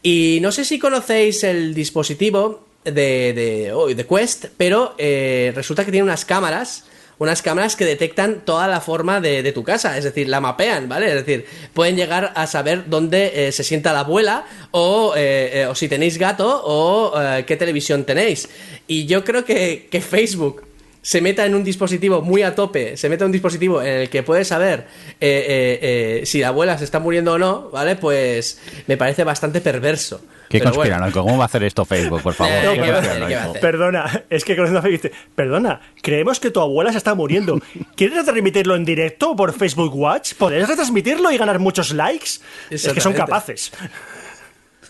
[0.02, 5.86] Y no sé si conocéis el dispositivo de, de, oh, de Quest, pero eh, resulta
[5.86, 6.86] que tiene unas cámaras.
[7.18, 11.08] Unas cámaras que detectan toda la forma de, tu casa, es decir, la mapean, ¿vale?
[11.08, 15.76] Es decir, pueden llegar a saber dónde eh, se sienta la abuela o, eh, o
[15.76, 17.14] si tenéis gato o
[17.46, 18.50] qué televisión tenéis.
[18.88, 20.64] Y yo creo que, que Facebook
[21.02, 24.10] se meta en un dispositivo muy a tope, se meta en un dispositivo en el
[24.10, 24.88] que puede saber
[25.20, 25.80] eh, eh,
[26.22, 27.96] eh, si la abuela se está muriendo o no, ¿vale?
[27.96, 30.22] Pues me parece bastante perverso.
[30.50, 30.82] Qué Pero bueno.
[30.82, 31.24] conspiranoico.
[31.24, 32.54] ¿Cómo va a hacer esto Facebook, por favor?
[32.54, 33.20] Qué ¿qué va a hacer?
[33.20, 33.28] conspiranoico.
[33.28, 33.62] ¿Qué va a hacer?
[33.62, 37.60] Perdona, es que conociendo a Facebook dice, perdona, creemos que tu abuela se está muriendo.
[37.96, 40.34] ¿Quieres retransmitirlo en directo por Facebook Watch?
[40.36, 42.42] ¿Podrías retransmitirlo y ganar muchos likes?
[42.70, 43.72] Es que son capaces.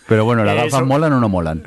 [0.08, 1.62] Pero bueno, ¿las gafas molan o no molan?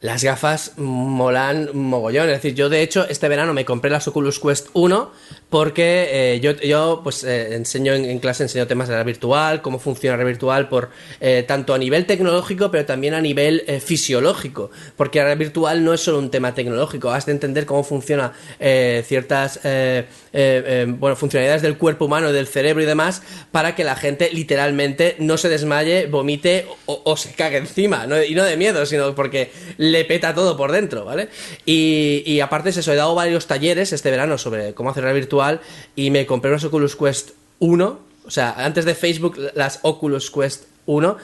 [0.00, 2.30] Las gafas molan mogollón.
[2.30, 5.12] Es decir, yo de hecho este verano me compré las Oculus Quest 1
[5.50, 9.60] porque eh, yo, yo pues eh, enseño en, en clase, enseño temas de la virtual,
[9.60, 10.90] cómo funciona la virtual, por
[11.20, 14.70] eh, tanto a nivel tecnológico, pero también a nivel eh, fisiológico.
[14.96, 19.04] Porque la virtual no es solo un tema tecnológico, has de entender cómo funciona eh,
[19.06, 25.16] ciertas bueno, funcionalidades del cuerpo humano, del cerebro y demás, para que la gente literalmente
[25.18, 28.06] no se desmaye, vomite o, se cague encima.
[28.26, 29.50] Y no de miedo, sino porque
[29.92, 31.28] le peta todo por dentro, ¿vale?
[31.66, 35.22] Y, y aparte es eso, he dado varios talleres este verano sobre cómo hacer realidad
[35.22, 35.60] virtual
[35.96, 40.64] y me compré unas Oculus Quest 1, o sea, antes de Facebook, las Oculus Quest
[40.86, 41.16] 1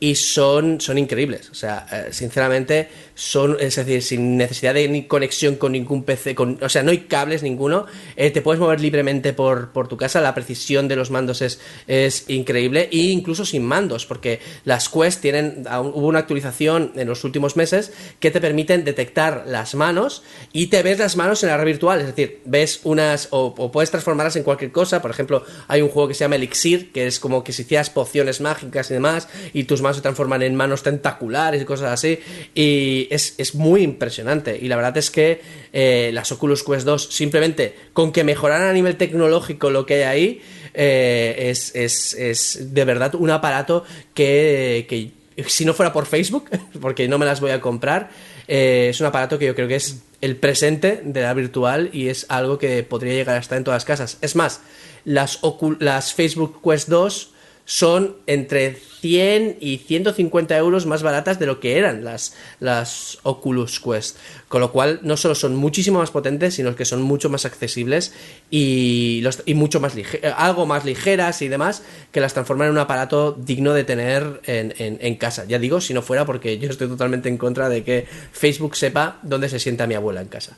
[0.00, 1.50] y son, son increíbles.
[1.50, 6.34] O sea, eh, sinceramente, son, es decir, sin necesidad de ni conexión con ningún PC,
[6.34, 7.86] con, o sea, no hay cables ninguno.
[8.16, 10.20] eh, te puedes mover libremente por, por tu casa.
[10.20, 12.88] La precisión de los mandos es, es increíble.
[12.92, 17.92] E incluso sin mandos, porque las Quest tienen, hubo una actualización en los últimos meses
[18.20, 22.00] que te permiten detectar las manos y te ves las manos en la red virtual.
[22.00, 25.00] Es decir, ves unas, o, o puedes transformarlas en cualquier cosa.
[25.00, 27.90] Por ejemplo, hay un juego que se llama Elixir, que es como que si hicieras
[27.90, 32.18] pociones mágicas y demás, y tus manos se transforman en manos tentaculares y cosas así.
[32.54, 34.58] Y es, es muy impresionante.
[34.60, 35.40] Y la verdad es que
[35.72, 40.02] eh, las Oculus Quest 2, simplemente con que mejoraran a nivel tecnológico lo que hay
[40.02, 40.42] ahí,
[40.74, 45.12] eh, es, es, es de verdad un aparato que, que
[45.48, 46.50] si no fuera por Facebook,
[46.80, 48.10] porque no me las voy a comprar,
[48.48, 52.08] eh, es un aparato que yo creo que es el presente de la virtual y
[52.08, 54.18] es algo que podría llegar a estar en todas las casas.
[54.20, 54.60] Es más,
[55.04, 55.40] las,
[55.78, 57.33] las Facebook Quest 2
[57.66, 63.80] son entre 100 y 150 euros más baratas de lo que eran las, las Oculus
[63.80, 64.18] Quest.
[64.48, 68.12] Con lo cual, no solo son muchísimo más potentes, sino que son mucho más accesibles
[68.50, 72.72] y, los- y mucho más eh, algo más ligeras y demás, que las transforman en
[72.72, 75.44] un aparato digno de tener en, en- casa.
[75.46, 79.18] Ya digo, si no fuera porque yo estoy totalmente en contra de que Facebook sepa
[79.22, 80.56] dónde se sienta mi abuela en casa.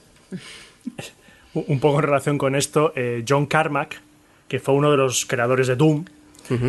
[1.54, 4.00] Un un poco en relación con esto, eh, John Carmack,
[4.48, 6.04] que fue uno de los creadores de Doom,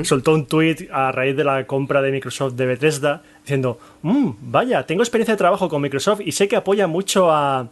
[0.03, 4.83] soltó un tweet a raíz de la compra de Microsoft de Bethesda diciendo, "Mm, vaya,
[4.85, 7.69] tengo experiencia de trabajo con Microsoft y sé que apoya mucho a,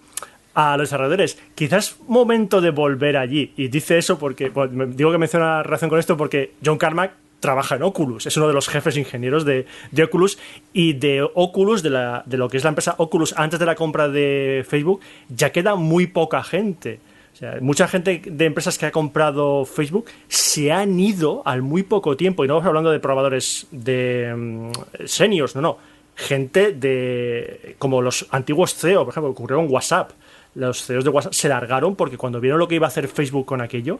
[0.53, 1.37] a los desarrolladores.
[1.55, 3.51] Quizás momento de volver allí.
[3.57, 7.75] Y dice eso porque, me- digo que menciona relación con esto porque John Carmack trabaja
[7.75, 10.39] en Oculus, es uno de los jefes ingenieros de, de Oculus
[10.73, 13.75] y de Oculus, de, la, de lo que es la empresa Oculus antes de la
[13.75, 16.99] compra de Facebook, ya queda muy poca gente.
[17.35, 21.83] O sea, mucha gente de empresas que ha comprado Facebook se han ido al muy
[21.83, 24.71] poco tiempo, y no estamos hablando de probadores de mm,
[25.05, 25.77] seniors, no, no.
[26.15, 27.75] Gente de.
[27.77, 30.11] como los antiguos CEO, por ejemplo, ocurrió en WhatsApp.
[30.53, 33.45] Los CEOs de WhatsApp se largaron porque cuando vieron lo que iba a hacer Facebook
[33.45, 33.99] con aquello,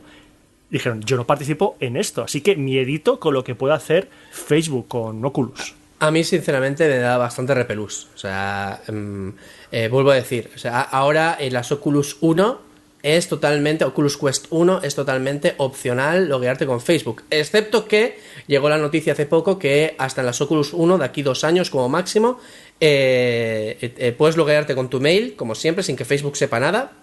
[0.70, 4.88] dijeron: Yo no participo en esto, así que miedito con lo que pueda hacer Facebook
[4.88, 5.76] con Oculus.
[6.00, 8.08] A mí, sinceramente, me da bastante repelús.
[8.16, 9.30] O sea, mm,
[9.74, 12.65] eh, vuelvo a decir, o sea, ahora en las Oculus 1
[13.06, 17.22] es totalmente, Oculus Quest 1 es totalmente opcional loguearte con Facebook.
[17.30, 21.22] Excepto que llegó la noticia hace poco que hasta en las Oculus 1, de aquí
[21.22, 22.40] dos años como máximo,
[22.80, 26.94] eh, eh, eh, puedes loguearte con tu mail, como siempre, sin que Facebook sepa nada.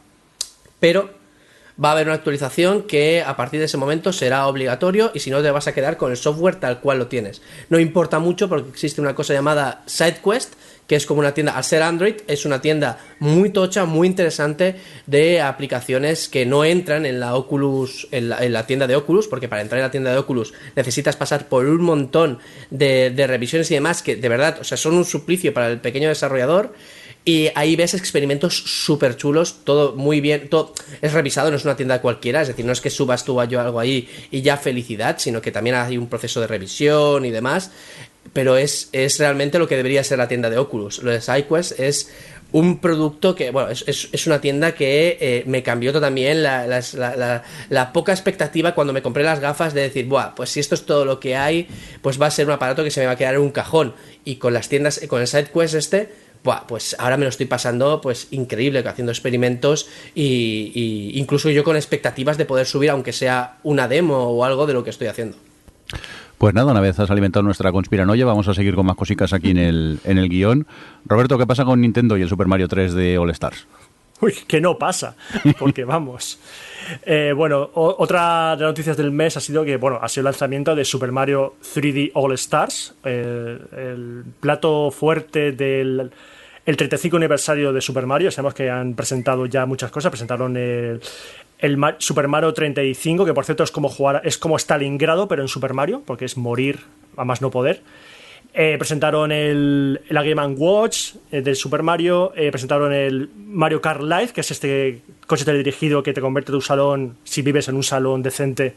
[0.80, 1.09] Pero
[1.82, 5.30] va a haber una actualización que a partir de ese momento será obligatorio y si
[5.30, 7.42] no te vas a quedar con el software tal cual lo tienes.
[7.70, 10.55] No importa mucho porque existe una cosa llamada SideQuest
[10.93, 14.76] que es como una tienda, al ser Android, es una tienda muy tocha, muy interesante
[15.07, 19.62] de aplicaciones que no entran en la Oculus, en la, tienda de Oculus, porque para
[19.62, 24.03] entrar en la tienda de Oculus necesitas pasar por un montón de, revisiones y demás
[24.03, 26.74] que de verdad, o sea, son un suplicio para el pequeño desarrollador.
[27.24, 31.76] Y ahí ves experimentos súper chulos, todo muy bien, todo es revisado, no es una
[31.76, 35.18] tienda cualquiera, es decir, no es que subas tú yo algo ahí y ya felicidad,
[35.18, 37.70] sino que también hay un proceso de revisión y demás
[38.33, 41.03] pero es, es realmente lo que debería ser la tienda de Oculus.
[41.03, 42.11] Lo de SideQuest es
[42.53, 47.43] un producto que, bueno, es, es, una tienda que eh, me cambió también la, la,
[47.70, 50.85] la, poca expectativa cuando me compré las gafas de decir, Buah, pues si esto es
[50.85, 51.66] todo lo que hay,
[52.03, 53.95] pues va a ser un aparato que se me va a quedar en un cajón.
[54.25, 56.11] Y con las tiendas, con el SideQuest este,
[56.45, 61.64] Buah, pues ahora me lo estoy pasando pues increíble haciendo experimentos y, y incluso yo
[61.64, 65.07] con expectativas de poder subir aunque sea una demo o algo de lo que estoy
[65.07, 65.39] haciendo.
[66.43, 69.53] Pues nada, una vez has alimentado nuestra conspiranoia, vamos a seguir con más cositas aquí
[69.53, 70.66] en el, en el guion.
[71.05, 73.68] Roberto, ¿qué pasa con Nintendo y el Super Mario 3 de All Stars?
[74.20, 75.14] Uy, que no pasa,
[75.61, 76.40] porque vamos.
[77.07, 80.32] Eh, bueno, otra de las noticias del mes ha sido que, bueno, ha sido el
[80.32, 86.11] lanzamiento de Super Mario 3D All Stars, el plato fuerte del
[86.64, 88.30] el 35 aniversario de Super Mario.
[88.30, 91.01] Sabemos que han presentado ya muchas cosas, presentaron el,
[91.63, 95.49] el Super Mario 35, que por cierto es como jugar, es como Stalingrado, pero en
[95.49, 96.81] Super Mario, porque es morir
[97.17, 97.83] a más no poder.
[98.53, 104.03] Eh, presentaron el, la Game Watch eh, del Super Mario, eh, presentaron el Mario Kart
[104.03, 107.85] Live, que es este coche teledirigido que te convierte tu salón, si vives en un
[107.85, 108.75] salón decente,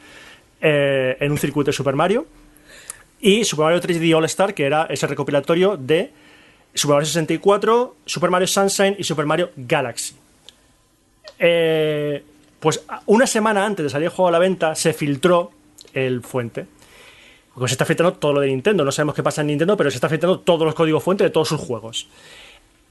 [0.62, 2.28] en un circuito de Super Mario.
[3.20, 6.12] Y Super Mario 3D All Star, que era ese recopilatorio de
[6.76, 10.16] Super Mario 64, Super Mario Sunshine y Super Mario Galaxy.
[11.40, 12.24] Eh,
[12.66, 15.52] pues una semana antes de salir el juego a la venta se filtró
[15.94, 16.66] el fuente.
[17.54, 18.84] Porque se está filtrando todo lo de Nintendo.
[18.84, 21.30] No sabemos qué pasa en Nintendo, pero se está filtrando todos los códigos fuente de
[21.30, 22.08] todos sus juegos.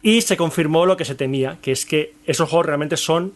[0.01, 3.33] Y se confirmó lo que se temía, que es que esos juegos realmente son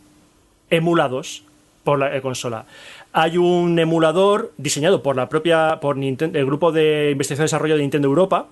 [0.71, 1.43] emulados
[1.83, 2.67] por la consola.
[3.13, 7.75] Hay un emulador diseñado por la propia por Nintendo, el grupo de investigación y desarrollo
[7.75, 8.47] de Nintendo Europa,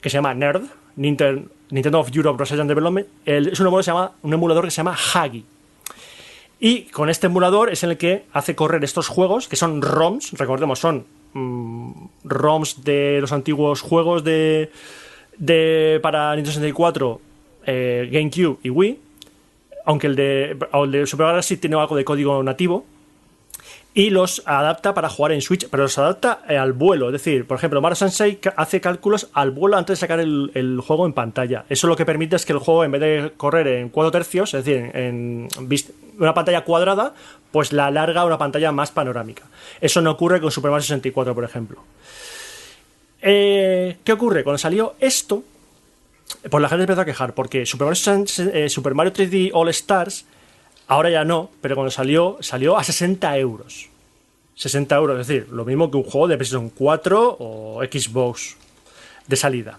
[0.00, 3.08] que se llama NERD, Nintendo, of Europe Research and Development.
[3.24, 5.44] es un emulador, se llama, un emulador que se llama Hagi
[6.60, 10.78] y con este emulador es el que hace correr estos juegos, que son ROMs, recordemos,
[10.78, 11.92] son mm,
[12.24, 14.70] ROMs de los antiguos juegos de,
[15.36, 17.20] de para Nintendo 64,
[17.66, 18.98] eh, GameCube y Wii,
[19.84, 22.86] aunque el de, el de Super Galaxy tiene algo de código nativo,
[23.96, 27.06] y los adapta para jugar en Switch, pero los adapta eh, al vuelo.
[27.06, 31.06] Es decir, por ejemplo, Mario Sensei hace cálculos al vuelo antes de sacar el, juego
[31.06, 31.64] en pantalla.
[31.68, 34.52] Eso lo que permite es que el juego, en vez de correr en cuatro tercios,
[34.52, 35.48] es decir, en,
[36.18, 37.14] una pantalla cuadrada,
[37.52, 39.44] pues la alarga a una pantalla más panorámica.
[39.80, 41.78] Eso no ocurre con Super Mario 64, por ejemplo.
[43.22, 44.42] Eh, ¿Qué ocurre?
[44.42, 45.44] Cuando salió esto,
[46.50, 50.26] pues la gente empezó a quejar, porque Super Mario, eh, Super Mario 3D All Stars
[50.86, 53.88] Ahora ya no, pero cuando salió, salió a 60 euros.
[54.56, 58.56] 60 euros, es decir, lo mismo que un juego de PlayStation 4 o Xbox
[59.26, 59.78] de salida.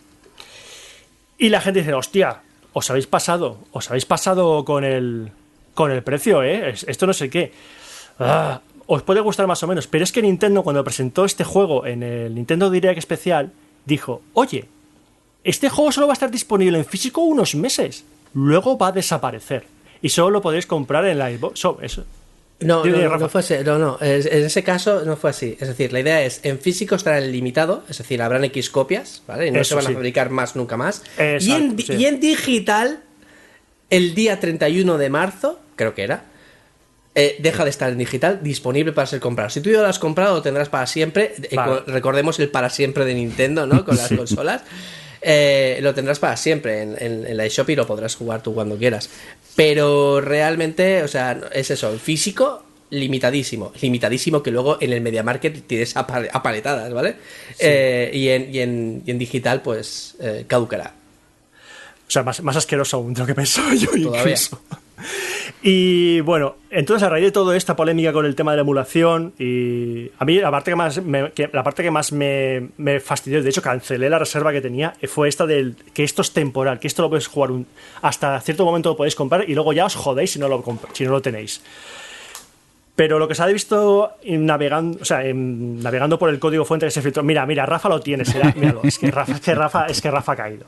[1.38, 2.42] Y la gente dice, hostia,
[2.74, 5.32] os habéis pasado, os habéis pasado con el,
[5.74, 6.74] con el precio, ¿eh?
[6.88, 7.54] Esto no sé qué.
[8.20, 11.86] Ah, os puede gustar más o menos, pero es que Nintendo cuando presentó este juego
[11.86, 13.52] en el Nintendo Direct especial,
[13.86, 14.66] dijo, oye,
[15.44, 18.04] este juego solo va a estar disponible en físico unos meses,
[18.34, 19.75] luego va a desaparecer
[20.06, 21.66] y solo lo podéis comprar en la Xbox.
[21.82, 22.06] eso.
[22.60, 23.56] No, no, no, fue así.
[23.66, 23.98] No, no.
[24.00, 25.58] En ese caso no fue así.
[25.60, 29.48] Es decir, la idea es en físico estará limitado, es decir, habrán X copias, ¿vale?
[29.48, 31.02] Y no se van a fabricar más nunca más.
[31.18, 33.00] y, en, y en digital,
[33.90, 36.26] el día 31 de marzo, creo que era,
[37.16, 39.50] eh, deja de estar en digital, disponible para ser comprado.
[39.50, 41.34] Si tú ya lo has comprado, lo tendrás para siempre.
[41.50, 41.82] Eh, Vale.
[41.88, 43.84] Recordemos el para siempre de Nintendo, ¿no?
[43.86, 44.62] Con las consolas.
[45.28, 48.54] Eh, lo tendrás para siempre en, en- en la eShop y lo podrás jugar tú
[48.54, 49.10] cuando quieras.
[49.56, 55.24] Pero realmente, o sea, es eso, el físico limitadísimo, limitadísimo que luego en el Media
[55.24, 57.16] Market tienes apal- apaletadas, ¿vale?
[57.58, 60.94] Eh, y, en, y, en, y en digital, pues eh, caducará.
[62.08, 64.20] O sea, más, más asqueroso aún de lo que pensaba yo Todavía.
[64.22, 64.62] incluso.
[65.68, 69.34] Y bueno, entonces a raíz de toda esta polémica con el tema de la emulación,
[69.40, 73.00] y a mí la parte que más me, que- la parte que más me, me
[73.00, 76.80] fastidió, de hecho cancelé la reserva que tenía, fue esta del que esto es temporal,
[76.80, 77.66] que esto lo podéis jugar un-
[78.04, 80.64] hasta cierto momento lo podéis comprar y luego ya os jodéis si no lo,
[80.94, 81.64] si no lo tenéis.
[82.96, 86.92] Pero lo que se ha visto navegando, o sea, navegando por el código fuente que
[86.92, 89.88] se filtró, mira, mira, Rafa lo tiene, será, míralo, es que Rafa, es que Rafa,
[89.88, 90.66] es que Rafa ha caído.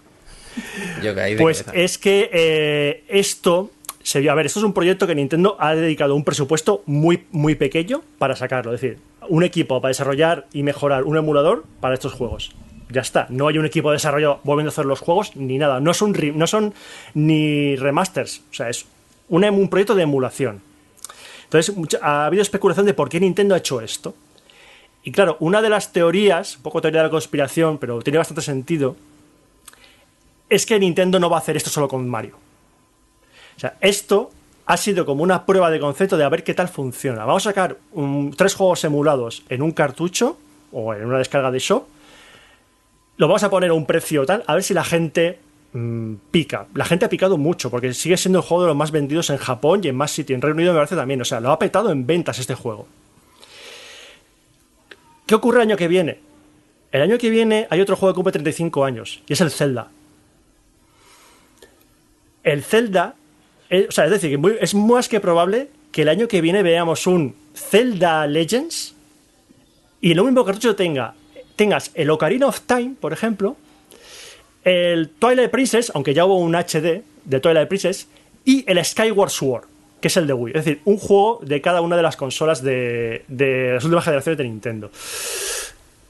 [1.03, 1.83] Yo caí de Pues cabeza.
[1.83, 3.69] es que eh, esto
[4.07, 4.29] se.
[4.29, 8.03] A ver, esto es un proyecto que Nintendo ha dedicado un presupuesto muy, muy pequeño
[8.17, 8.73] para sacarlo.
[8.73, 12.51] Es decir, un equipo para desarrollar y mejorar un emulador para estos juegos.
[12.89, 13.27] Ya está.
[13.29, 15.81] No hay un equipo de desarrollo volviendo a hacer los juegos ni nada.
[15.81, 16.73] No son, no son
[17.15, 18.43] ni remasters.
[18.49, 18.85] O sea, es
[19.27, 20.61] un, un proyecto de emulación.
[21.43, 24.15] Entonces, ha habido especulación de por qué Nintendo ha hecho esto.
[25.03, 28.41] Y claro, una de las teorías, un poco teoría de la conspiración, pero tiene bastante
[28.41, 28.95] sentido,
[30.49, 32.46] es que Nintendo no va a hacer esto solo con Mario.
[33.57, 34.29] O sea, esto
[34.67, 37.25] ha sido como una prueba de concepto de a ver qué tal funciona.
[37.25, 37.77] Vamos a sacar
[38.35, 40.37] tres juegos emulados en un cartucho
[40.71, 41.83] o en una descarga de shop.
[43.17, 45.39] Lo vamos a poner a un precio tal, a ver si la gente
[45.73, 46.67] mm, pica.
[46.75, 49.37] La gente ha picado mucho porque sigue siendo el juego de los más vendidos en
[49.37, 50.35] Japón y en más sitios.
[50.35, 51.19] En Reino Unido me parece también.
[51.21, 52.87] O sea, lo ha petado en ventas este juego.
[55.25, 56.19] ¿Qué ocurre el año que viene?
[56.91, 59.89] El año que viene hay otro juego que cumple 35 años y es el Zelda
[62.47, 63.15] el Zelda,
[63.69, 67.35] o sea, es decir, es más que probable que el año que viene veamos un
[67.53, 68.95] Zelda Legends
[70.01, 71.15] y en el mismo cartucho tenga,
[71.55, 73.57] tengas el Ocarina of Time, por ejemplo,
[74.63, 78.07] el Twilight Princess, aunque ya hubo un HD de Twilight Princess,
[78.45, 79.63] y el Skyward Sword,
[79.99, 80.53] que es el de Wii.
[80.55, 84.37] Es decir, un juego de cada una de las consolas de, de las últimas generaciones
[84.37, 84.91] de Nintendo.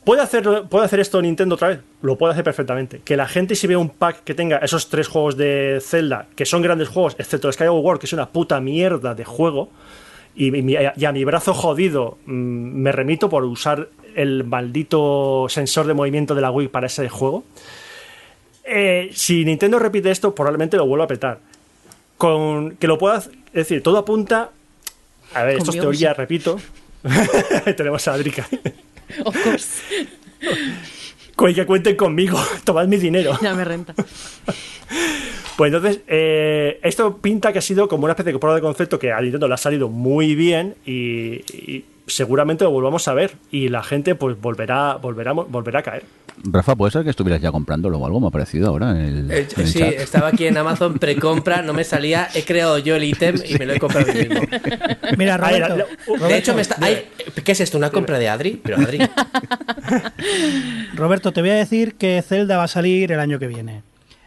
[0.07, 1.79] ¿Puede, hacerlo, ¿Puede hacer esto Nintendo otra vez?
[2.01, 3.01] Lo puede hacer perfectamente.
[3.03, 6.45] Que la gente si ve un pack que tenga esos tres juegos de Zelda, que
[6.45, 9.69] son grandes juegos, excepto Skyward Sword, que es una puta mierda de juego,
[10.33, 15.87] y, y y a mi brazo jodido mm, me remito por usar el maldito sensor
[15.87, 17.43] de movimiento de la Wii para ese juego.
[18.63, 21.39] Eh, si Nintendo repite esto, probablemente lo vuelva a petar.
[22.17, 24.51] Con que lo pueda, hacer- es decir, todo apunta.
[25.33, 26.59] A ver, esto es teoría, repito.
[27.75, 28.47] Tenemos a Adrika.
[29.25, 29.83] Of course.
[31.35, 33.37] Con que cuenten conmigo, tomad mi dinero.
[33.41, 33.93] Ya me renta.
[35.55, 38.97] Pues entonces, eh, esto pinta que ha sido como una especie de prueba de concepto
[38.99, 43.33] que a Nintendo le ha salido muy bien y, y seguramente lo volvamos a ver.
[43.51, 46.03] Y la gente pues volverá, volverá, volverá a caer.
[46.43, 48.19] Rafa, ¿puede ser que estuvieras ya comprándolo o algo?
[48.19, 49.93] Me ha parecido ahora en el, Eh, en el sí, chat.
[49.93, 53.65] estaba aquí en Amazon precompra, no me salía, he creado yo el ítem y me
[53.65, 54.41] lo he comprado yo mismo.
[55.17, 56.77] Mira, A ver, Roberto, De hecho, me está.
[57.43, 57.77] ¿Qué es esto?
[57.77, 58.59] ¿Una compra de Adri?
[58.63, 58.99] Pero Adri.
[60.95, 63.83] Roberto, te voy a decir que Zelda va a salir el año que viene.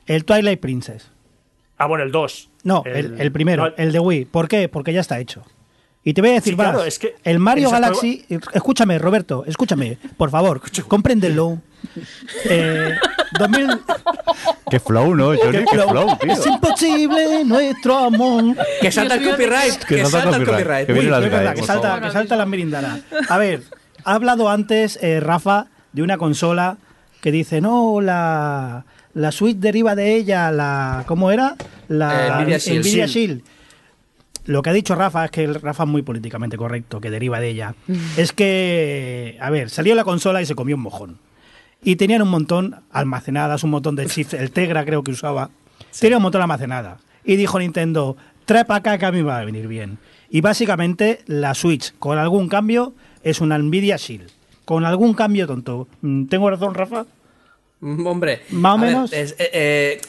[0.06, 1.10] El Twilight Princess.
[1.78, 2.50] Ah, bueno, el 2.
[2.64, 4.24] No, el, el primero, el de Wii.
[4.26, 4.68] ¿Por qué?
[4.68, 5.42] Porque ya está hecho.
[6.02, 6.70] Y te voy a decir Sí, más.
[6.70, 8.24] claro, es que el Mario Galaxy.
[8.54, 11.58] Escúchame, Roberto, escúchame, por favor, compréndelo.
[12.44, 12.90] Eh,
[13.38, 13.68] 2000
[14.70, 15.28] Qué flow, ¿no?
[15.34, 15.58] Johnny?
[15.58, 15.88] Qué flow.
[15.88, 16.32] flow, tío.
[16.32, 18.54] Es imposible nuestro amor.
[18.82, 19.78] Que salta el copyright.
[19.84, 20.86] que Que salta el copyright, copyright.
[20.86, 23.00] que Uy, verdad, eh, que salta, que salta la mirindana.
[23.30, 23.62] A ver,
[24.04, 26.76] ha hablado antes eh, Rafa de una consola
[27.22, 28.84] que dice, no, la,
[29.14, 31.56] la Switch deriva de ella, la ¿cómo era?
[31.88, 32.80] La Eh, Nvidia Shield.
[32.80, 33.42] Nvidia Shield.
[34.46, 37.40] Lo que ha dicho Rafa es que el Rafa es muy políticamente correcto, que deriva
[37.40, 37.74] de ella.
[38.16, 41.18] es que, a ver, salió la consola y se comió un mojón.
[41.82, 45.50] Y tenían un montón almacenadas, un montón de chips, el Tegra creo que usaba.
[45.98, 46.98] Tenía un montón almacenada.
[47.24, 49.98] Y dijo Nintendo, trae para acá que a mí me va a venir bien.
[50.30, 54.30] Y básicamente la Switch, con algún cambio, es una Nvidia Shield.
[54.64, 55.88] Con algún cambio tonto.
[56.02, 57.06] Mm, ¿Tengo razón, Rafa?
[57.80, 58.42] Mm, Hombre.
[58.50, 59.12] Más o ver, menos.
[59.12, 60.00] es, eh, eh,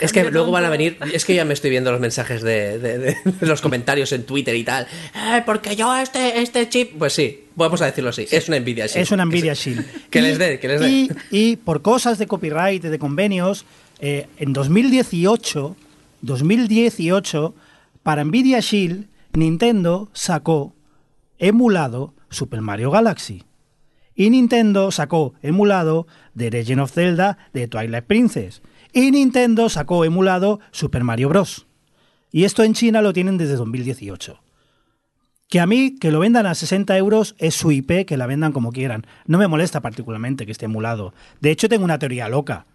[0.00, 0.98] es que luego van a venir.
[1.12, 4.24] Es que ya me estoy viendo los mensajes de, de- de- de los comentarios en
[4.24, 4.86] Twitter y tal.
[5.14, 6.92] Eh, porque yo este, este chip.
[6.98, 8.26] Pues sí, vamos a decirlo así.
[8.30, 9.02] Es una Nvidia Shield.
[9.02, 9.86] Es una Nvidia Que, Shield.
[10.10, 10.88] que les dé, que les dé.
[10.90, 13.64] Y, y por cosas de copyright, de convenios,
[14.00, 15.76] eh, en 2018,
[16.20, 17.54] 2018,
[18.02, 20.74] para Nvidia Shield, Nintendo sacó
[21.38, 23.44] emulado Super Mario Galaxy.
[24.14, 26.06] Y Nintendo sacó emulado
[26.36, 28.60] The Legend of Zelda de Twilight Princess.
[28.92, 31.66] Y Nintendo sacó emulado Super Mario Bros.
[32.30, 34.38] Y esto en China lo tienen desde 2018.
[35.48, 38.52] Que a mí, que lo vendan a 60 euros es su IP, que la vendan
[38.52, 39.06] como quieran.
[39.26, 41.14] No me molesta particularmente que esté emulado.
[41.40, 42.66] De hecho, tengo una teoría loca.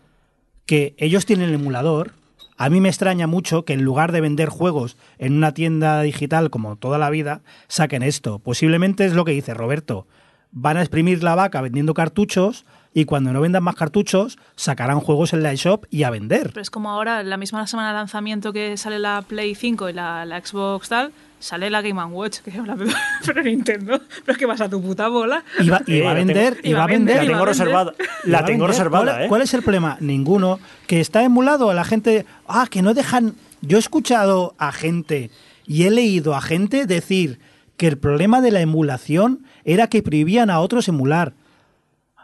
[0.65, 2.13] Que ellos tienen el emulador.
[2.57, 6.49] A mí me extraña mucho que en lugar de vender juegos en una tienda digital
[6.49, 8.39] como toda la vida, saquen esto.
[8.39, 10.07] Posiblemente es lo que dice Roberto.
[10.51, 12.65] Van a exprimir la vaca vendiendo cartuchos
[12.97, 16.47] y cuando no vendan más cartuchos, sacarán juegos en la eShop y a vender.
[16.47, 19.93] Pero es como ahora, la misma semana de lanzamiento que sale la Play 5 y
[19.93, 22.89] la, la Xbox tal, sale la Game Watch, que habla pero,
[23.27, 25.43] pero Nintendo, pero es que vas a tu puta bola.
[25.59, 27.17] Y va, y va a Eh, la vender, y va a vender.
[27.17, 27.93] La tengo reservada.
[28.25, 29.27] Y La tengo reservada, ¿Cuál, ¿eh?
[29.27, 29.97] cuál es el problema?
[29.99, 30.59] Ninguno.
[30.87, 32.25] Que está emulado a la gente.
[32.47, 33.35] Ah, que no dejan.
[33.61, 35.29] Yo he escuchado a gente
[35.67, 37.37] y he leído a gente decir
[37.77, 41.33] que el problema de la emulación era que prohibían a otros emular.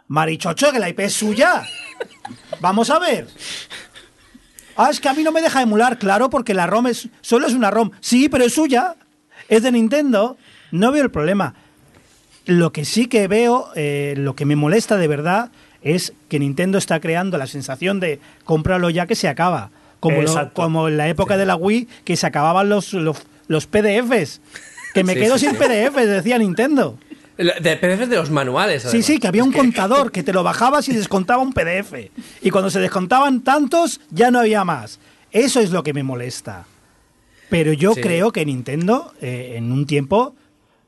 [0.08, 1.64] Marichocho, que la IP es suya.
[2.60, 3.28] Vamos a ver.
[4.76, 7.47] Ah, es que a mí no me deja emular, claro, porque la ROM es, solo
[7.47, 7.91] es una ROM.
[7.99, 8.95] Sí, pero es suya.
[9.49, 10.38] Es de Nintendo.
[10.72, 11.54] No veo el problema.
[12.45, 15.51] Lo que sí que veo, eh, lo que me molesta de verdad,
[15.82, 19.70] es que Nintendo está creando la sensación de cómpralo ya que se acaba.
[19.99, 20.54] Como, lo- Exacto.
[20.62, 24.41] como en la época de la Wii, que se acababan los, los, los PDFs.
[24.93, 25.56] Que me Sí, quedo sí, sin.
[25.56, 26.97] PDFs, decía Nintendo.
[27.38, 28.84] De PDFs de los manuales.
[28.84, 29.05] Sí, además.
[29.05, 31.93] sí, que había un contador que te lo bajabas y descontaba un PDF.
[32.41, 34.99] Y cuando se descontaban tantos, ya no había más.
[35.31, 36.65] Eso es lo que me molesta.
[37.49, 38.01] Pero yo Sí.
[38.01, 40.36] creo que Nintendo, eh, en un tiempo,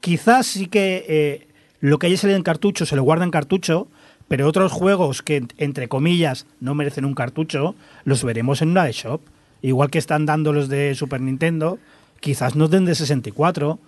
[0.01, 1.47] quizás sí que eh,
[1.79, 3.87] lo que haya salido en cartucho se lo guarda en cartucho,
[4.27, 9.21] pero otros juegos que, entre comillas, no merecen un cartucho, los veremos en una shop.
[9.61, 11.79] Igual que están dando los de Super Nintendo,
[12.19, 13.79] quizás nos den de 64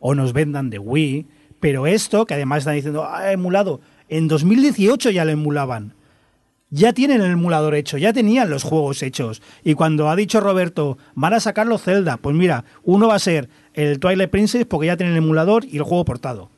[0.00, 1.26] o nos vendan de Wii.
[1.62, 5.94] Pero esto, que además están diciendo, ah, emulado, en 2018 ya lo emulaban.
[6.70, 9.40] Ya tienen el emulador hecho, ya tenían los juegos hechos.
[9.62, 13.48] Y cuando ha dicho Roberto, van a sacarlo Zelda, pues mira, uno va a ser
[13.74, 16.50] el Twilight Princess porque ya tienen el emulador y el juego portado.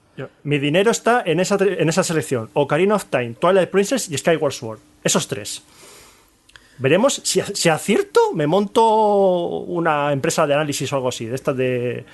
[0.42, 2.48] Mi dinero está en esa, en esa selección.
[2.54, 4.78] Ocarina of Time, Twilight Princess y Skyward Sword.
[5.02, 5.62] Esos tres.
[6.78, 11.54] Veremos si, si acierto, me monto una empresa de análisis o algo así, de estas
[11.58, 12.06] de,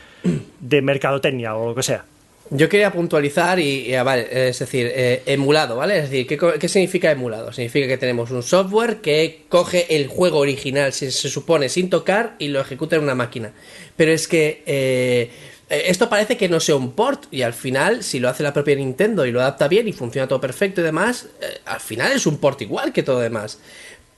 [0.58, 2.04] de mercadotecnia o lo que sea.
[2.52, 5.98] Yo quería puntualizar y, ah, es decir, eh, emulado, ¿vale?
[5.98, 7.52] Es decir, ¿qué, significa emulado?
[7.52, 12.48] Significa que tenemos un software que coge el juego original, se supone, sin tocar y
[12.48, 13.52] lo ejecuta en una máquina.
[13.96, 15.30] Pero es que eh,
[15.68, 18.52] eh, esto parece que no sea un port y al final, si lo hace la
[18.52, 21.28] propia Nintendo y lo adapta bien y funciona todo perfecto y demás,
[21.66, 23.60] al final es un port igual que todo demás.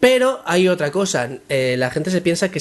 [0.03, 2.59] Pero hay otra cosa, eh, la gente se piensa que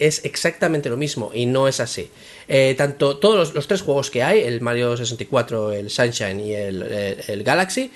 [0.00, 2.10] es, exactamente lo mismo y no es así.
[2.48, 6.82] Eh, tanto todos los, tres juegos que hay, el Mario 64, el Sunshine y el,
[7.28, 7.90] el Galaxy,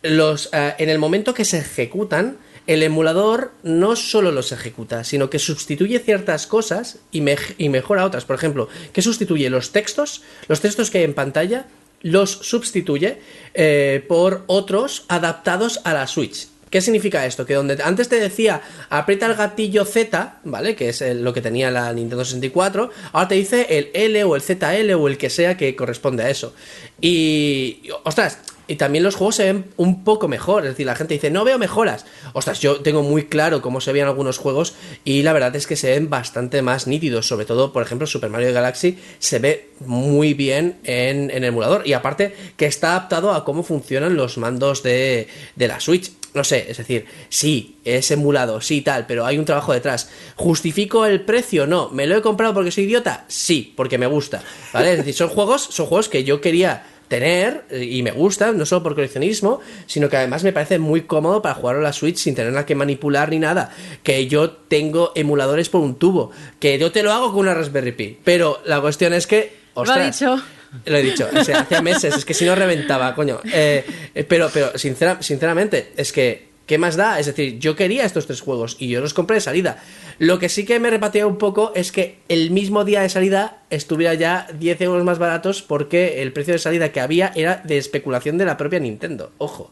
[0.00, 5.28] los, eh, en el momento que se ejecutan, el emulador no solo los ejecuta, sino
[5.28, 8.24] que sustituye ciertas cosas y, mej- y mejora otras.
[8.24, 11.66] Por ejemplo, que sustituye los textos, los textos que hay en pantalla,
[12.00, 13.18] los sustituye
[13.52, 16.48] eh, por otros adaptados a la Switch.
[16.72, 17.44] ¿Qué significa esto?
[17.44, 20.74] Que donde antes te decía aprieta el gatillo Z, ¿vale?
[20.74, 24.40] Que es lo que tenía la Nintendo 64, ahora te dice el L o el
[24.40, 26.54] ZL o el que sea que corresponde a eso.
[26.98, 28.38] Y, ostras,
[28.72, 31.44] y también los juegos se ven un poco mejor, es decir, la gente dice, no
[31.44, 32.06] veo mejoras.
[32.32, 34.72] Ostras, yo tengo muy claro cómo se veían algunos juegos
[35.04, 38.30] y la verdad es que se ven bastante más nítidos, sobre todo, por ejemplo, Super
[38.30, 43.32] Mario Galaxy se ve muy bien en, en el emulador y aparte que está adaptado
[43.32, 46.12] a cómo funcionan los mandos de, de la Switch.
[46.32, 50.08] No sé, es decir, sí, es emulado, sí, tal, pero hay un trabajo detrás.
[50.36, 51.66] ¿Justifico el precio?
[51.66, 51.90] No.
[51.90, 53.26] ¿Me lo he comprado porque soy idiota?
[53.28, 54.42] Sí, porque me gusta.
[54.72, 54.92] ¿Vale?
[54.92, 58.64] Es decir, son juegos, son juegos que yo quería tener eh, y me gustan, no
[58.64, 62.16] solo por coleccionismo, sino que además me parece muy cómodo para jugar a la Switch
[62.16, 63.70] sin tenerla que manipular ni nada.
[64.02, 67.92] Que yo tengo emuladores por un tubo, que yo te lo hago con una Raspberry
[67.92, 68.18] Pi.
[68.24, 69.52] Pero la cuestión es que.
[69.76, 70.42] Lo ha dicho.
[70.86, 73.40] lo he dicho, o sea, hace meses, es que si no reventaba, coño.
[73.52, 73.84] Eh,
[74.14, 77.20] eh, pero, pero sincera- sinceramente, es que, ¿qué más da?
[77.20, 79.82] Es decir, yo quería estos tres juegos y yo los compré de salida.
[80.18, 83.58] Lo que sí que me repatea un poco es que el mismo día de salida
[83.68, 87.76] estuviera ya 10 euros más baratos porque el precio de salida que había era de
[87.76, 89.32] especulación de la propia Nintendo.
[89.36, 89.70] Ojo.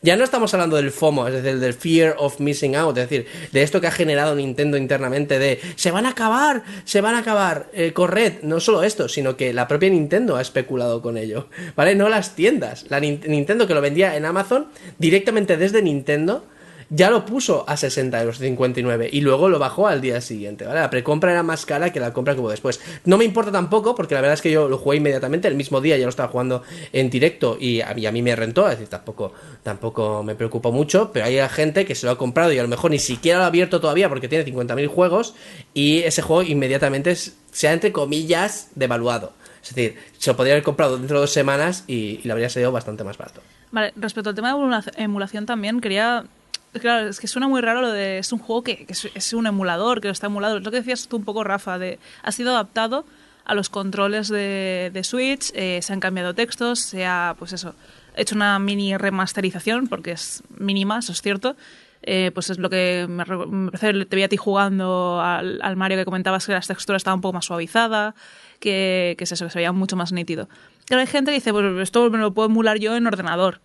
[0.00, 3.26] Ya no estamos hablando del FOMO, es decir, del fear of missing out, es decir,
[3.50, 7.18] de esto que ha generado Nintendo internamente de se van a acabar, se van a
[7.18, 11.48] acabar, eh, corred, no solo esto, sino que la propia Nintendo ha especulado con ello,
[11.74, 11.96] ¿vale?
[11.96, 14.68] No las tiendas, la Nin- Nintendo que lo vendía en Amazon
[14.98, 16.44] directamente desde Nintendo
[16.90, 20.80] ya lo puso a 60 euros 59 y luego lo bajó al día siguiente, ¿vale?
[20.80, 22.80] La precompra era más cara que la compra que hubo después.
[23.04, 25.80] No me importa tampoco porque la verdad es que yo lo jugué inmediatamente, el mismo
[25.80, 26.62] día ya lo estaba jugando
[26.92, 29.32] en directo y a mí, a mí me rentó, es decir, tampoco,
[29.62, 32.68] tampoco me preocupó mucho, pero hay gente que se lo ha comprado y a lo
[32.68, 35.34] mejor ni siquiera lo ha abierto todavía porque tiene 50.000 juegos
[35.74, 39.32] y ese juego inmediatamente se ha entre comillas devaluado.
[39.62, 42.72] Es decir, se lo podría haber comprado dentro de dos semanas y, le habría salido
[42.72, 43.42] bastante más barato.
[43.70, 46.24] Vale, respecto al tema de emula- emulación también, quería...
[46.72, 48.18] Claro, es que suena muy raro lo de...
[48.18, 50.58] Es un juego que, que es, un emulador, que está emulado.
[50.58, 51.98] Es lo que decías tú un poco, Rafa, de...
[52.22, 53.04] Ha sido adaptado
[53.44, 57.74] a los controles de, de Switch, eh, se han cambiado textos, se ha, pues eso,
[58.14, 61.56] hecho una mini remasterización, porque es mínima, eso es cierto.
[62.02, 65.76] Eh, pues es lo que me, me parece, te vi a ti jugando al, al
[65.76, 68.14] Mario que comentabas que las texturas estaban un poco más suavizada,
[68.60, 70.48] que, que es eso, que se veía mucho más nítido.
[70.84, 73.60] Claro, hay gente que dice, pues esto me lo puedo emular yo en ordenador.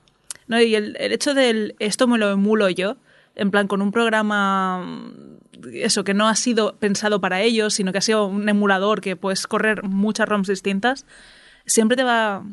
[0.47, 0.61] ¿No?
[0.61, 2.97] Y el, hecho del esto me lo emulo yo,
[3.35, 5.39] en plan con un programa, mm,
[5.73, 9.15] eso, que no ha sido pensado para ellos, sino que ha sido un emulador que
[9.15, 11.05] puedes correr muchas ROMs distintas,
[11.65, 12.43] siempre te va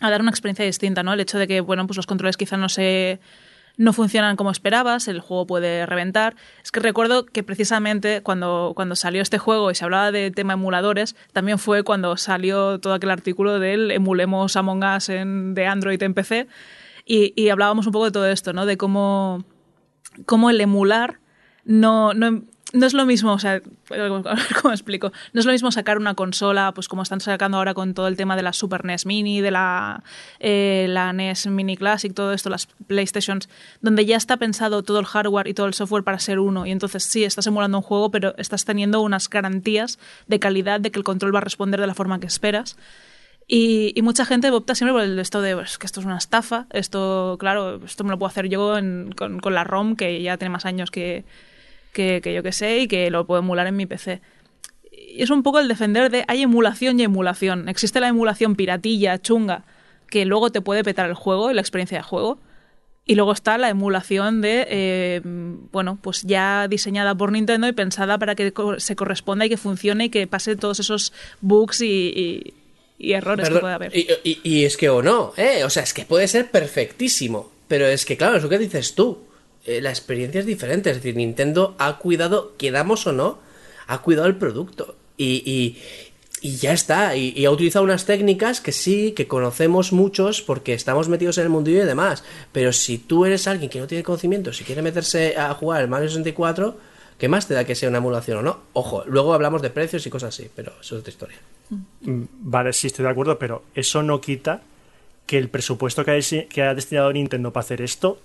[0.00, 1.12] a dar una experiencia distinta, ¿no?
[1.12, 3.20] El hecho de que, bueno, pues los controles quizá no se
[3.76, 6.36] no funcionan como esperabas, el juego puede reventar.
[6.62, 10.52] Es que recuerdo que precisamente cuando, cuando salió este juego y se hablaba de tema
[10.52, 16.02] emuladores, también fue cuando salió todo aquel artículo del emulemos Among Us en, de Android
[16.02, 16.46] en PC
[17.10, 18.66] y, y hablábamos un poco de todo esto, ¿no?
[18.66, 19.44] De cómo,
[20.26, 21.18] cómo el emular
[21.64, 23.60] no, no, no es lo mismo, o sea,
[24.62, 27.94] cómo explico, no es lo mismo sacar una consola, pues como están sacando ahora con
[27.94, 30.04] todo el tema de la Super NES Mini, de la,
[30.38, 33.48] eh, la NES Mini Classic, todo esto, las PlayStations,
[33.80, 36.70] donde ya está pensado todo el hardware y todo el software para ser uno, y
[36.70, 41.00] entonces sí, estás emulando un juego, pero estás teniendo unas garantías de calidad de que
[41.00, 42.76] el control va a responder de la forma que esperas.
[43.52, 46.66] Y, mucha gente opta siempre por el esto de pues, que esto es una estafa,
[46.70, 48.76] esto, claro, esto me lo puedo hacer yo
[49.16, 51.24] con, la ROM, que ya tiene más años que,
[51.92, 54.20] que, que yo que sé y que lo puedo emular en mi PC.
[54.92, 57.68] Y es un poco el defender de hay emulación y emulación.
[57.68, 59.64] Existe la emulación piratilla, chunga,
[60.08, 62.38] que luego te puede petar el juego y la experiencia de juego.
[63.04, 68.16] Y luego está la emulación de, eh, bueno, pues ya diseñada por Nintendo y pensada
[68.16, 72.54] para que se corresponda y que funcione y que pase todos esos bugs y-
[73.00, 73.96] y errores Perdón, que puede haber.
[73.96, 75.64] Y, y- y es que o no, ¿eh?
[75.64, 77.50] O sea, es que puede ser perfectísimo.
[77.66, 79.18] Pero es que, claro, es lo que dices tú.
[79.64, 80.90] Eh, la experiencia es diferente.
[80.90, 83.38] Es decir, Nintendo ha cuidado, quedamos o no,
[83.86, 84.96] ha cuidado el producto.
[85.16, 85.78] Y, y-
[86.42, 87.16] y ya está.
[87.16, 91.44] Y, y ha utilizado unas técnicas que sí, que conocemos muchos porque estamos metidos en
[91.44, 92.24] el mundillo y demás.
[92.52, 95.88] Pero si tú eres alguien que no tiene conocimiento, si quiere meterse a jugar el
[95.88, 96.76] Mario 64,
[97.20, 98.60] ¿qué más te da que sea una emulación o no?
[98.72, 101.36] Ojo, luego hablamos de precios y cosas así, pero eso es otra historia.
[101.68, 104.62] Mm, Vale, sí, estoy de acuerdo, pero eso no quita
[105.26, 108.18] que el presupuesto que ha, que ha destinado Nintendo para hacer esto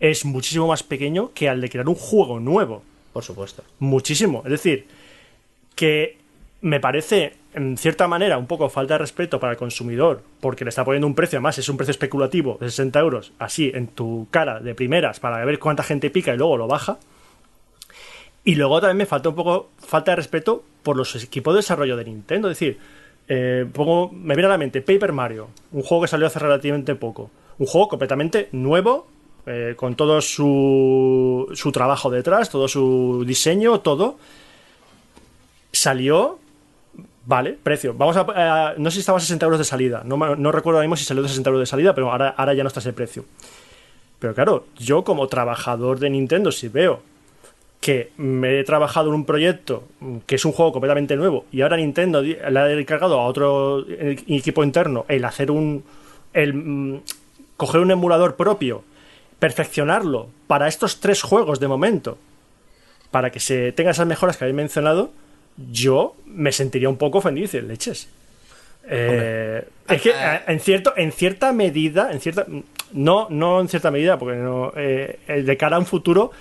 [0.00, 2.82] es muchísimo más pequeño que al de crear un juego nuevo.
[3.12, 3.62] Por supuesto.
[3.78, 4.42] Muchísimo.
[4.44, 4.88] Es decir,
[5.76, 6.18] que
[6.62, 10.70] me parece, en cierta manera, un poco falta de respeto para el consumidor, porque le
[10.70, 14.26] está poniendo un precio, además es un precio especulativo de 60 euros, así en tu
[14.30, 16.98] cara de primeras, para ver cuánta gente pica y luego lo baja.
[18.44, 21.96] Y luego también me falta un poco falta de respeto por los equipos de desarrollo
[21.96, 22.50] de Nintendo.
[22.50, 22.78] Es decir,
[23.28, 26.94] eh, pongo, me viene a la mente Paper Mario, un juego que salió hace relativamente
[26.96, 27.30] poco.
[27.58, 29.06] Un juego completamente nuevo,
[29.46, 34.16] eh, con todo su, su trabajo detrás, todo su diseño, todo.
[35.72, 36.38] Salió.
[37.24, 37.94] Vale, precio.
[37.94, 38.26] Vamos a.
[38.70, 40.02] a- no sé si estaba a 60 euros de salida.
[40.04, 42.54] No, no recuerdo ahora mismo si salió de 60 euros de salida, pero ahora, ahora
[42.54, 43.24] ya no está ese precio.
[44.18, 47.00] Pero claro, yo como trabajador de Nintendo, si veo
[47.82, 51.60] que me he trabajado en un proyecto mm, que es un juego completamente nuevo y
[51.62, 55.84] ahora Nintendo le ha encargado a otro eh, equipo interno el hacer un
[56.32, 57.02] el mm,
[57.56, 58.84] coger un emulador propio
[59.38, 62.18] perfeccionarlo para estos tres juegos de momento
[63.10, 65.10] para que se tenga esas mejoras que habéis mencionado
[65.70, 68.08] yo me sentiría un poco ofendido leches.
[68.88, 72.46] Eh, es que Ah, eh, en cierto en cierta medida en cierta
[72.92, 76.32] no no en cierta medida porque no eh, eh, de cara a un futuro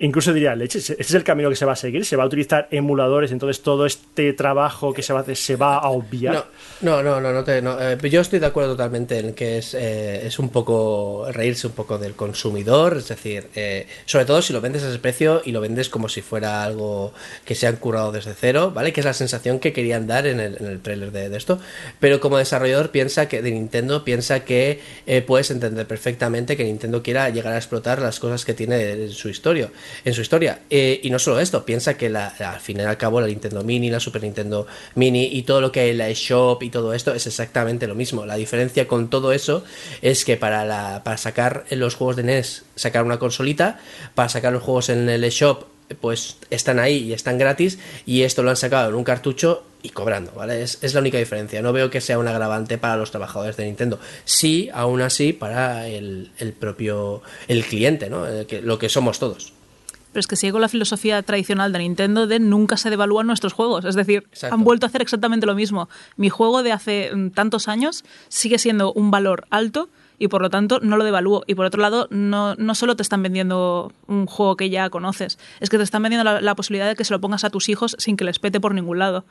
[0.00, 2.26] incluso diría leches ese es el camino que se va a seguir se va a
[2.26, 6.46] utilizar emuladores entonces todo este trabajo que se va a hacer se va a obviar
[6.80, 10.26] No, no, no, no, te- eh, yo estoy de acuerdo totalmente en que es, eh,
[10.26, 14.60] es un poco reírse un poco del consumidor, es decir, eh, sobre todo si lo
[14.60, 17.12] vendes a ese precio y lo vendes como si fuera algo
[17.44, 18.92] que se han curado desde cero, ¿vale?
[18.92, 21.58] Que es la sensación que querían dar en el, en el trailer de, de esto.
[21.98, 27.02] Pero como desarrollador piensa que de Nintendo piensa que eh, puedes entender perfectamente que Nintendo
[27.02, 29.70] quiera llegar a explotar las cosas que tiene en su historia,
[30.04, 30.60] en su historia.
[30.70, 33.62] Eh, y no solo esto, piensa que la, al fin y al cabo la Nintendo
[33.64, 36.92] Mini, la Super Nintendo Mini y todo lo que hay en la eShop y todo
[36.94, 38.26] esto es exactamente lo mismo.
[38.26, 39.64] La diferencia con todo eso
[40.02, 43.78] es que para, la, para sacar los juegos de NES, sacar una consolita,
[44.14, 45.64] para sacar los juegos en el eShop,
[46.00, 49.88] pues están ahí y están gratis y esto lo han sacado en un cartucho y
[49.90, 50.60] cobrando, ¿vale?
[50.62, 51.62] Es, es la única diferencia.
[51.62, 53.98] No veo que sea un agravante para los trabajadores de Nintendo.
[54.26, 58.28] Sí, aún así, para el, el propio el cliente, ¿no?
[58.28, 59.52] Eh, que- lo que somos todos.
[60.18, 63.52] Pero es que sigue con la filosofía tradicional de Nintendo de nunca se devalúan nuestros
[63.52, 63.84] juegos.
[63.84, 64.52] Es decir, Exacto.
[64.52, 65.88] han vuelto a hacer exactamente lo mismo.
[66.16, 69.88] Mi juego de hace mm, tantos años sigue siendo un valor alto
[70.18, 71.44] y por lo tanto no lo devalúo.
[71.46, 75.38] Y por otro lado, no, no solo te están vendiendo un juego que ya conoces,
[75.60, 77.68] es que te están vendiendo la, la posibilidad de que se lo pongas a tus
[77.68, 79.24] hijos sin que les pete por ningún lado.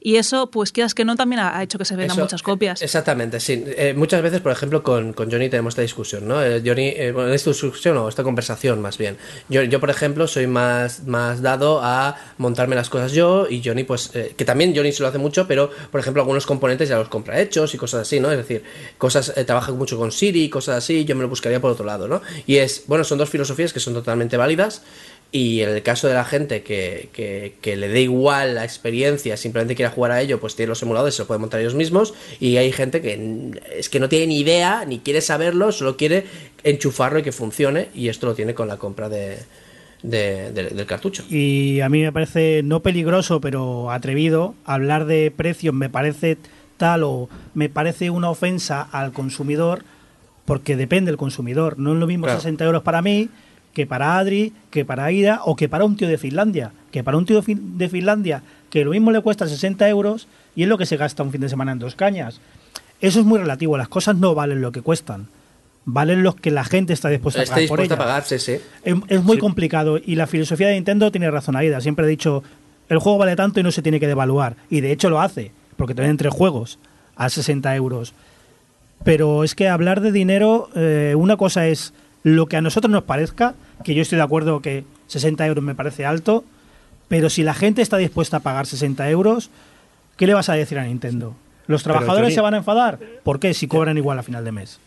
[0.00, 2.80] Y eso, pues quieras que no, también ha hecho que se vendan Eso, muchas copias.
[2.82, 3.62] Exactamente, sí.
[3.66, 6.42] Eh, muchas veces, por ejemplo, con, con Johnny tenemos esta discusión, ¿no?
[6.42, 9.16] Eh, Johnny, eh, bueno, esta discusión o esta conversación más bien.
[9.48, 13.84] Yo, yo, por ejemplo, soy más, más dado a montarme las cosas yo y Johnny,
[13.84, 16.98] pues, eh, que también Johnny se lo hace mucho, pero, por ejemplo, algunos componentes ya
[16.98, 18.30] los compra hechos y cosas así, ¿no?
[18.30, 18.62] Es decir,
[18.98, 22.08] cosas, eh, trabaja mucho con Siri, cosas así, yo me lo buscaría por otro lado,
[22.08, 22.22] ¿no?
[22.46, 24.82] Y es, bueno, son dos filosofías que son totalmente válidas.
[25.32, 29.36] Y en el caso de la gente que, que, que le dé igual la experiencia,
[29.36, 32.14] simplemente quiera jugar a ello, pues tiene los emuladores, se lo pueden montar ellos mismos.
[32.40, 36.24] Y hay gente que es que no tiene ni idea, ni quiere saberlo, solo quiere
[36.64, 37.88] enchufarlo y que funcione.
[37.94, 39.38] Y esto lo tiene con la compra de,
[40.02, 41.24] de- de- del cartucho.
[41.30, 44.54] Y a mí me parece no peligroso, pero atrevido.
[44.64, 46.38] Hablar de precios me parece
[46.76, 49.84] tal o me parece una ofensa al consumidor,
[50.44, 51.78] porque depende del consumidor.
[51.78, 52.40] No es lo mismo Claro.
[52.40, 53.28] 60 euros para mí
[53.72, 56.72] que para Adri, que para Aida o que para un tío de Finlandia.
[56.90, 60.26] Que para un tío de Fin- de Finlandia, que lo mismo le cuesta 60 euros
[60.56, 62.40] y es lo que se gasta un fin de semana en dos cañas.
[63.00, 63.78] Eso es muy relativo.
[63.78, 65.28] Las cosas no valen lo que cuestan.
[65.86, 68.06] Valen los que la gente está dispuesta a pagar por dispuesto a ellas.
[68.06, 68.58] pagar, sí, sí.
[68.84, 71.80] Es, es muy complicado y la filosofía de Nintendo tiene razón Aida.
[71.80, 72.42] Siempre he dicho,
[72.88, 74.56] el juego vale tanto y no se tiene que devaluar.
[74.68, 76.78] Y de hecho lo hace, porque te venden tres juegos
[77.16, 78.12] a 60 euros.
[79.04, 83.04] Pero es que hablar de dinero, eh, una cosa es lo que a nosotros nos
[83.04, 86.44] parezca, que yo estoy de acuerdo que 60 euros me parece alto,
[87.08, 89.50] pero si la gente está dispuesta a pagar 60 euros,
[90.16, 91.34] ¿qué le vas a decir a Nintendo?
[91.66, 92.98] ¿Los trabajadores Johnny- se van a enfadar?
[93.22, 93.54] ¿Por qué?
[93.54, 94.80] Si cobran igual a final de mes.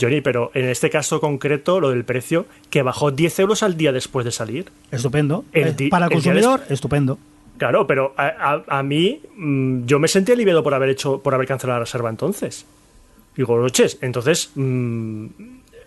[0.00, 3.92] Johnny, pero en este caso concreto, lo del precio, que bajó 10 euros al día
[3.92, 4.66] después de salir.
[4.90, 5.44] Estupendo.
[5.52, 7.18] El Eh, Para el consumidor, estupendo.
[7.56, 8.26] Claro, pero a,
[8.68, 11.84] a- a mí mm, yo me sentí aliviado por haber hecho, por haber cancelado la
[11.84, 12.64] reserva entonces.
[13.36, 15.26] Digo, noches, entonces mm,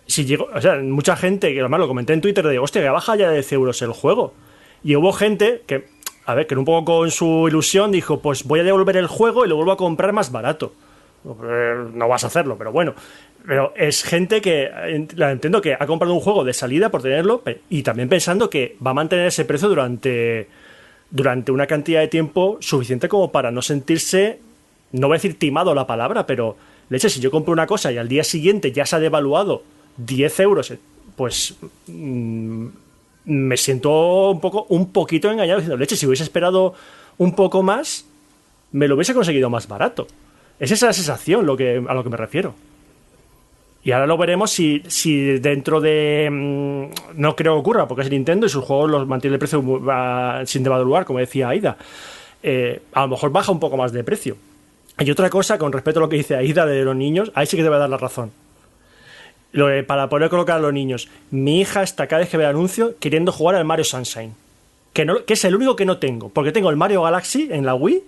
[0.06, 2.88] si llego, o sea, mucha gente, que además lo comenté en Twitter, de hostia, que
[2.88, 4.34] baja ya de 10 euros el juego.
[4.82, 5.86] Y hubo gente que,
[6.26, 9.44] a ver, que un poco con su ilusión dijo, pues voy a devolver el juego
[9.44, 10.72] y lo vuelvo a comprar más barato.
[11.24, 12.94] Eh, No vas a hacerlo, pero bueno.
[13.46, 14.70] Pero es gente que,
[15.16, 18.76] la entiendo que ha comprado un juego de salida por tenerlo y también pensando que
[18.84, 20.48] va a mantener ese precio durante,
[21.10, 24.38] durante una cantidad de tiempo suficiente como para no sentirse,
[24.92, 26.56] no voy a decir timado la palabra, pero
[26.88, 29.62] leche, si yo compro una cosa y al día siguiente ya se ha devaluado
[29.96, 30.78] 10 euros, eh,
[31.16, 31.56] pues
[31.86, 32.66] mm,
[33.26, 36.74] me siento un poco, un poquito engañado diciendo, leche, si hubiese esperado
[37.18, 38.06] un poco más,
[38.72, 40.06] me lo hubiese conseguido más barato.
[40.58, 42.54] Es esa la sensación lo que, a lo que me refiero.
[43.84, 46.28] Y ahora lo veremos si, si dentro de...
[46.30, 49.62] mm, no creo que ocurra, porque es Nintendo y sus juegos los mantiene el precio
[49.90, 51.76] ah, sin devaluar, como decía Aida.
[52.42, 54.36] Eh, a lo mejor baja un poco más de precio.
[54.98, 57.56] Y otra cosa, con respecto a lo que dice Aida de los niños, ahí sí
[57.56, 58.30] que te voy a dar la razón.
[59.54, 61.08] Lo de- para poder colocar a los niños.
[61.30, 64.34] Mi hija está cada vez que ve el anuncio queriendo jugar al Mario Sunshine.
[64.92, 66.28] Que, no, que es el único que no tengo.
[66.28, 68.02] Porque tengo el Mario Galaxy en la Wii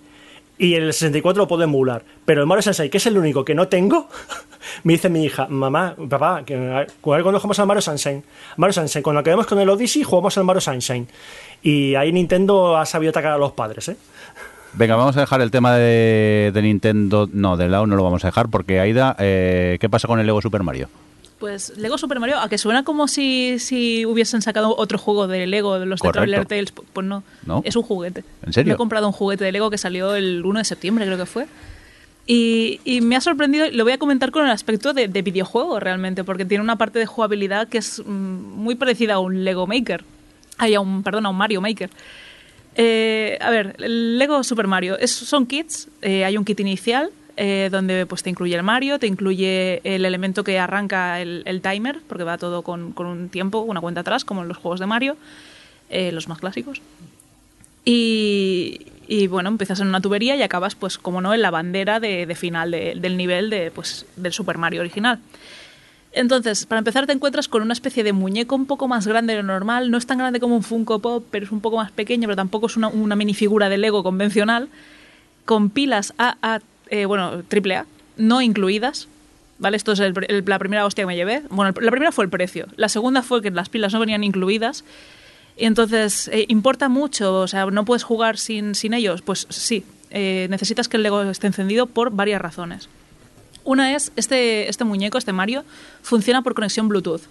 [0.59, 2.03] y el 64 lo puedo emular.
[2.25, 4.09] Pero el Mario Sunshine, que es el único que no tengo,
[4.83, 8.23] me dice mi hija, mamá, papá, que cuando jugamos al Mario Sunshine,
[8.57, 11.07] Mario Sunshine, cuando acabemos con el Odyssey, jugamos al Mario Sunshine.
[11.63, 13.97] Y ahí Nintendo ha sabido atacar a los padres, ¿eh?
[14.73, 17.27] Venga, vamos a dejar el tema de, de Nintendo.
[17.31, 20.25] No, de lado no lo vamos a dejar porque Aida, eh, ¿qué pasa con el
[20.25, 20.89] Lego Super Mario?
[21.39, 25.45] Pues Lego Super Mario, a que suena como si, si hubiesen sacado otro juego de
[25.45, 26.19] Lego, de los de Correcto.
[26.19, 26.73] Traveler Tales.
[26.73, 27.61] pu- Pues no, ¿No?
[27.63, 28.23] es un juguete.
[28.43, 28.71] ¿En serio?
[28.71, 31.25] Me he comprado un juguete de Lego que salió el 1 de septiembre, creo que
[31.27, 31.45] fue.
[32.25, 35.79] Y, y me ha sorprendido, lo voy a comentar con el aspecto de, de videojuego
[35.79, 39.67] realmente, porque tiene una parte de jugabilidad que es mm, muy parecida a un Lego
[39.67, 40.03] Maker.
[40.57, 41.89] Ay, a un, perdón, a un Mario Maker.
[42.75, 45.87] Eh, a ver, el Lego Super Mario es, son kits.
[46.01, 50.05] eh, hay un kit inicial eh, donde pues, te incluye el Mario, te incluye el
[50.05, 54.41] elemento que arranca el, timer, porque va todo con, un tiempo, una cuenta atrás, como
[54.41, 55.17] en los juegos de Mario,
[55.89, 56.81] eh, los más clásicos.
[57.85, 62.35] Y, bueno, empiezas en una tubería y acabas, pues, como no, en la bandera de,
[62.35, 65.19] final de- del nivel de, pues, del Super Mario original.
[66.13, 69.43] Entonces, para empezar te encuentras con una especie de muñeco un poco más grande de
[69.43, 69.91] lo normal.
[69.91, 72.35] No es tan grande como un Funko Pop, pero es un poco más pequeño, pero
[72.35, 74.69] tampoco es una, una minifigura de Lego convencional.
[75.45, 77.85] Con pilas AA, eh, bueno, AAA,
[78.17, 79.07] no incluidas.
[79.59, 79.75] ¿Vale?
[79.75, 80.13] Esto es el-
[80.45, 81.41] la primera hostia que me llevé.
[81.49, 82.67] Bueno, la primera fue el precio.
[82.75, 84.83] La segunda fue que las pilas no venían incluidas.
[85.57, 87.39] Y entonces, eh, ¿importa mucho?
[87.39, 89.23] O sea, ¿no puedes jugar sin, sin ellos?
[89.23, 92.87] Pues sí, eh, necesitas que el Lego esté encendido por varias razones.
[93.63, 95.63] Una es, este, este muñeco, este Mario,
[96.03, 97.21] funciona por conexión Bluetooth.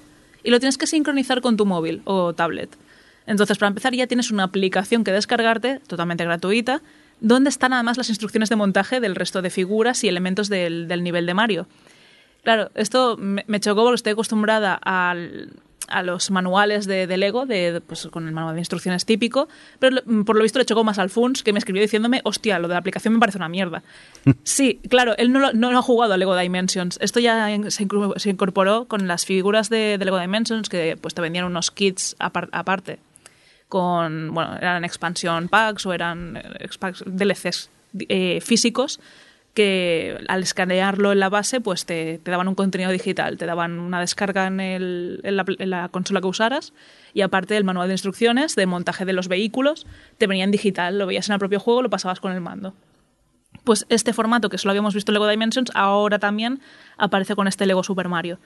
[0.43, 2.70] Y lo tienes que sincronizar con tu móvil o tablet.
[3.28, 6.83] Entonces, para empezar, ya tienes una aplicación que descargarte, totalmente gratuita,
[7.21, 11.03] donde están además las instrucciones de montaje del resto de figuras y elementos del, del
[11.03, 11.67] nivel de Mario.
[12.43, 15.51] Claro, esto me, me chocó porque estoy acostumbrada al,
[15.89, 19.49] a los manuales de, de Lego, de, pues, con el manual de instrucciones típico,
[19.81, 22.69] pero por lo visto le chocó más al Funs, que me escribió diciéndome, hostia, lo
[22.69, 23.83] de la aplicación me parece una mierda.
[24.45, 26.99] sí, claro, él no, lo- no ha jugado a Lego Dimensions.
[27.01, 27.83] Esto ya se,
[28.31, 32.49] incorporó con las figuras de, de Lego Dimensions, que pues te vendían unos kits apar-
[32.53, 33.01] aparte,
[33.69, 37.71] con, bueno, eran expansión packs o eran eh, expa- DLCs
[38.09, 39.01] eh, físicos,
[39.55, 44.01] que al escanearlo en la base, pues te, daban un contenido digital, te daban una
[44.01, 46.75] descarga en, el- en la, consola que usaras
[47.15, 49.87] y aparte el manual de instrucciones de montaje de los vehículos,
[50.19, 52.75] te venía en digital, lo veías en el propio juego, lo pasabas con el mando.
[53.65, 56.61] Pues este formato que solo habíamos visto en Lego Dimensions, ahora también
[56.99, 58.39] aparece con este Lego Super Mario.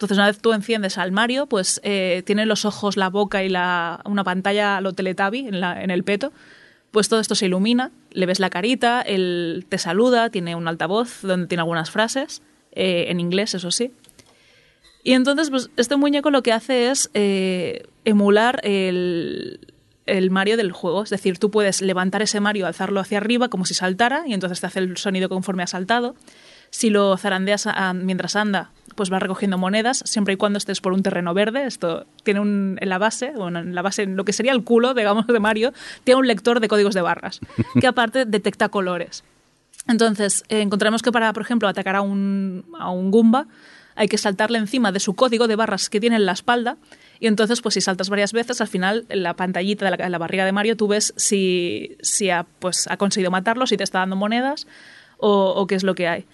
[0.00, 3.50] Entonces, una vez tú enciendes al Mario, pues eh, tiene los ojos, la boca y
[3.50, 4.94] la, una pantalla a lo
[5.60, 6.32] la- en el peto.
[6.90, 11.20] Pues todo esto se ilumina, le ves la carita, él te saluda, tiene un altavoz
[11.20, 12.40] donde tiene algunas frases,
[12.72, 13.92] eh, en inglés, eso sí.
[15.04, 19.60] Y entonces, pues este muñeco lo que hace es eh, emular el,
[20.06, 21.02] el Mario del juego.
[21.02, 24.60] Es decir, tú puedes levantar ese Mario, alzarlo hacia arriba como si saltara y entonces
[24.60, 26.16] te hace el sonido conforme ha saltado.
[26.70, 30.92] Si lo zarandeas a- mientras anda, pues va recogiendo monedas, siempre y cuando estés por
[30.92, 31.64] un terreno verde.
[31.64, 34.62] Esto tiene un, en la base, bueno, en la base, en lo que sería el
[34.64, 35.72] culo, digamos, de Mario,
[36.04, 37.40] tiene un lector de códigos de barras,
[37.80, 39.24] que aparte detecta colores.
[39.88, 43.46] Entonces, eh, encontramos que para, por ejemplo, atacar a un, a un Goomba,
[43.96, 46.76] hay que saltarle encima de su código de barras que tiene en la espalda.
[47.18, 50.12] Y entonces, pues si saltas varias veces, al final, en la pantallita de la, en
[50.12, 53.84] la barriga de Mario, tú ves si, si ha, pues, ha conseguido matarlo, si te
[53.84, 54.66] está dando monedas
[55.18, 56.26] o, o qué es lo que hay.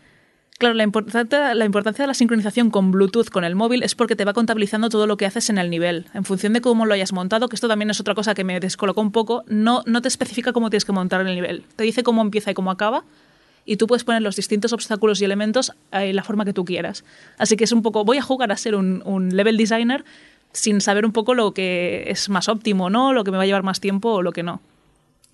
[0.58, 4.32] Claro, la, importancia- de la sincronización con Bluetooth con el móvil es porque te va
[4.32, 6.06] contabilizando todo lo que haces en el nivel.
[6.14, 8.58] En función de cómo lo hayas montado, que esto también es otra cosa que me
[8.58, 11.64] descolocó un poco, no, no te especifica cómo tienes que montar el nivel.
[11.76, 13.04] Te dice cómo empieza y cómo acaba,
[13.66, 17.04] y tú puedes poner los distintos obstáculos y elementos en la forma que tú quieras.
[17.36, 20.06] Así que es un poco, voy a jugar a ser un, un level designer
[20.52, 23.12] sin saber un poco lo que es más óptimo, ¿no?
[23.12, 24.62] Lo que me va a llevar más tiempo o lo que no.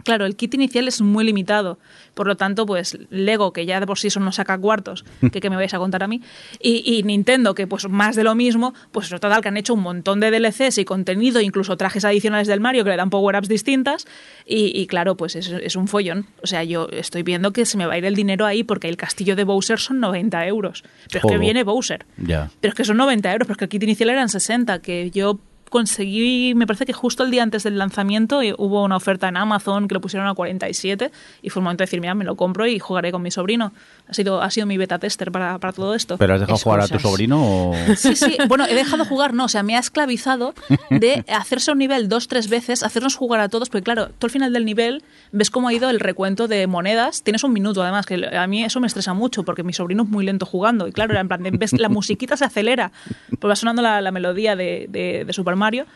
[0.05, 1.79] Claro, el kit inicial es muy limitado,
[2.15, 5.41] por lo tanto, pues Lego, que ya de por sí son unos saca cuartos, que,
[5.41, 6.21] que me vais a contar a mí,
[6.61, 9.81] y, y Nintendo, que pues más de lo mismo, pues total, que han hecho un
[9.81, 14.07] montón de DLCs y contenido, incluso trajes adicionales del Mario que le dan power-ups distintas,
[14.47, 16.27] y, y claro, pues es, es un follón.
[16.43, 18.89] O sea, yo estoy viendo que se me va a ir el dinero ahí porque
[18.89, 20.85] el castillo de Bowser son 90 euros.
[21.11, 22.07] Pero es que viene Bowser.
[22.17, 22.51] Ya.
[22.61, 25.11] Pero es que son 90 euros, pero es que el kit inicial eran 60, que
[25.11, 25.39] yo
[25.73, 29.37] conseguí, me parece que justo el día antes del lanzamiento eh, hubo una oferta en
[29.37, 31.11] Amazon que lo pusieron a 47
[31.43, 33.73] y fue el momento de decir, mira, me lo compro y jugaré con mi sobrino.
[34.09, 36.19] Ha sido, ha sido mi beta tester para, para todo esto.
[36.19, 37.11] ¿Pero has dejado jugar a tu Excusas.
[37.11, 37.75] sobrino o...?
[37.97, 40.55] Sí, sí, bueno, he dejado jugar, no, o sea, me ha esclavizado
[40.91, 44.31] de hacerse un nivel dos, tres veces, hacernos jugar a todos, porque claro, tú al
[44.31, 48.07] final del nivel ves cómo ha ido el recuento de monedas, tienes un minuto además,
[48.07, 50.93] que a mí eso me estresa mucho, porque mi sobrino es muy lento jugando, y
[50.93, 52.93] claro, era en plan, de, ves, la musiquita se acelera,
[53.41, 55.87] pues va sonando la, la melodía de, de- de Super Mario,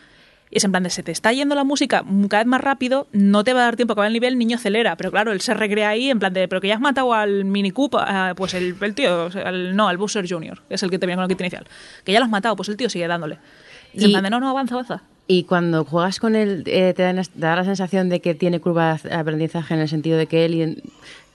[0.51, 3.09] y es en plan de, se te está yendo la música cada vez más rápido,
[3.13, 4.97] no te va a dar tiempo a acabar el nivel, el niño acelera.
[4.97, 7.45] Pero claro, él se recrea ahí en plan de, pero que ya has matado al
[7.45, 10.99] Mini Cooper, ah, pues el, el tío, el- no, al Bowser Jr., es el que
[11.01, 11.67] te viene con el kit inicial.
[12.05, 13.39] Que ya lo has matado, pues el tío sigue dándole.
[13.93, 15.03] Y, es en Y- plan de, no, no, avanza, avanza.
[15.27, 18.61] Y cuando juegas con él, eh, te, da, te da la sensación de que tiene
[18.61, 20.85] curva de aprendizaje en el sentido de que él,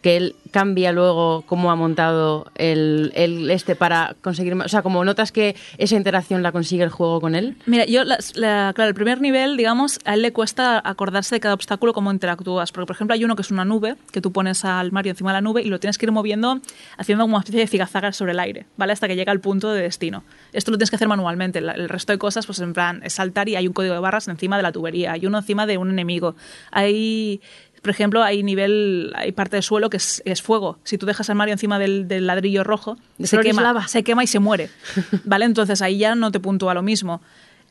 [0.02, 3.12] que él cambia luego cómo ha montado el,
[3.52, 4.66] este para conseguir más.
[4.66, 7.56] O sea, como notas que esa interacción la consigue el juego con él.
[7.68, 11.40] Mira, yo, la- la- claro, el primer nivel, digamos, a él le cuesta acordarse de
[11.40, 12.72] cada obstáculo, cómo interactúas.
[12.72, 15.32] Porque, por ejemplo, hay uno que es una nube, que tú pones al Mario encima
[15.32, 16.60] de la nube y lo tienes que ir moviendo
[16.98, 18.94] haciendo como una especie de figazagas sobre el aire, ¿vale?
[18.94, 20.24] Hasta que llega al punto de destino.
[20.52, 21.60] Esto lo tienes que hacer manualmente.
[21.60, 24.28] El resto de cosas, pues en plan, es saltar y hay un código de barras
[24.28, 26.36] encima de la tubería, hay uno encima de un enemigo.
[26.72, 27.40] Hay.
[27.82, 30.78] Por ejemplo, hay nivel, hay parte del suelo que es, es fuego.
[30.84, 33.88] Si tú dejas al Mario encima del, del ladrillo rojo, De se quema, lava.
[33.88, 34.70] se quema y se muere.
[35.24, 35.46] ¿Vale?
[35.46, 37.22] Entonces ahí ya no te puntúa lo mismo.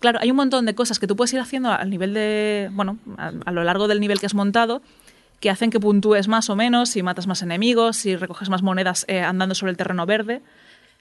[0.01, 2.71] Claro, hay un montón de cosas que tú puedes ir haciendo al nivel de.
[2.73, 4.83] Bueno, a, a lo largo del nivel que has montado
[5.41, 9.07] que hacen que puntúes más o menos, si matas más enemigos, si recoges más monedas
[9.09, 10.43] eh, andando sobre el terreno verde.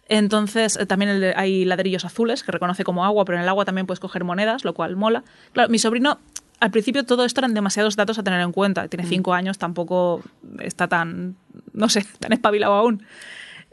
[0.07, 3.65] Entonces, eh, también el hay ladrillos azules que reconoce como agua, pero en el agua
[3.65, 5.23] también puedes coger monedas, lo cual mola.
[5.52, 6.19] Claro, mi sobrino,
[6.60, 8.88] al principio todo esto eran demasiados datos a tener en cuenta.
[8.88, 10.22] Tiene cinco años, tampoco
[10.60, 11.36] está tan,
[11.73, 13.03] no sé, tan espabilado aún.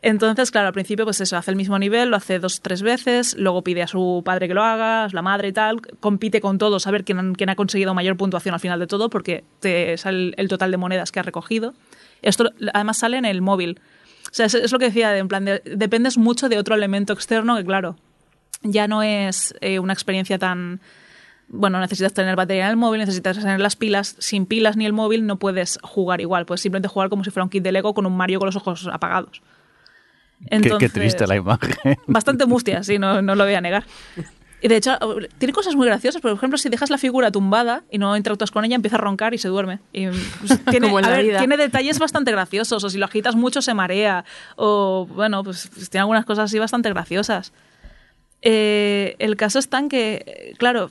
[0.03, 3.35] Entonces, claro, al principio, pues eso, hace el mismo nivel, lo hace dos, tres veces,
[3.39, 6.59] luego pide a su padre que lo haga, a la madre y tal, compite con
[6.59, 9.97] todos a ver quién, quién ha conseguido mayor puntuación al final de todo, porque te
[9.97, 11.75] sale el, total de monedas que ha recogido.
[12.23, 13.81] Esto además sale en el móvil.
[14.31, 17.13] O sea, es, es lo que decía, en plan, de- dependes mucho de otro elemento
[17.15, 17.97] externo que, claro,
[18.63, 20.81] ya no es eh, una experiencia tan
[21.49, 24.17] bueno, necesitas tener batería en el móvil, necesitas tener las pilas.
[24.19, 26.45] Sin pilas ni el móvil no puedes jugar igual.
[26.47, 28.57] Puedes simplemente jugar como si fuera un kit de Lego con un Mario con los
[28.57, 29.43] ojos apagados.
[30.51, 31.75] Qué- qué, triste la imagen.
[32.07, 33.85] Bastante mustia, sí, no, no lo voy a negar.
[34.63, 34.99] Y de hecho,
[35.39, 36.21] tiene cosas muy graciosas.
[36.21, 39.35] Por ejemplo, si dejas la figura tumbada y no interactúas con ella, empieza a roncar
[39.35, 39.81] y se duerme.
[39.93, 41.39] Y, pues, tiene, Como en a la ver, vida.
[41.39, 42.83] tiene detalles bastante graciosos.
[42.83, 44.25] O si lo agitas mucho, se marea.
[44.57, 47.53] O, bueno, pues tiene algunas cosas así bastante graciosas.
[48.43, 50.91] Eh, el caso está en que, claro,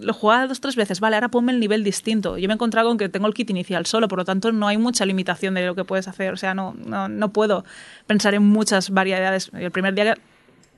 [0.00, 1.00] lo jugaba dos tres veces.
[1.00, 2.38] Vale, ahora ponme el nivel distinto.
[2.38, 4.68] Yo me he encontrado con que tengo el kit inicial solo, por lo tanto no
[4.68, 6.32] hay mucha limitación de lo que puedes hacer.
[6.32, 7.64] O sea, no, no, no puedo
[8.06, 9.50] pensar en muchas variedades.
[9.54, 10.16] El primer día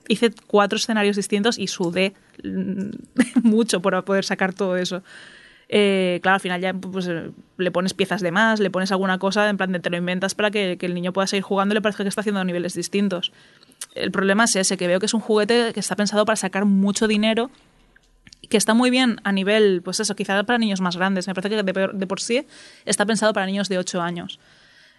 [0.07, 2.13] hice cuatro escenarios distintos y sudé
[3.43, 5.03] mucho por poder sacar todo eso.
[5.69, 7.09] Eh, claro, al final ya pues,
[7.57, 10.33] le pones piezas de más, le pones alguna cosa, en plan de te lo inventas
[10.33, 12.73] para que, que el niño pueda seguir jugando y le parezca que está haciendo niveles
[12.73, 13.33] distintos.
[13.95, 16.65] El problema es ese, que veo que es un juguete que está pensado para sacar
[16.65, 17.49] mucho dinero
[18.41, 21.27] y que está muy bien a nivel, pues eso, quizás para niños más grandes.
[21.27, 22.45] Me parece que de, por- sí
[22.85, 24.39] está pensado para niños de 8 años.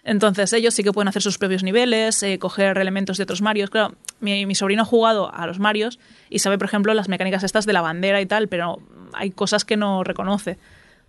[0.03, 3.69] Entonces ellos sí que pueden hacer sus propios niveles, eh, coger elementos de otros Marios.
[3.69, 5.99] Claro, mi, sobrino ha jugado a los Marios
[6.29, 8.79] y sabe, por ejemplo, las mecánicas estas de la bandera y tal, pero
[9.13, 10.57] hay cosas que no reconoce.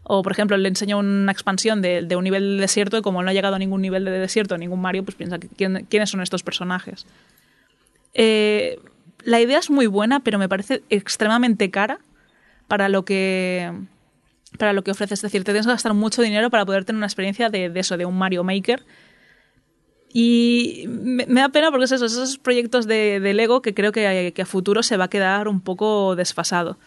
[0.03, 3.31] O, por ejemplo, le enseño una expansión de, un nivel de desierto y como no
[3.31, 6.43] ha llegado a ningún nivel de desierto, ningún Mario, pues piensa quién- quiénes son estos
[6.43, 7.07] personajes.
[8.15, 8.79] Eh,
[9.25, 11.99] la idea es muy buena, pero me parece extremadamente cara
[12.69, 13.73] para lo que
[14.59, 15.15] para lo que ofrece.
[15.15, 17.97] Es decir, te tienes que gastar mucho dinero para poder tener una experiencia de, eso,
[17.97, 18.85] de un Mario Maker.
[20.13, 24.43] Y me, da pena porque es eso, esos proyectos de, Lego que creo que, que
[24.43, 26.79] a futuro se va a quedar un poco desfasado.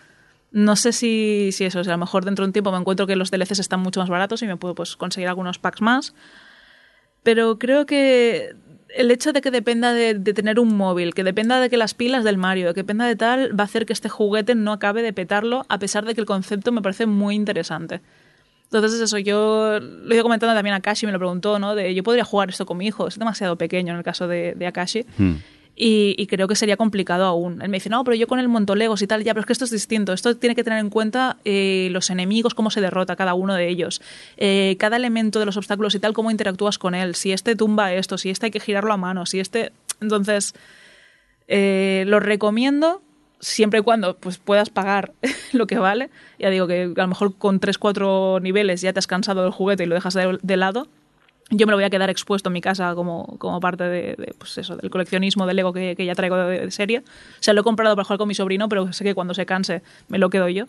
[0.52, 2.78] No sé si, si eso, o sea, a lo mejor dentro de un tiempo me
[2.78, 5.82] encuentro que los DLCs están mucho más baratos y me puedo pues, conseguir algunos packs
[5.82, 6.14] más.
[7.24, 8.56] Pero creo que
[8.96, 11.94] el hecho de que dependa de, de tener un móvil, que dependa de que las
[11.94, 15.02] pilas del Mario, que dependa de tal, va a hacer que este juguete no acabe
[15.02, 18.02] de petarlo, a pesar de que el concepto me parece muy interesante.
[18.66, 21.76] Entonces, eso, yo lo he comentando también a Akashi, me lo preguntó, ¿no?
[21.76, 24.54] De yo podría jugar esto con mi hijo, es demasiado pequeño en el caso de,
[24.56, 25.06] de Akashi.
[25.18, 25.36] Hmm.
[25.76, 27.62] Y, creo que sería complicado aún.
[27.62, 29.54] Él me dice, no, pero yo con el montolegos y tal, ya, pero es que
[29.54, 30.14] esto es distinto.
[30.14, 33.70] Esto tiene que tener en cuenta eh, los enemigos, cómo se derrota cada uno de
[33.70, 34.02] ellos,
[34.38, 37.16] eh, cada elemento de los obstáculos y tal, cómo interactúas con él.
[37.16, 39.72] Si este tumba esto, si este hay que girarlo a mano, si este.
[40.00, 40.54] Entonces,
[41.48, 43.02] eh, lo recomiendo
[43.40, 45.14] siempre y cuando pues, puedas pagar
[45.54, 46.12] lo que vale.
[46.38, 49.84] Ya digo que a lo mejor con 3-4 niveles ya te has cansado del juguete
[49.84, 50.88] y lo dejas de, de lado.
[51.50, 54.34] Yo me lo voy a quedar expuesto en mi casa como, como parte de, de,
[54.38, 57.00] pues eso, del coleccionismo de Lego que, que ya traigo de, de serie.
[57.00, 57.04] O
[57.42, 59.82] sea, lo he comprado para jugar con mi sobrino, pero sé que cuando se canse
[60.08, 60.66] me lo quedo yo.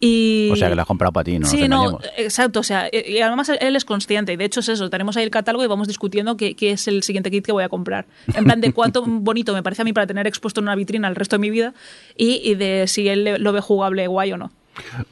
[0.00, 0.50] Y...
[0.52, 2.04] O sea, que la has comprado para ti, no sí, no, engañemos.
[2.16, 2.60] exacto.
[2.60, 4.32] O sea, y y además él es consciente.
[4.32, 4.90] Y de hecho es eso.
[4.90, 7.64] Tenemos ahí el catálogo y vamos discutiendo qué, qué es el siguiente kit que voy
[7.64, 8.06] a comprar.
[8.34, 11.08] En plan de cuánto bonito me parece a mí para tener expuesto en una vitrina
[11.08, 11.74] el resto de mi vida
[12.16, 14.52] y, y de si él lo ve jugable guay o no.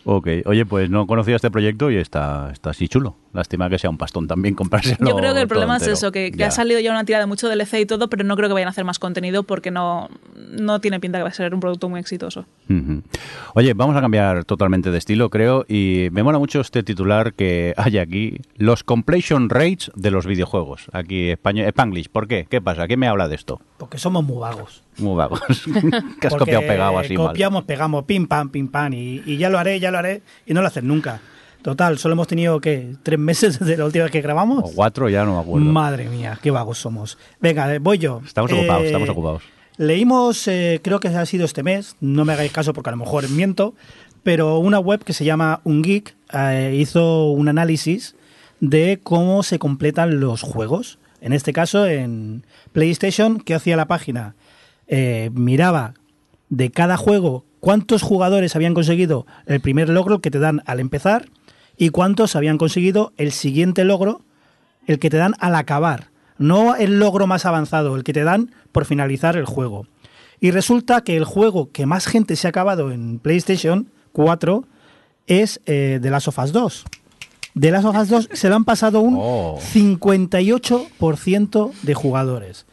[0.05, 3.17] Ok, oye, pues no conocía este proyecto y está, está así chulo.
[3.33, 5.09] Lástima que sea un pastón también comprárselo.
[5.09, 7.49] Yo creo que el problema es eso, que, ha salido ya una tirada de mucho
[7.49, 10.81] DLC y todo, pero no creo que vayan a hacer más contenido porque no, no
[10.81, 12.47] tiene pinta que va a ser un producto muy exitoso.
[13.55, 17.75] Oye, vamos a cambiar totalmente de estilo, creo, y me mola mucho este titular que
[17.77, 20.87] hay aquí, los completion rates de los videojuegos.
[20.93, 22.47] Aquí, español, Spanglish, ¿por qué?
[22.49, 22.87] ¿Qué pasa?
[22.87, 23.61] ¿Qué me habla de esto?
[23.77, 24.86] Porque somos muy vagos.
[24.99, 25.41] Muy vagos.
[26.21, 27.29] que has Porque copiado pegado así mal.
[27.29, 30.55] Copiamos, pegamos, pim, pam, pim, pam, y, y ya lo haré, ya lo haré, y
[30.55, 31.21] no lo haces nunca.
[31.63, 32.95] Total, solo hemos tenido, ¿qué?
[33.03, 34.63] ¿Tres meses desde la última vez que grabamos?
[34.65, 35.67] O cuatro, ya no me acuerdo.
[35.67, 37.19] Madre mía, qué vagos somos.
[37.41, 38.23] Venga, eh, voy yo.
[38.25, 39.43] Estamos ocupados, Eh, estamos ocupados.
[39.77, 42.97] Leímos, eh, creo que ha sido este mes, no me hagáis caso porque a lo
[42.97, 43.75] mejor miento,
[44.23, 48.17] pero una web que se llama Ungeek eh, hizo un análisis
[48.61, 50.99] de cómo se completan los juegos.
[51.21, 54.35] En este caso, en PlayStation, ¿qué hacía la página?
[54.89, 55.95] Eh, miraba
[56.49, 61.27] de cada juego cuántos jugadores habían conseguido el primer logro que te dan al empezar
[61.77, 64.23] y cuántos habían conseguido el siguiente logro,
[64.87, 66.11] el que te dan al acabar.
[66.39, 69.87] No el logro más avanzado, el que te dan por finalizar el juego.
[70.39, 74.65] Y resulta que el juego que más gente se ha acabado en PlayStation 4
[75.27, 76.85] es eh, The Last of Us 2.
[77.59, 79.59] The Last of Us 2 se lo han pasado un Oh.
[79.61, 82.67] 58% de jugadores.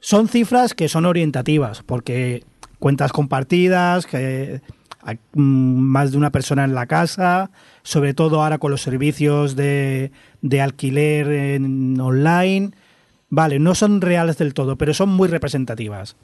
[0.00, 2.44] Son cifras que son orientativas, porque
[2.78, 4.60] cuentas compartidas, que
[5.02, 7.50] hay mm, más de una persona en la casa,
[7.82, 10.10] sobre todo ahora con los servicios de,
[10.42, 12.72] de alquiler en online.
[13.28, 16.16] Vale, no son reales del todo, pero son muy representativas.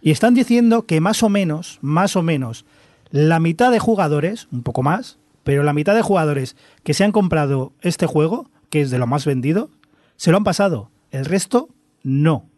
[0.00, 2.64] Y están diciendo que más o menos, más o menos,
[3.10, 7.12] la mitad de jugadores, un poco más, pero la mitad de jugadores que se han
[7.12, 9.70] comprado este juego, que es de lo más vendido,
[10.16, 10.90] se lo han pasado.
[11.10, 11.68] El resto,
[12.02, 12.49] no.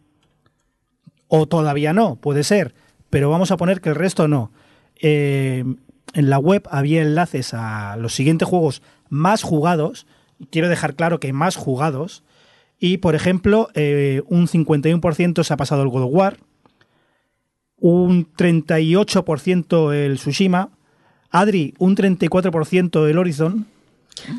[1.35, 2.75] O todavía no, puede ser,
[3.09, 4.51] pero vamos a poner que el resto no.
[5.01, 5.63] Eh,
[6.13, 10.05] en la web había enlaces a los siguientes juegos más jugados.
[10.51, 12.23] Quiero dejar claro que más jugados.
[12.79, 16.37] Y, por ejemplo, eh, un 51% se ha pasado el God of War,
[17.77, 20.69] un 38% el Tsushima,
[21.31, 23.65] Adri, un 34% el Horizon,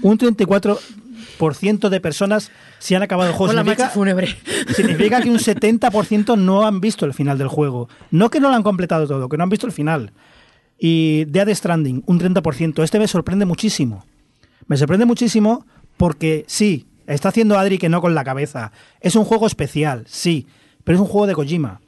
[0.00, 0.78] un 34%
[1.90, 3.52] de personas se han acabado el juego.
[3.52, 4.36] Significa- fúnebre.
[4.74, 7.88] Significa que un 70% no han visto el final del juego.
[8.10, 10.12] No que no lo han completado todo, que no han visto el final.
[10.78, 12.82] Y Dead Stranding, un 30%.
[12.82, 14.04] Este me sorprende muchísimo.
[14.66, 18.72] Me sorprende muchísimo porque sí, está haciendo Adri que no con la cabeza.
[19.00, 20.46] Es un juego especial, sí,
[20.82, 21.80] pero es un juego de Kojima.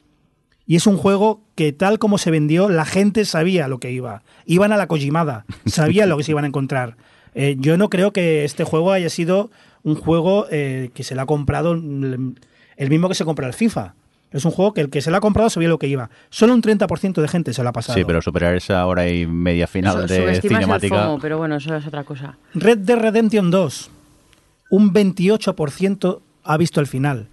[0.68, 4.22] Y es un juego que tal como se vendió, la gente sabía lo que iba.
[4.46, 6.96] Iban a la Kojimada, sabían lo que se iban a encontrar.
[7.38, 9.50] Eh, yo no creo que este juego haya sido
[9.84, 12.34] un juego eh, que se le ha comprado el
[12.76, 13.94] el mismo que se compra el FIFA.
[14.32, 16.10] Es un juego que el que se lo ha comprado sabía lo que iba.
[16.28, 17.96] Solo un 30% de gente se lo ha pasado.
[17.96, 21.04] Sí, pero superar esa hora y media final Su- de el cinemática.
[21.04, 22.36] FOMO, pero bueno, eso es otra cosa.
[22.54, 23.90] Red Dead Redemption 2,
[24.70, 27.28] un 28% ha visto el final.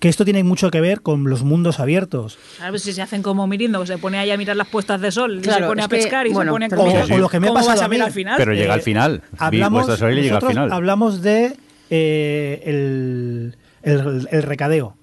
[0.00, 2.36] Que esto tiene mucho que ver con los mundos abiertos.
[2.56, 5.00] Claro, pues si se hacen como Mirindo, que se pone ahí a mirar las puestas
[5.00, 7.12] de sol, y se pone a que, pescar y bueno, se pone a comer.
[7.12, 7.98] o lo que me ha ¿Cómo pasado vas a mí?
[8.00, 8.34] al final?
[8.36, 9.22] Pero llega Eh, al final.
[9.30, 10.72] Vi- Hablamos, vuestra serie llega al nosotros final.
[10.72, 11.56] hablamos de
[11.90, 14.96] eh, el, el- el recadeo.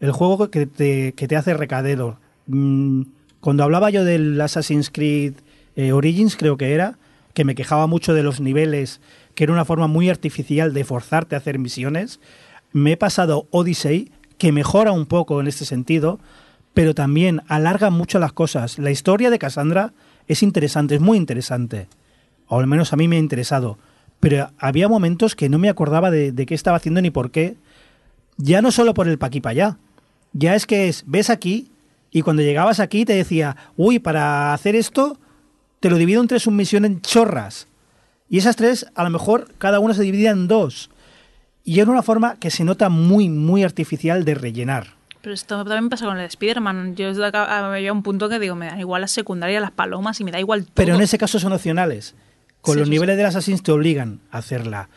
[0.00, 2.18] El juego que te, que te hace recadero.
[2.46, 3.02] Mm,
[3.40, 5.34] Cuando hablaba yo del Assassin's Creed
[5.76, 6.98] eh, Origins, creo que era,
[7.34, 9.00] que me quejaba mucho de los niveles,
[9.36, 12.18] que era una forma muy artificial de forzarte a hacer misiones,
[12.72, 16.18] me he pasado Odyssey, que mejora un poco en este sentido,
[16.74, 18.78] pero también alarga mucho las cosas.
[18.78, 19.92] La historia de Cassandra
[20.26, 21.88] es interesante, es muy interesante
[22.48, 23.78] o al menos a mí me ha interesado.
[24.20, 27.56] Pero había momentos que no me acordaba de, qué estaba haciendo ni por qué.
[28.36, 29.78] Ya no solo por el pa' aquí allá.
[30.32, 31.70] Ya es que es, ves aquí
[32.10, 35.18] y cuando llegabas aquí te decía, uy, para hacer esto
[35.80, 37.68] te lo divido en tres submisiones chorras.
[38.28, 40.90] Y esas tres, a lo mejor, cada una se dividía en dos.
[41.68, 44.94] Y era una forma que se nota muy, muy artificial de rellenar.
[45.20, 46.96] Pero esto también pasa con el de Spider-Man.
[46.96, 50.30] Yo había un punto que digo, me dan igual las secundarias, las palomas y me
[50.30, 50.72] da igual todo.
[50.72, 52.14] Pero en ese caso son opcionales.
[52.62, 54.88] Con Sí, los sí, niveles del Assassin's te obligan a hacerla.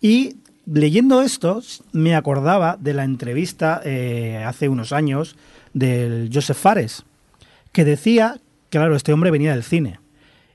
[0.00, 0.36] Y
[0.66, 5.34] leyendo esto, me acordaba de la entrevista eh, hace unos años
[5.74, 7.02] del Joseph Fares,
[7.72, 8.38] que decía,
[8.68, 9.98] claro, este hombre venía del cine.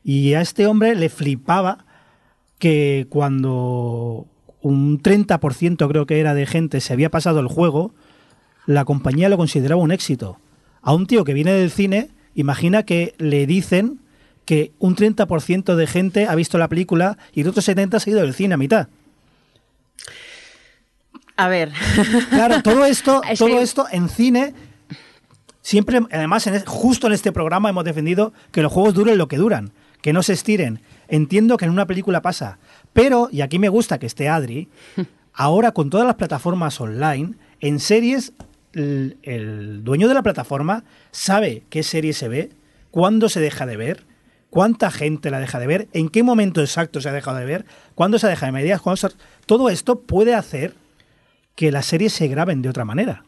[0.06, 1.80] Y a este hombre le flipaba
[2.60, 4.28] que cuando
[4.66, 7.94] un 30% creo que era de gente se había pasado el juego,
[8.66, 10.40] la compañía lo consideraba un éxito.
[10.82, 14.00] A un tío que viene del cine, imagina que le dicen
[14.44, 18.14] que un 30% de gente ha visto la película y el otro 70% se ha
[18.14, 18.88] ido del cine a mitad.
[21.36, 21.72] A ver.
[22.32, 24.56] Claro, todo esto, Es todo esto en cine,
[25.62, 29.38] siempre, además, en justo en este programa hemos defendido que los juegos duren lo que
[29.38, 30.82] duran, que no se estiren.
[31.08, 32.58] Entiendo que en una película pasa,
[32.96, 34.70] pero, y aquí me gusta que esté Adri,
[35.34, 38.32] ahora con todas las plataformas online, en series,
[38.72, 42.50] el, el dueño de la plataforma sabe qué serie se ve,
[42.92, 44.06] cuándo se deja de ver,
[44.50, 47.66] cuánta gente la deja de ver, en qué momento exacto se ha dejado de ver,
[47.96, 49.10] cuándo se deja de medias, cuándo se-
[49.46, 50.74] todo esto puede hacer
[51.56, 53.26] que las series se graben de otra manera.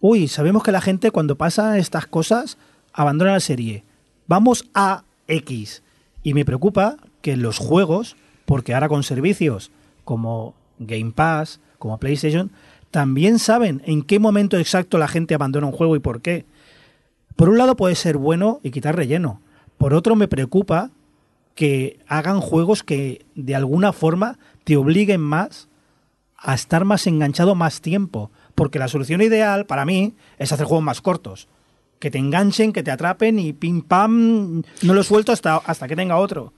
[0.00, 2.58] Uy, sabemos que la gente cuando pasa estas cosas
[2.92, 3.84] abandona la serie.
[4.26, 5.82] Vamos a X.
[6.22, 8.16] Y me preocupa que los juegos,
[8.50, 9.70] porque ahora con servicios
[10.02, 12.50] como Game Pass, como PlayStation,
[12.90, 16.46] también saben en qué momento exacto la gente abandona un juego y por qué.
[17.36, 19.40] Por un lado puede ser bueno y quitar relleno.
[19.78, 20.90] Por otro me preocupa
[21.54, 25.68] que hagan juegos que de alguna forma te obliguen más
[26.36, 28.32] a estar más enganchado más tiempo.
[28.56, 31.46] Porque la solución ideal para mí es hacer juegos más cortos.
[32.00, 35.94] Que te enganchen, que te atrapen y pim pam, no lo suelto hasta, hasta que
[35.94, 36.52] tenga otro.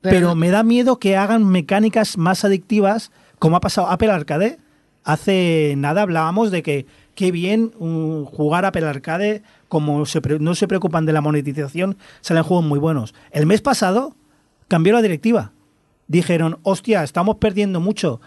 [0.00, 4.58] Pero, me da miedo que hagan mecánicas más adictivas, como ha pasado Apple Arcade.
[5.04, 10.54] Hace nada hablábamos de que qué bien mm, jugar Apple Arcade, como se pre- no
[10.54, 13.14] se preocupan de la monetización, salen juegos muy buenos.
[13.30, 14.14] El mes pasado
[14.68, 15.52] cambió la directiva.
[16.08, 18.20] Dijeron, hostia, estamos perdiendo mucho.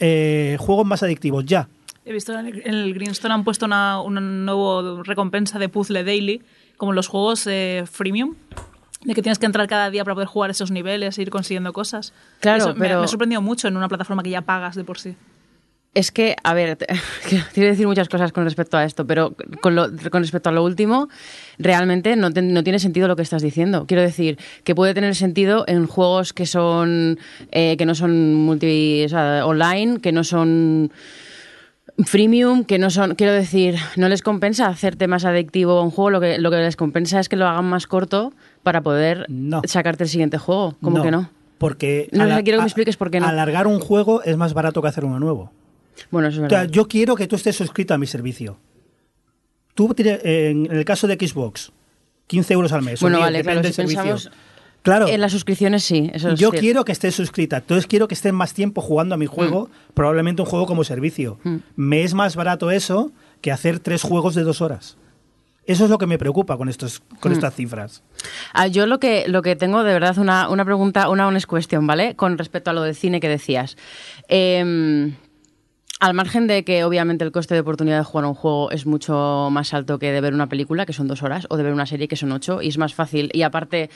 [0.00, 1.68] eh, juegos más adictivos, ya.
[2.04, 6.02] He visto en el, en el Greenstone han puesto una, una nueva recompensa de puzzle
[6.04, 6.42] daily,
[6.76, 8.34] como en los juegos eh, freemium,
[9.04, 11.72] de que tienes que entrar cada día para poder jugar esos niveles e ir consiguiendo
[11.72, 12.12] cosas.
[12.40, 14.84] Claro, Eso me- pero- me ha sorprendido mucho en una plataforma que ya pagas de
[14.84, 15.14] por sí.
[15.94, 16.76] Es que, a ver,
[17.54, 20.64] quiero decir muchas cosas con respecto a esto, pero con, lo- con respecto a lo
[20.64, 21.08] último,
[21.58, 23.84] realmente no, te- no tiene sentido lo que estás diciendo.
[23.86, 27.18] Quiero decir que puede tener sentido en juegos que son
[27.52, 30.90] eh, que no son multi, o sea, online, que no son
[32.04, 36.20] freemium que no son, quiero decir, no les compensa hacerte más adictivo un juego, lo
[36.20, 39.62] que, lo que les compensa es que lo hagan más corto para poder No.
[39.64, 40.76] sacarte el siguiente juego.
[40.82, 41.30] ¿Cómo que no?
[41.58, 43.26] Porque No, ala- quiero que me a- expliques por qué no.
[43.28, 45.52] alargar un juego es más barato que hacer uno nuevo.
[46.10, 46.72] Bueno, eso es O sea, verdad.
[46.72, 48.58] yo quiero que tú estés suscrito a mi servicio.
[49.74, 51.72] Tú, en el caso de Xbox,
[52.26, 53.00] 15 euros al mes.
[53.00, 54.02] Bueno, 10, vale, depende claro, del si servicio.
[54.02, 54.30] pensamos
[54.84, 56.60] Claro, En las suscripciones sí, eso es yo cierto.
[56.60, 57.56] quiero que estés suscrita.
[57.56, 61.38] Entonces quiero que estés más tiempo jugando a mi juego, probablemente un juego como servicio.
[61.42, 61.56] Mm.
[61.76, 64.96] Me es más barato eso que hacer tres juegos de dos horas.
[65.66, 67.36] Eso es lo que me preocupa con, estos, con Mm.
[67.36, 68.02] estas cifras.
[68.52, 71.86] Ah, yo lo que, lo que tengo de verdad una, una pregunta, una honest question,
[71.86, 72.14] ¿vale?
[72.14, 73.78] Con respecto a lo del cine que decías.
[74.28, 75.14] Em,
[76.00, 79.48] al margen de que obviamente el coste de oportunidad de jugar un juego es mucho
[79.50, 81.86] más alto que de ver una película, que son dos horas, o de ver una
[81.86, 83.30] serie, que son ocho, y es más fácil.
[83.32, 83.90] Y aparte,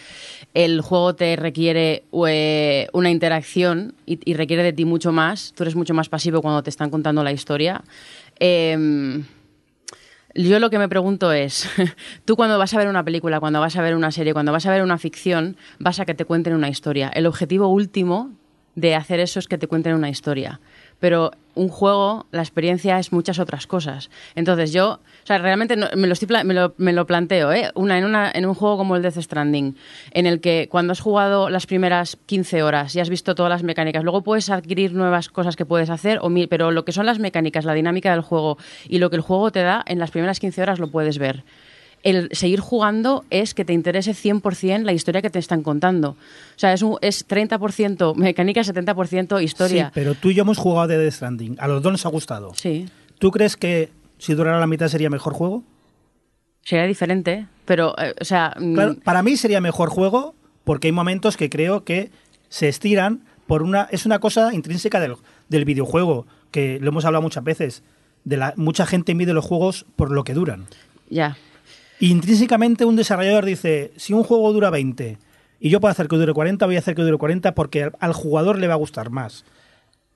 [0.55, 5.53] el juego te requiere eh, una interacción y, y requiere de ti mucho más.
[5.57, 7.83] Tú eres mucho más pasivo cuando te están contando la historia.
[8.39, 9.25] Em,
[10.35, 11.69] yo lo que me pregunto es,
[12.25, 14.67] tú cuando vas a ver una película, cuando vas a ver una serie, cuando vas
[14.67, 17.09] a ver una ficción, vas a que te cuenten una historia.
[17.09, 18.31] El objetivo último
[18.77, 20.61] de hacer eso es que te cuenten una historia.
[21.01, 24.11] Pero un juego, la experiencia es muchas otras cosas.
[24.37, 27.71] Entonces yo, o sea, realmente no- me, lo estoy me, lo, planteo, ¿eh?
[27.75, 29.77] Una, en, una, en un juego como el Death Stranding,
[30.13, 33.65] en el que cuando has jugado las primeras 15 horas y has visto todas las
[33.65, 37.19] mecánicas, luego puedes adquirir nuevas cosas que puedes hacer, o pero lo que son las
[37.19, 38.57] mecánicas, la dinámica del juego
[38.89, 41.43] y lo que el juego te da, en las primeras 15 horas lo puedes ver
[42.03, 46.11] el seguir jugando es que te interese 100% la historia que te están contando.
[46.11, 46.17] O
[46.59, 49.87] sea, es, un, es 30% mecánica, 70% historia.
[49.87, 51.57] Sí, pero tú y yo hemos jugado de Death Stranding.
[51.59, 52.53] A los dos nos ha gustado.
[52.55, 52.89] Sí,
[53.19, 55.65] ¿Tú crees que si durara la mitad sería mejor juego?
[56.63, 58.55] sería diferente, pero, eh, o sea...
[58.59, 60.35] mm, Claro, para mí sería mejor juego
[60.65, 62.11] porque hay momentos que creo que
[62.51, 65.15] se estiran por una es una cosa intrínseca del,
[65.49, 67.83] del videojuego que lo hemos hablado muchas veces
[68.25, 70.67] de la mucha gente mide los juegos por lo que duran
[71.09, 71.39] Ya.
[72.01, 75.19] Intrínsecamente un desarrollador dice si un juego dura 20
[75.61, 78.13] y yo puedo hacer que dure 40 voy a hacer que dure 40 porque al,
[78.13, 79.45] jugador le va a gustar más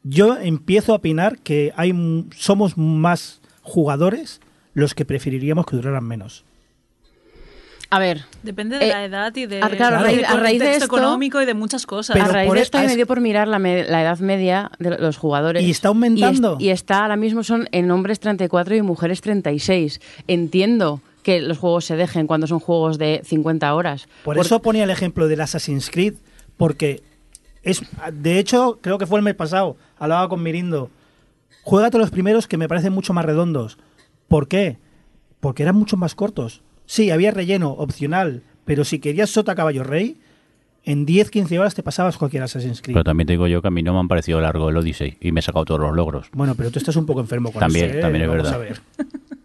[0.04, 1.92] yo empiezo a opinar que hay
[2.36, 4.40] somos más jugadores
[4.74, 6.44] los que preferiríamos que duraran menos
[7.90, 10.36] A ver, Depende de Eh, la edad y de, a- claro, a raíz- del a
[10.36, 12.14] raíz de contexto esto- económico y de muchas cosas.
[12.14, 14.18] Pero a raíz por de e- esto me dio por mirar la, me- la edad
[14.20, 15.62] media de los jugadores.
[15.62, 16.56] ¿Y está aumentando?
[16.58, 20.00] Y, es- y está ahora mismo son en hombres 34 y mujeres 36.
[20.26, 24.08] Entiendo que los juegos se dejen cuando son juegos de 50 horas.
[24.24, 26.14] Por, Por- eso ponía el ejemplo del Assassin's Creed,
[26.56, 27.02] porque
[27.62, 27.82] es,
[28.12, 30.90] de hecho, creo que fue el mes pasado, hablaba con Mirindo,
[31.62, 33.78] juégate los primeros que me parecen mucho más redondos.
[34.28, 34.78] ¿Por qué?
[35.40, 36.62] Porque eran mucho más cortos.
[36.86, 40.16] Sí, había relleno opcional, pero si querías Sota Caballo Rey,
[40.84, 42.94] en 10-15 horas te pasabas cualquier Assassin's Creed.
[42.94, 45.16] Pero también te digo yo que a mí no me han parecido largo el Odyssey
[45.20, 46.26] y me he sacado todos los logros.
[46.32, 48.00] Bueno, pero tú estás un poco enfermo con También, eso, ¿eh?
[48.00, 48.60] también es Vamos verdad.
[48.60, 48.80] a ver.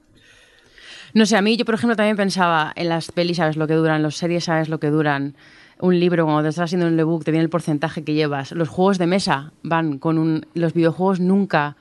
[1.17, 3.73] No sé, a mí yo, por ejemplo, también pensaba en las pelis, sabes lo que
[3.73, 5.35] duran, las series, sabes lo que duran.
[5.79, 8.51] Un libro, cuando te estás haciendo un ebook, te viene el porcentaje que llevas.
[8.51, 10.45] Los juegos de mesa van con un.
[10.53, 11.75] Los videojuegos nunca.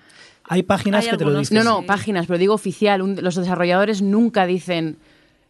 [0.45, 1.59] Hay páginas Hay que te lo dicen.
[1.59, 3.03] No, no, páginas, pero digo oficial.
[3.03, 4.97] un- los desarrolladores nunca dicen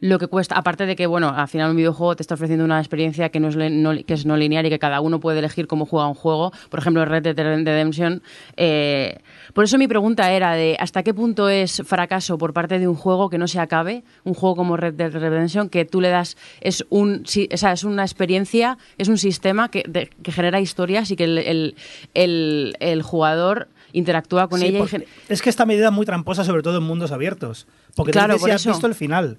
[0.01, 0.57] lo que cuesta.
[0.57, 3.49] Aparte de que, bueno, al final un videojuego te está ofreciendo una experiencia que, no
[3.49, 6.15] es, no- que es no lineal y que cada uno puede elegir cómo juega un
[6.15, 6.53] juego.
[6.69, 8.23] Por ejemplo, Red Dead Redemption.
[8.57, 9.19] eh,
[9.55, 12.95] por eso mi pregunta era de hasta qué punto es fracaso por parte de un
[12.95, 16.37] juego que no se acabe, un juego como Red Dead Redemption, que tú le das,
[16.61, 20.61] es, un, si- o sea, es una experiencia, es un sistema que, de- que genera
[20.61, 21.75] historias y que el, el-
[22.15, 24.81] el- el jugador interactúa con Sí, ella.
[24.85, 27.67] y es que esta medida es muy tramposa, sobre todo en mundos abiertos.
[27.95, 28.71] Porque Claro, por si has eso.
[28.73, 29.39] visto el final.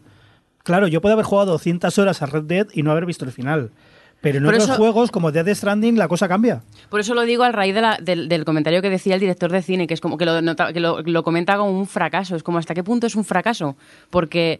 [0.67, 3.31] Claro, yo puedo haber jugado 200 horas a Red Dead y no haber visto el
[3.31, 3.71] final.
[4.19, 6.61] Pero en Por otros eso- juegos, como Dead Stranding, la cosa cambia.
[6.89, 9.49] Por eso lo digo al raíz de la- del, del comentario que decía el director
[9.49, 12.35] de cine, que es como que lo, nota- que lo, lo comenta como un fracaso.
[12.35, 13.77] Es como hasta qué punto es un fracaso.
[14.09, 14.59] Porque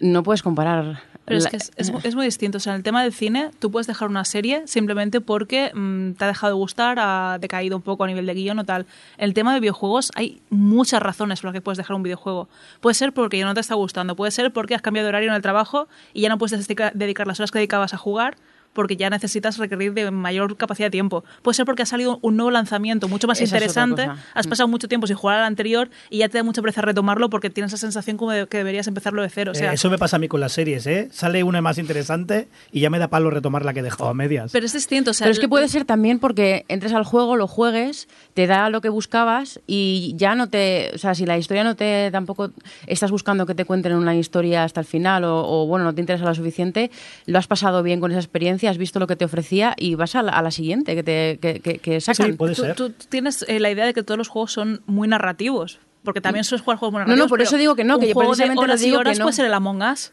[0.00, 1.02] no puedes comparar.
[1.26, 2.56] Pero es que es, es mu- es muy distinto.
[2.58, 6.12] O sea, en el tema del cine, tú puedes dejar una serie simplemente porque mm,
[6.14, 8.86] te ha dejado de gustar, ha decaído un poco a nivel de guion o tal.
[9.16, 12.48] En el tema de videojuegos hay muchas razones por las que puedes dejar un videojuego.
[12.80, 15.28] Puede ser porque ya no te está gustando, puede ser porque has cambiado de horario
[15.28, 18.36] en el trabajo y ya no puedes dedica- dedicar las horas que dedicabas a jugar
[18.72, 21.24] porque ya necesitas requerir de mayor capacidad de tiempo.
[21.42, 24.50] Puede ser porque ha salido un nuevo lanzamiento mucho más Esa interesante, has Mm.
[24.50, 27.50] pasado mucho tiempo sin jugar al anterior y ya te da mucha pereza retomarlo porque
[27.50, 29.52] tienes la sensación como de que deberías empezarlo de cero.
[29.52, 31.08] O sea, Eh, eso me pasa a mí con las series, ¿eh?
[31.10, 34.14] Sale una más interesante y ya me da palo retomar la que he dejado a
[34.14, 34.52] medias.
[34.52, 35.10] pero es distinto.
[35.10, 38.46] O sea, Pero es que puede ser también porque entres al juego, lo juegues, te
[38.46, 40.90] da lo que buscabas y ya no te.
[40.94, 42.10] O sea, si la historia no te.
[42.12, 42.50] tampoco
[42.86, 46.00] estás buscando que te cuenten una historia hasta el final o, o, bueno, no te
[46.00, 46.90] interesa lo suficiente,
[47.26, 50.14] lo has pasado bien con esa experiencia, has visto lo que te ofrecía y vas
[50.14, 52.28] a la, a la siguiente que te que, que- que sacan.
[52.30, 52.74] Sí, puede tú, ser.
[52.76, 56.44] tú tienes eh, la idea de que todos los juegos son muy narrativos, Porque también
[56.44, 58.14] sueles jugar juegos muy No, no, narrativos, por eso digo que no, un que yo
[58.14, 59.24] juego de precisamente lo horas y digo que horas no.
[59.26, 60.12] puede ser el Among Us.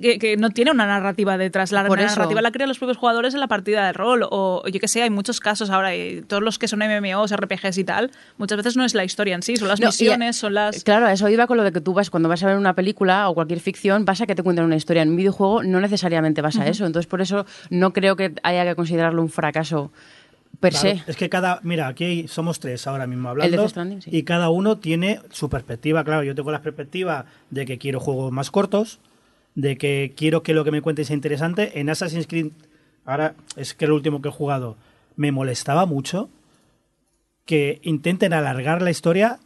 [0.00, 1.72] Que, que no tiene una narrativa detrás.
[1.72, 2.16] La Por eso.
[2.16, 4.26] narrativa la crean los propios jugadores en la partida de rol.
[4.30, 7.78] O yo que sé, hay muchos casos ahora, y todos los que son MMOs, RPGs
[7.78, 10.36] y tal, muchas veces no es la historia en sí, son las No, y- misiones,
[10.36, 10.84] son las.
[10.84, 12.74] Claro, a eso iba con lo de que tú vas, cuando vas a ver una
[12.74, 15.02] película o cualquier ficción, vas a que te cuenten una historia.
[15.02, 16.86] En un videojuego no necesariamente vas a eso.
[16.86, 19.90] Entonces, por eso no creo que haya que considerarlo un fracaso
[20.60, 21.10] per Claro, se.
[21.10, 24.10] es que cada, mira, aquí somos tres ahora mismo hablando Death Stranding, sí.
[24.10, 26.02] y cada uno tiene su perspectiva.
[26.02, 28.98] Claro, yo tengo la perspectiva de que quiero juegos más cortos,
[29.56, 31.80] de que quiero que lo que me cuente sea interesante.
[31.80, 32.52] En Assassin's Creed,
[33.04, 34.76] ahora es que el último que he jugado,
[35.16, 36.28] me molestaba mucho
[37.46, 39.40] que intenten alargar la historia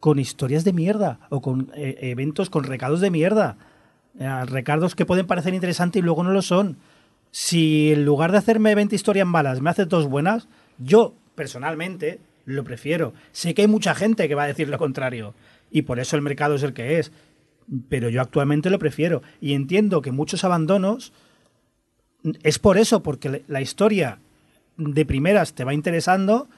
[0.00, 3.56] con historias de mierda o con eh, eventos con recados de mierda.
[4.18, 6.76] Eh, recados que pueden parecer interesantes y luego no lo son.
[7.30, 10.48] Si en lugar de hacerme 20 historias malas me haces dos buenas,
[10.78, 13.14] yo personalmente lo prefiero.
[13.30, 15.34] Sé que hay mucha gente que va a decir lo contrario
[15.70, 17.12] y por eso el mercado es el que es.
[17.88, 21.12] Pero yo actualmente lo prefiero y entiendo que muchos abandonos
[22.42, 24.18] es por eso, porque la historia
[24.76, 26.48] de primeras te va interesando,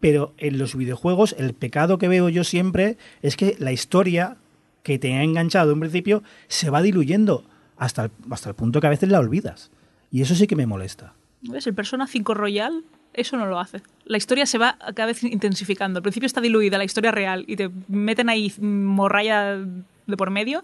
[0.00, 4.36] pero en los videojuegos el pecado que veo yo siempre es que la historia
[4.82, 7.44] que te ha enganchado en principio se va diluyendo
[7.76, 9.70] hasta el, hasta el punto que a veces la olvidas.
[10.10, 11.14] Y eso sí que me molesta.
[11.42, 11.66] ¿Ves?
[11.66, 12.84] El Persona 5 Royal,
[13.14, 13.80] eso no lo hace.
[14.04, 15.98] La historia se va cada vez intensificando.
[15.98, 19.58] Al principio está diluida la historia real y te meten ahí morralla
[20.06, 20.62] de por medio.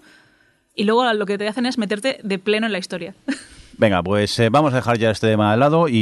[0.75, 3.15] Y luego lo que te hacen es meterte de pleno en la historia.
[3.79, 5.95] Venga, pues eh, vamos a dejar ya este tema de lado y,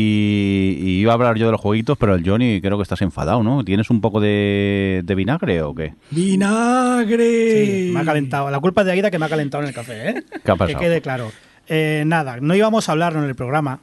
[0.81, 3.44] y iba a hablar yo de los jueguitos, pero el Johnny creo que estás enfadado,
[3.44, 3.62] ¿no?
[3.65, 5.94] ¿Tienes un poco de, de vinagre o qué?
[6.10, 7.86] ¡Vinagre!
[7.86, 8.51] Sí, me ha calentado.
[8.51, 10.24] La culpa es de Aida que me ha calentado en el café, ¿eh?
[10.44, 10.78] ¿Qué ha pasado?
[10.78, 11.31] Que quede claro.
[11.69, 13.81] Eh, nada, no íbamos a hablarlo en el programa.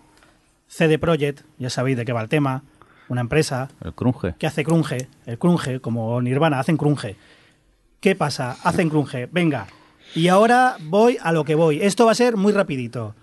[0.67, 2.63] CD Projekt, ya sabéis de qué va el tema.
[3.07, 4.33] Una empresa El crunge.
[4.39, 7.15] que hace crunge, el crunge, como Nirvana, hacen crunge.
[8.05, 8.55] ¿Qué pasa?
[8.61, 9.27] Hacen crunge.
[9.31, 9.65] Venga.
[10.13, 11.81] Y ahora voy a lo que voy.
[11.81, 13.15] Esto va a ser muy rapidito.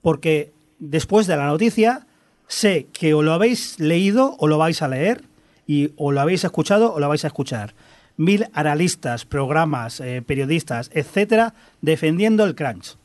[0.00, 2.06] Porque después de la noticia,
[2.46, 5.24] sé que o lo habéis leído o lo vais a leer,
[5.66, 7.74] y o lo habéis escuchado o lo vais a escuchar.
[8.16, 12.96] Mil analistas, programas, eh, periodistas, etcétera, defendiendo el crunch.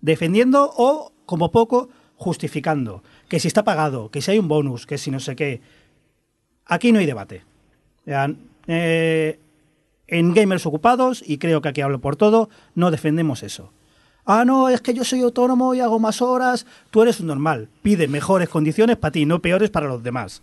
[0.00, 3.04] Defendiendo o, como poco, justificando.
[3.28, 5.60] Que si está pagado, que si hay un bonus, que si no sé qué.
[6.66, 7.44] Aquí no hay debate.
[8.66, 9.38] Eh,
[10.10, 13.72] en Gamers Ocupados, y creo que aquí hablo por todo, no defendemos eso.
[14.26, 16.66] Ah, no, es que yo soy autónomo y hago más horas.
[16.90, 17.68] Tú eres un normal.
[17.82, 20.42] Pide mejores condiciones para ti, no peores para los demás.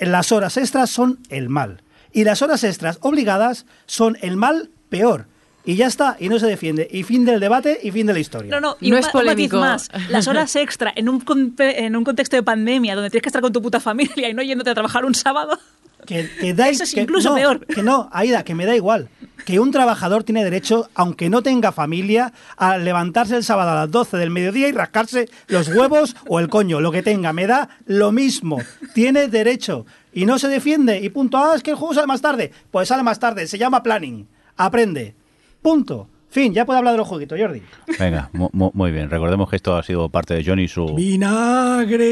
[0.00, 1.82] Las horas extras son el mal.
[2.12, 5.26] Y las horas extras obligadas son el mal peor.
[5.66, 6.86] Y ya está, y no se defiende.
[6.90, 8.50] Y fin del debate y fin de la historia.
[8.50, 9.56] No, no, y No un, es ma- un polémico.
[9.58, 9.88] más.
[10.10, 11.24] Las horas extra en un,
[11.58, 14.42] en un contexto de pandemia donde tienes que estar con tu puta familia y no
[14.42, 15.58] yéndote a trabajar un sábado.
[16.06, 17.66] Que, que da- Eso es que- incluso no, peor.
[17.66, 19.08] Que no, Aida, que me da igual.
[19.44, 23.90] Que un trabajador tiene derecho, aunque no tenga familia, a levantarse el sábado a las
[23.90, 27.32] 12 del mediodía y rascarse los huevos o el coño, lo que tenga.
[27.32, 28.58] Me da lo mismo.
[28.94, 29.84] Tiene derecho.
[30.12, 31.00] Y no se defiende.
[31.00, 31.36] Y punto.
[31.38, 32.52] Ah, es que el juego sale más tarde.
[32.70, 33.46] Pues sale más tarde.
[33.46, 34.26] Se llama planning.
[34.56, 35.14] Aprende.
[35.60, 36.08] Punto.
[36.30, 37.62] Fin, ya puedo hablar de los jueguitos, Jordi.
[37.98, 39.08] Venga, mu- mu- muy bien.
[39.08, 40.96] Recordemos que esto ha sido parte de Johnny y su...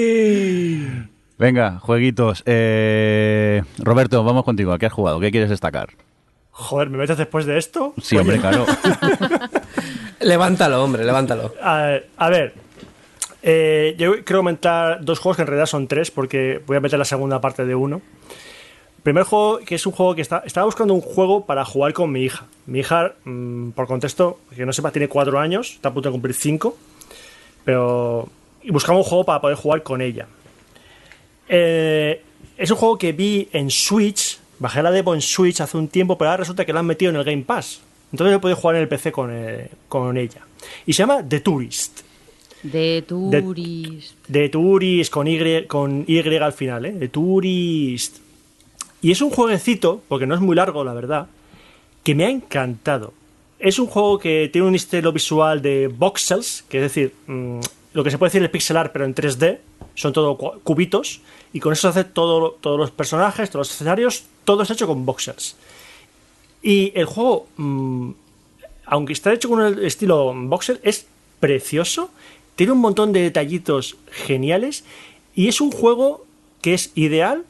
[0.03, 1.09] ¡Vinagre!
[1.43, 2.45] Venga, jueguitos.
[2.47, 4.73] Eh, Roberto, vamos contigo.
[4.73, 5.19] ¿A qué has jugado?
[5.19, 5.89] ¿Qué quieres destacar?
[6.53, 7.95] Joder, ¿me metes después de esto?
[8.01, 8.65] Sí, hombre, claro.
[10.21, 11.53] Levántalo, hombre, levántalo.
[11.61, 12.55] A, a ver,
[13.43, 16.97] eh, yo quiero comentar dos juegos que en realidad son tres, porque voy a meter
[16.97, 18.03] la segunda parte de uno.
[19.03, 22.13] Primer juego, que es un juego que está, estaba buscando un juego para jugar con
[22.13, 22.45] mi hija.
[22.67, 26.13] Mi hija, mm, por contexto, que no sepa, tiene cuatro años, está a punto de
[26.13, 26.77] cumplir cinco,
[27.65, 28.29] pero
[28.63, 30.29] y buscaba un juego para poder jugar con ella.
[31.49, 32.23] Eh,
[32.57, 36.17] es un juego que vi en Switch, bajé la demo en Switch hace un tiempo,
[36.17, 37.81] pero ahora resulta que lo han metido en el Game Pass.
[38.13, 40.47] Entonces he podido jugar en el PC con, eh, con ella.
[40.87, 42.03] Y se llama The Tourist.
[42.63, 44.15] De turist.
[44.29, 46.93] De Tourist con Y, con y al final, ¿eh?
[46.93, 48.19] De Tourist.
[49.01, 51.27] Y es un jueguecito, porque no es muy largo, la verdad,
[52.05, 53.13] que me ha encantado.
[53.59, 57.61] Es un juego que tiene un estilo visual de voxels, que es decir, mm,
[57.95, 59.59] lo que se puede decir es pixel art, pero en 3D.
[59.95, 61.21] Son todo cu- cubitos.
[61.53, 64.87] Y con eso se hace todo, todos los personajes, todos los escenarios, todo es hecho
[64.87, 65.57] con voxels.
[66.63, 68.11] Y el juego, mm,
[68.87, 71.07] aunque está hecho con el estilo voxel, es
[71.41, 72.11] precioso.
[72.57, 74.85] Tiene un montón de detallitos geniales.
[75.35, 76.25] Y es un juego
[76.61, 77.45] que es ideal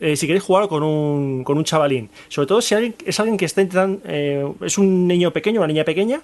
[0.00, 2.10] eh, si queréis jugar con un, con un chavalín.
[2.28, 4.00] Sobre todo si alguien, es alguien que está intentando.
[4.04, 6.20] eh, es un niño pequeño, una niña pequeña,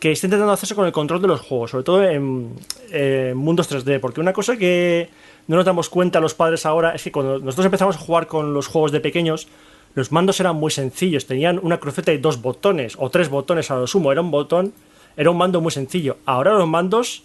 [0.00, 2.54] que está intentando hacerse con el control de los juegos, sobre todo en,
[2.90, 4.00] eh, mundos 3D.
[4.00, 5.10] Porque una cosa que
[5.46, 8.54] no nos damos cuenta los padres ahora es que cuando nosotros empezamos a jugar con
[8.54, 9.46] los juegos de pequeños,
[9.94, 13.76] los mandos eran muy sencillos, tenían una cruceta y dos botones, o tres botones a
[13.76, 14.72] lo sumo, era un botón,
[15.16, 16.16] era un mando muy sencillo.
[16.24, 17.24] Ahora los mandos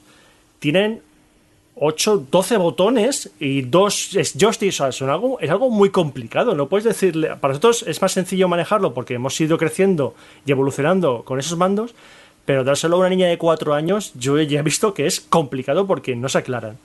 [0.60, 1.02] tienen
[1.77, 4.88] 8, 12 botones y dos joysticks, o
[5.39, 6.56] es algo muy complicado.
[6.56, 7.35] No puedes decirle.
[7.35, 10.15] Para nosotros es más sencillo manejarlo porque hemos ido creciendo
[10.45, 11.93] y evolucionando con esos mandos,
[12.45, 15.88] pero dárselo a una niña de 4 años, yo ya he visto que es complicado
[15.88, 16.77] porque no se aclaran.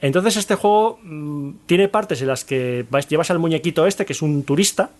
[0.00, 4.12] Entonces, este juego mm, tiene partes en las que vas- llevas al muñequito este, que
[4.12, 4.90] es un turista,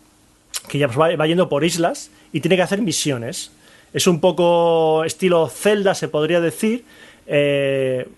[0.68, 3.50] que ya va, va yendo por islas y tiene que hacer misiones.
[3.92, 6.84] Es un poco estilo Zelda, se podría decir.
[7.30, 8.08] Eh,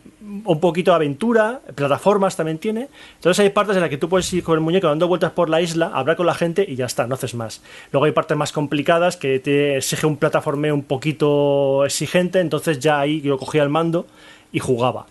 [0.45, 2.89] un poquito de aventura, plataformas también tiene.
[3.17, 5.51] Entonces hay partes en las que tú puedes ir con el muñeco dando vueltas por
[5.51, 7.63] la isla, hablar con la gente y ya está, no haces más.
[7.91, 13.01] Luego hay partes más complicadas que te exige un plataformeo un poquito exigente, entonces ya
[13.01, 14.07] ahí yo cogía el mando
[14.53, 15.07] y jugaba.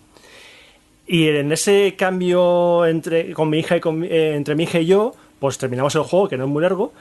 [1.06, 5.12] Y en ese cambio entre, con mi hija y eh, entre mi hija y yo,
[5.40, 6.92] pues terminamos el juego, que no es muy largo,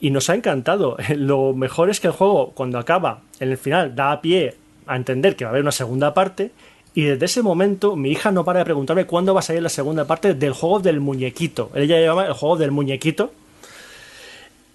[0.00, 0.96] y nos ha encantado.
[1.14, 4.56] Lo mejor es que el juego, cuando acaba, en el final, da pie
[4.88, 6.50] a entender que va a haber una segunda parte,
[6.94, 9.68] y desde ese momento mi hija no para de preguntarme cuándo va a salir la
[9.68, 11.70] segunda parte del juego del muñequito.
[11.74, 13.32] Ella llama el juego del muñequito,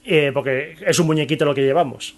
[0.06, 2.16] eh, porque es un muñequito lo que llevamos.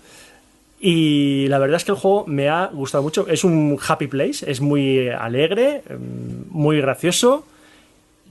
[0.79, 3.27] Y la verdad es que el juego me ha gustado mucho.
[3.27, 7.45] Es un happy place, es muy alegre, mm, muy gracioso.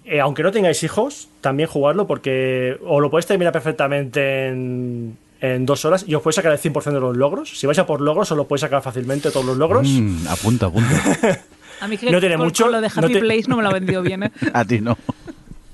[0.05, 5.17] Eh, aunque no tengáis hijos, también jugarlo porque o lo podéis terminar perfectamente en,
[5.55, 7.59] en dos horas y os podéis sacar el 100% de los logros.
[7.59, 9.87] Si vais a por logros, os lo podéis sacar fácilmente todos los logros.
[9.89, 10.89] Mm, apunta, apunta.
[11.81, 13.57] A mí que No tiene con, mucho, con lo de no Happy te- Place no
[13.57, 14.33] me lo ha vendido bien, ¿eh?
[14.55, 14.97] A ti no.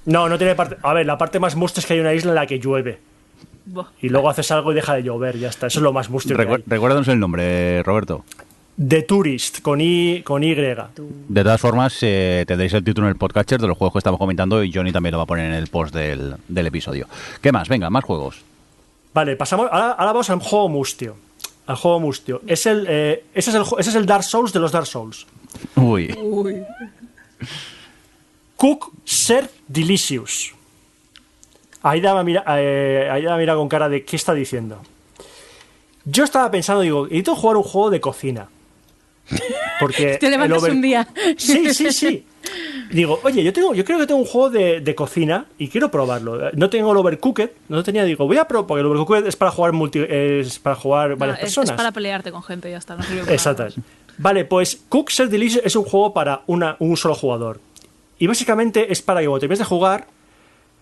[0.06, 0.76] No, no tiene parte.
[0.82, 2.98] A ver, la parte más musta es que hay una isla en la que llueve.
[4.02, 5.68] Y luego haces algo y deja de llover, ya está.
[5.68, 6.62] Eso es lo más Recu- hay.
[6.66, 8.24] recuérdanos el nombre, Roberto.
[8.84, 10.22] The Tourist, con Y.
[10.22, 10.54] Con y.
[10.54, 14.18] De todas formas, eh, tendréis el título en el podcatcher de los juegos que estamos
[14.18, 17.06] comentando y Johnny también lo va a poner en el post del, del episodio.
[17.42, 17.68] ¿Qué más?
[17.68, 18.40] Venga, más juegos.
[19.12, 19.68] Vale, pasamos.
[19.70, 21.16] Ahora, ahora vamos al juego mustio.
[21.66, 22.40] Al juego mustio.
[22.46, 25.26] Es el, eh, ese, es el, ese es el Dark Souls de los Dark Souls.
[25.76, 26.16] Uy.
[26.20, 26.62] Uy.
[28.56, 30.52] Cook Serve Delicious.
[31.82, 34.80] Aida me mira, eh, Aida me mira con cara de ¿qué está diciendo?
[36.04, 38.48] Yo estaba pensando, digo, necesito jugar un juego de cocina.
[39.80, 41.08] Porque Te levantas over- un día.
[41.38, 42.26] Sí, sí, sí.
[42.90, 45.90] Digo, oye, yo tengo, yo creo que tengo un juego de, de cocina y quiero
[45.90, 46.50] probarlo.
[46.54, 49.50] No tengo el Overcooked, no tenía, digo, voy a probar, porque el Overcooked es para
[49.52, 51.76] jugar multi, es para jugar No, varias es, es personas.
[51.76, 52.96] para pelearte con gente, ya está.
[52.96, 53.62] No sirve para Exacto.
[53.64, 53.74] nada.
[54.18, 57.60] Vale, pues Cook Self Delicious es un juego para una, un solo jugador.
[58.18, 60.06] Y básicamente es para que cuando termines de jugar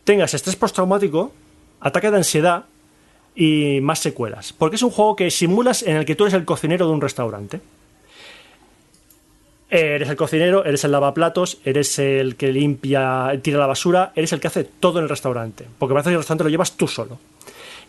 [0.04, 1.32] tengas estrés postraumático,
[1.80, 2.64] ataque de ansiedad
[3.36, 4.52] y más secuelas.
[4.54, 7.00] Porque es un juego que simulas en el que tú eres el cocinero de un
[7.00, 7.60] restaurante.
[9.70, 14.40] Eres el cocinero, eres el lavaplatos, eres el que limpia, tira la basura, eres el
[14.40, 15.66] que hace todo en el restaurante.
[15.78, 17.18] Porque parece que el restaurante lo llevas tú solo.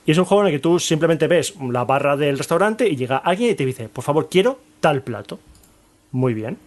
[0.05, 2.95] Y es un juego en el que tú simplemente ves la barra del restaurante y
[2.97, 5.39] llega alguien y te dice, por favor, quiero tal plato.
[6.11, 6.57] Muy bien.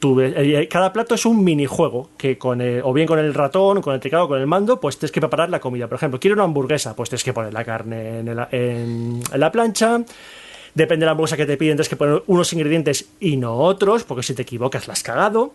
[0.00, 3.80] Ves- eh, cada plato es un minijuego que con el- o bien con el ratón,
[3.82, 5.88] con el teclado, con el mando, pues tienes que preparar la comida.
[5.88, 9.50] Por ejemplo, quiero una hamburguesa, pues tienes que poner la carne en, el- en la
[9.52, 10.00] plancha.
[10.78, 14.04] Depende de la hamburguesa que te piden, tienes que poner unos ingredientes y no otros,
[14.04, 15.52] porque si te equivocas la has cagado.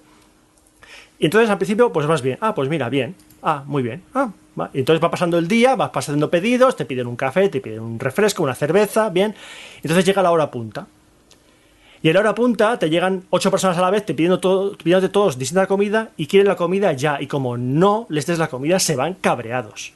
[1.17, 2.37] Y entonces al principio, pues vas bien.
[2.41, 3.15] Ah, pues mira, bien.
[3.41, 4.03] Ah, muy bien.
[4.13, 4.69] Ah, va.
[4.73, 7.79] Y entonces va pasando el día, vas pasando pedidos, te piden un café, te piden
[7.79, 9.33] un refresco, una cerveza, bien.
[9.77, 10.87] Entonces llega la hora punta.
[12.01, 14.75] Y en la hora punta te llegan ocho personas a la vez te pidiendo todo,
[14.75, 17.21] pidiéndote todos distinta comida y quieren la comida ya.
[17.21, 19.93] Y como no les des la comida, se van cabreados.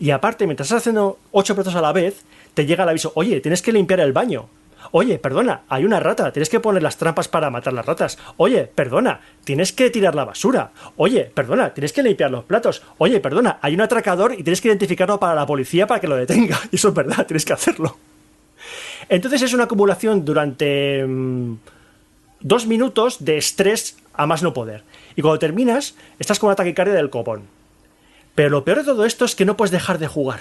[0.00, 2.24] Y aparte, mientras estás haciendo ocho platos a la vez,
[2.54, 4.48] te llega el aviso, oye, tienes que limpiar el baño.
[4.92, 8.18] Oye, perdona, hay una rata, tienes que poner las trampas para matar las ratas.
[8.38, 10.72] Oye, perdona, tienes que tirar la basura.
[10.96, 12.82] Oye, perdona, tienes que limpiar los platos.
[12.98, 16.16] Oye, perdona, hay un atracador y tienes que identificarlo para la policía para que lo
[16.16, 16.58] detenga.
[16.72, 17.98] Y eso es verdad, tienes que hacerlo.
[19.08, 21.56] Entonces es una acumulación durante mm,
[22.40, 24.82] dos minutos de estrés a más no poder.
[25.16, 27.42] Y cuando terminas, estás con una taquicardia del copón.
[28.34, 30.40] Pero lo peor de todo esto es que no puedes dejar de jugar.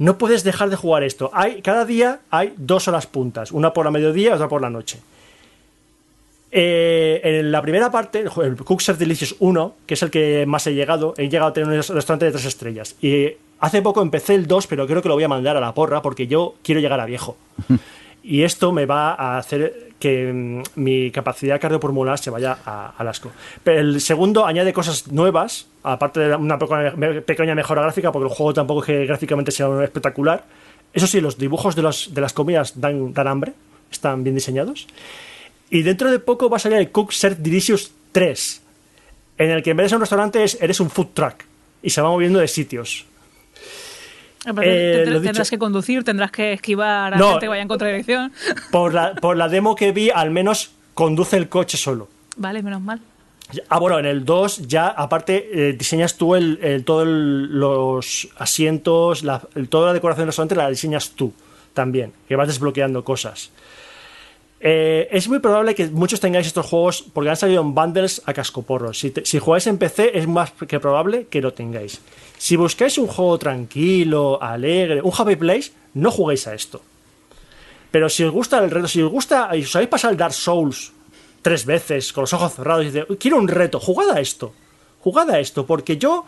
[0.00, 1.30] No puedes dejar de jugar esto.
[1.34, 4.70] Hay, cada día hay dos horas puntas, una por la mediodía y otra por la
[4.70, 4.98] noche.
[6.50, 10.46] Eh, en la primera parte, el el Cook Serve Delicious 1, que es el que
[10.46, 12.96] más he llegado, he llegado a tener un restaurante de tres estrellas.
[13.02, 13.28] Y
[13.58, 16.00] hace poco empecé el 2, pero creo que lo voy a mandar a la porra
[16.00, 17.36] porque yo quiero llegar a viejo.
[18.22, 23.06] Y esto me va a hacer que mm, mi capacidad cardiopulmonar se vaya a- al
[23.06, 23.30] asco.
[23.62, 28.52] Pero el segundo añade cosas nuevas, aparte de una pequeña, mejora gráfica, porque el juego
[28.54, 30.44] tampoco es que gráficamente sea espectacular.
[30.92, 33.52] Eso sí, los dibujos de, las comidas dan, dan hambre,
[33.92, 34.88] están bien diseñados.
[35.70, 38.62] Y dentro de poco va a salir el Cook Serve Delicious 3,
[39.38, 41.44] en el que en vez de ser un restaurante es- eres un food truck
[41.82, 43.06] y se va moviendo de sitios.
[44.46, 47.30] Eh, tendrás- que conducir, tendrás que esquivar a No.
[47.32, 48.32] gente que vaya en contradirección.
[48.70, 52.08] Por la, por la demo que vi, al menos conduce el coche solo.
[52.36, 53.00] Vale, menos mal.
[53.68, 59.24] Ah, bueno, en el 2 ya, aparte, eh, diseñas tú el, el- todos los asientos,
[59.24, 61.32] la, el- toda la decoración del restaurante la diseñas tú
[61.74, 63.50] también, que vas desbloqueando cosas.
[64.60, 68.32] Eh, es muy probable que muchos tengáis estos juegos porque han salido en bundles a
[68.34, 68.98] cascoporros.
[68.98, 72.00] Si, te- si jugáis en PC es más que probable que lo tengáis.
[72.40, 76.80] Si buscáis un juego tranquilo, alegre, un happy place, no juguéis a esto.
[77.90, 80.32] Pero si os gusta el reto, si os gusta, y os habéis pasado el Dark
[80.32, 80.90] Souls
[81.42, 84.54] tres veces con los ojos cerrados y dices, "Uy, quiero un reto, jugad a esto.
[85.00, 86.24] Jugad a esto, porque yo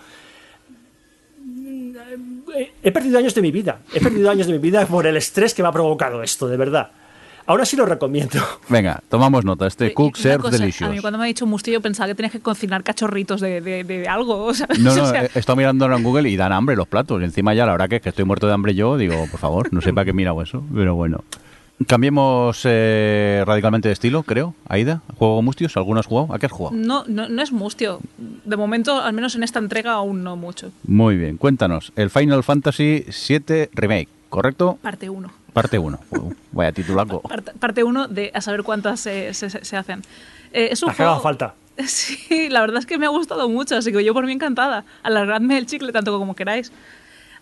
[2.82, 3.80] he perdido años de mi vida.
[3.94, 6.58] He perdido años de mi vida por el estrés que me ha provocado esto, de
[6.58, 6.90] verdad.
[7.46, 8.38] Ahora sí lo recomiendo.
[8.68, 9.66] Venga, tomamos nota.
[9.66, 10.88] Este Y- Cook Serve Delicious.
[10.90, 13.84] A mí cuando me ha dicho mustillo pensaba que tenías que cocinar cachorritos de, de-
[13.84, 14.46] de algo.
[14.48, 17.20] o No, o no, sea, he estado mirando en Google y dan hambre los platos.
[17.20, 19.40] Y encima ya la verdad que, es que estoy muerto de hambre yo, digo, por
[19.40, 21.24] favor, no sé para qué he mirado eso, pero bueno.
[21.88, 24.54] Cambiemos eh, radicalmente de estilo, creo.
[24.68, 25.76] Aida, ¿juego Mustios?
[25.76, 26.32] ¿Alguno has jugado?
[26.32, 26.76] ¿A qué has jugado?
[26.76, 27.98] no, no, no es mustio.
[28.44, 30.70] De momento, al menos en esta entrega, aún no mucho.
[30.86, 31.92] Muy bien, cuéntanos.
[31.96, 34.78] El Final Fantasy VII Remake, ¿correcto?
[34.80, 35.28] Parte 1.
[35.52, 35.98] Parte 1.
[36.52, 37.22] Vaya titulaco.
[37.60, 40.02] Parte 1 de a saber cuántas se, se- se hacen.
[40.52, 41.54] Eh, es un juego- falta.
[41.86, 44.84] Sí, la verdad es que me ha gustado mucho, así que yo por mí encantada.
[45.02, 46.70] Alargadme el chicle tanto como queráis.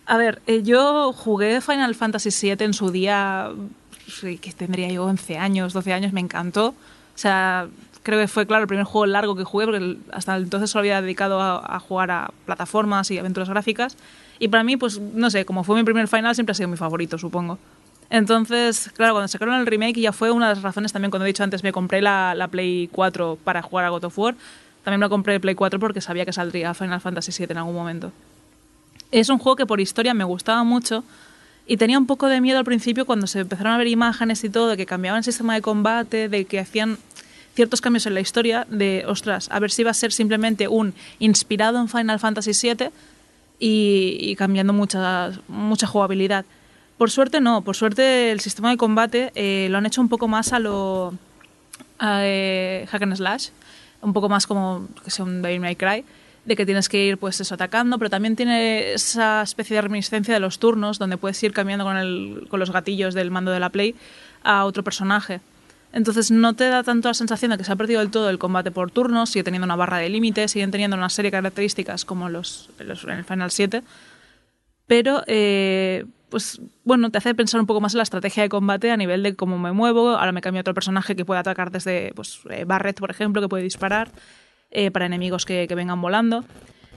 [0.05, 3.49] A ver, eh, yo jugué Final Fantasy VII en su día,
[4.21, 6.67] que tendría yo 11 años, 12 años, me encantó.
[6.69, 6.75] O
[7.15, 7.67] sea,
[8.03, 11.01] creo que fue, claro, el primer juego largo que jugué, porque hasta entonces solo había
[11.01, 13.97] dedicado a, a jugar a plataformas y aventuras gráficas.
[14.39, 16.77] Y para mí, pues, no sé, como fue mi primer Final, siempre ha sido mi
[16.77, 17.59] favorito, supongo.
[18.11, 21.29] Entonces, claro, cuando sacaron el remake ya fue una de las razones también, cuando he
[21.29, 24.35] dicho antes, me compré la, la Play 4 para jugar a God of War.
[24.83, 27.73] También me la compré Play 4 porque sabía que saldría Final Fantasy VII en algún
[27.73, 28.11] momento.
[29.11, 31.05] Es un juego que por historia me gustaba mucho
[31.65, 34.49] y tenía un poco de miedo al principio cuando se empezaron a ver imágenes y
[34.49, 36.97] todo, de que cambiaban el sistema de combate, de que hacían
[37.55, 40.93] ciertos cambios en la historia, de, ostras, a ver si iba a ser simplemente un
[41.19, 42.89] inspirado en Final Fantasy VII
[43.57, 46.43] y, y cambiando mucha, mucha jugabilidad.
[47.01, 50.27] Por suerte no, por suerte el sistema de combate eh, lo han hecho un poco
[50.27, 51.15] más a lo
[51.97, 53.47] a, eh, hack and slash,
[54.03, 56.05] un poco más como que sea un Devil May Cry,
[56.45, 60.31] de que tienes que ir pues eso atacando, pero también tiene esa especie de reminiscencia
[60.31, 63.59] de los turnos donde puedes ir cambiando con, el, con los gatillos del mando de
[63.59, 63.95] la Play
[64.43, 65.41] a otro personaje.
[65.93, 68.37] Entonces no te da tanto la sensación de que se ha perdido del todo el
[68.37, 72.05] combate por turnos, sigue teniendo una barra de límites, siguen teniendo una serie de características
[72.05, 73.81] como los, los- en el Final 7,
[74.85, 78.89] pero eh, pues bueno, te hace pensar un poco más en la estrategia de combate
[78.89, 80.11] a nivel de cómo me muevo.
[80.11, 83.41] Ahora me cambio a otro personaje que puede atacar desde pues, eh, Barret, por ejemplo,
[83.41, 84.11] que puede disparar
[84.71, 86.45] eh, para enemigos que, vengan volando.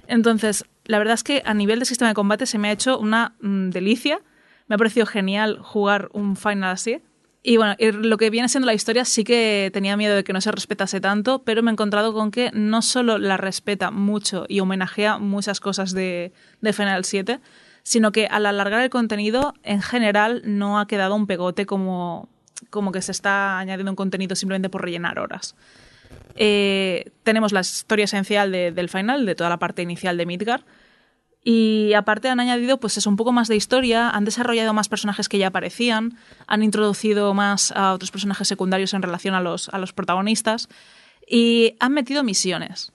[0.07, 2.99] Entonces, la verdad es que a nivel de sistema de combate se me ha hecho
[2.99, 4.21] una mm, delicia.
[4.69, 7.03] Me ha parecido genial jugar un final así.
[7.43, 10.33] Y bueno, y lo que viene siendo la historia sí que tenía miedo de que
[10.33, 14.47] no se respetase tanto, pero me he encontrado con que no solo la respeta mucho
[14.49, 16.33] y homenajea muchas cosas de,
[16.63, 17.41] de Final 7,
[17.85, 22.29] sino que al alargar el contenido, en general, no ha quedado un pegote como,
[22.71, 25.55] como que se está añadiendo un contenido simplemente por rellenar horas.
[26.37, 30.65] Eh, tenemos la historia esencial de- del final, de toda la parte inicial de Midgar.
[31.47, 35.29] Y aparte han añadido, pues es un poco más de historia, han desarrollado más personajes
[35.29, 36.17] que ya aparecían,
[36.47, 40.71] han introducido más a otros personajes secundarios en relación a los, a los protagonistas
[41.29, 42.94] y han metido misiones.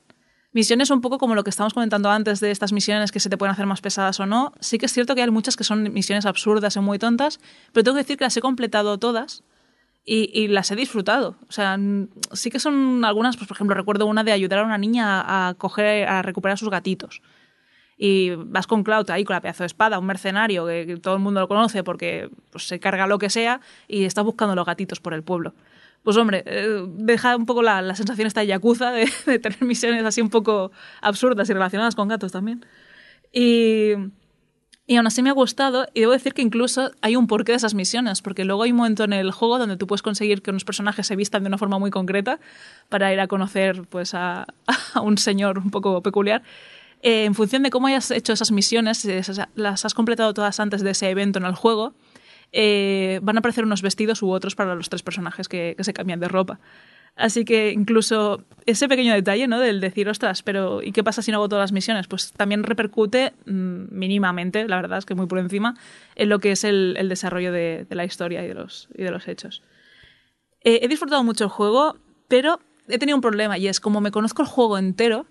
[0.52, 3.38] Misiones un poco como lo que estábamos comentando antes de estas misiones que se te
[3.38, 4.52] pueden hacer más pesadas o no.
[4.60, 7.40] Sí que es cierto que hay muchas que son misiones absurdas y muy tontas,
[7.72, 9.44] pero tengo que decir que las he completado todas
[10.06, 11.36] y, y las he disfrutado.
[11.48, 11.78] O sea,
[12.34, 15.50] sí que son algunas, pues por ejemplo, recuerdo una de ayudar a una niña a,
[15.50, 17.22] a coger, a recuperar sus gatitos.
[17.96, 21.16] Y vas con Cloud ahí con la pedazo de espada, un mercenario que, que todo
[21.16, 24.66] el mundo lo conoce porque pues, se carga lo que sea y está buscando los
[24.66, 25.54] gatitos por el pueblo.
[26.04, 30.04] Pues hombre, eh, deja un poco la, la sensación esta yakuza de, de tener misiones
[30.06, 30.72] así un poco
[31.02, 32.66] absurdas y relacionadas con gatos también.
[33.32, 33.92] Y,
[34.88, 37.58] y aún así me ha gustado y debo decir que incluso hay un porqué de
[37.58, 40.50] esas misiones, porque luego hay un momento en el juego donde tú puedes conseguir que
[40.50, 42.40] unos personajes se vistan de una forma muy concreta
[42.90, 44.48] para ir a conocer pues, a,
[44.96, 46.42] a un señor un poco peculiar.
[47.02, 50.60] Eh, en función de cómo hayas hecho esas misiones, si esas- las has completado todas
[50.60, 51.94] antes de ese evento en el juego,
[52.52, 56.20] eh, van a aparecer unos vestidos u otros para los tres personajes que, se cambian
[56.20, 56.60] de ropa.
[57.16, 59.60] Así que incluso ese pequeño detalle, ¿no?
[59.60, 62.08] Del decir, ostras, pero ¿y qué pasa si no hago todas las misiones?
[62.08, 65.76] Pues también repercute mm, mínimamente, la verdad es que muy por encima,
[66.16, 69.28] en lo que es el, desarrollo de, la historia y de los, y de los
[69.28, 69.64] hechos.
[70.62, 71.98] Eh, he disfrutado mucho el juego,
[72.28, 75.26] pero he tenido un problema y es como me conozco el juego entero,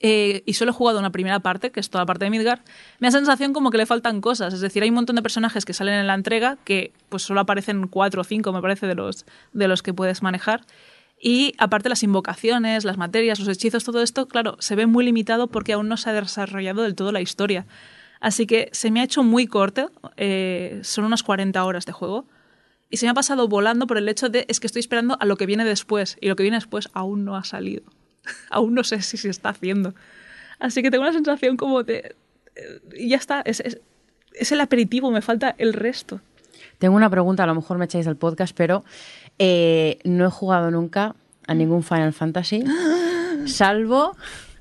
[0.00, 2.62] eh, y solo he jugado una primera parte, que es toda la parte de Midgar,
[3.00, 4.54] me da sensación como que le faltan cosas.
[4.54, 7.40] Es decir, hay un montón de personajes que salen en la entrega que pues solo
[7.40, 10.62] aparecen cuatro o cinco, me parece, de los, de los que puedes manejar.
[11.20, 15.48] Y aparte las invocaciones, las materias, los hechizos, todo esto, claro, se ve muy limitado
[15.48, 17.66] porque aún no se ha desarrollado del todo la historia.
[18.20, 22.26] Así que se me ha hecho muy corto, eh, son unas 40 horas de juego,
[22.90, 25.26] y se me ha pasado volando por el hecho de es que estoy esperando a
[25.26, 27.82] lo que viene después, y lo que viene después aún no ha salido.
[28.50, 29.94] aún no sé si se está haciendo.
[30.58, 32.14] Así que tengo una sensación como de...
[32.56, 33.78] eh, ya está, es, es-
[34.34, 36.20] es el aperitivo, me falta el resto.
[36.78, 38.84] Tengo una pregunta, a lo mejor me echáis del podcast, pero
[39.38, 41.16] eh, no he jugado nunca
[41.48, 42.62] a ningún Final Fantasy,
[43.46, 44.16] salvo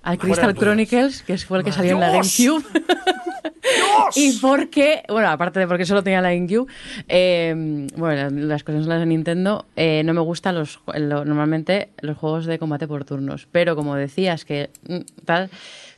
[0.09, 2.37] al Crystal Chronicles, que fue el que salió en la ¡Dios!
[2.37, 2.65] GameCube.
[4.15, 6.71] y porque, bueno, aparte de porque solo tenía la GameCube,
[7.07, 11.89] eh, bueno, las cosas son las de Nintendo, eh, no me gustan los, lo- normalmente
[12.01, 13.47] los juegos de combate por turnos.
[13.51, 15.49] Pero como decías que mm, tal,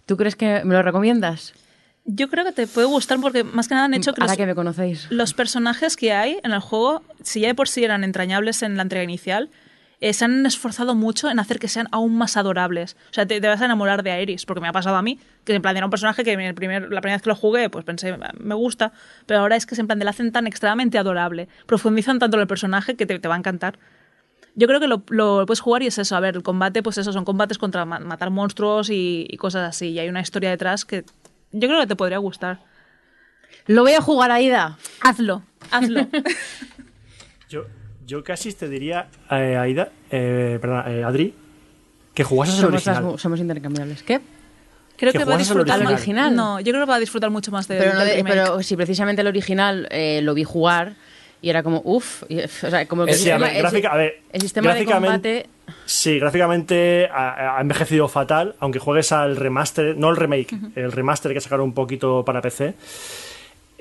[0.06, 1.54] ¿tú crees que me lo recomiendas?
[2.06, 4.38] Yo creo que te puede gustar porque más que nada han hecho que Ahora los,
[4.38, 5.06] que me conocéis.
[5.12, 8.76] los personajes que hay en el juego, si ya de por sí eran entrañables en
[8.78, 9.50] la entrega inicial,
[10.02, 12.96] eh, se han esforzado mucho en hacer que sean aún más adorables.
[13.12, 15.20] O sea, te, te vas a enamorar de Aeris, porque me ha pasado a mí,
[15.44, 17.36] que en plan era un personaje que en el primer, la primera vez que lo
[17.36, 18.94] jugué, pues pensé, me gusta,
[19.26, 21.50] pero ahora es que se en plan, te la hacen tan extremadamente adorable.
[21.66, 23.78] Profundizan tanto en el personaje que te, te va a encantar.
[24.56, 26.16] Yo creo que lo, lo puedes jugar y es eso.
[26.16, 29.70] A ver, el combate, pues eso, son combates contra ma- matar monstruos y, y cosas
[29.70, 29.90] así.
[29.90, 31.06] Y hay una historia detrás que
[31.52, 32.60] yo creo que te podría gustar.
[33.68, 34.78] Lo voy a jugar, Aida.
[35.02, 36.08] Hazlo, hazlo.
[37.50, 37.66] Yo,
[38.10, 41.34] yo casi te diría, eh, Aida, eh, perdón, eh, Adri,
[42.14, 43.12] que jugases el Somos, original.
[43.14, 44.04] las- somos intercambiables.
[44.04, 44.20] ¿Qué?
[44.98, 45.88] Creo Que que, va a al disfrutar original.
[45.88, 46.36] ¿Al original?
[46.36, 48.76] No, yo creo que va a disfrutar mucho más de, Pero, no del pero si
[48.76, 50.96] precisamente el original eh, lo vi jugar
[51.42, 53.62] y era como, uff, o sea, como que Eh, el sí, a sistema, ver, el
[53.62, 55.50] gráfica- a ver, el sistema de gráficamente- combate...
[55.86, 61.32] Sí, gráficamente ha, ha envejecido fatal, aunque juegues al remaster, no el remake, el remaster
[61.32, 62.74] que sacaron un poquito para PC.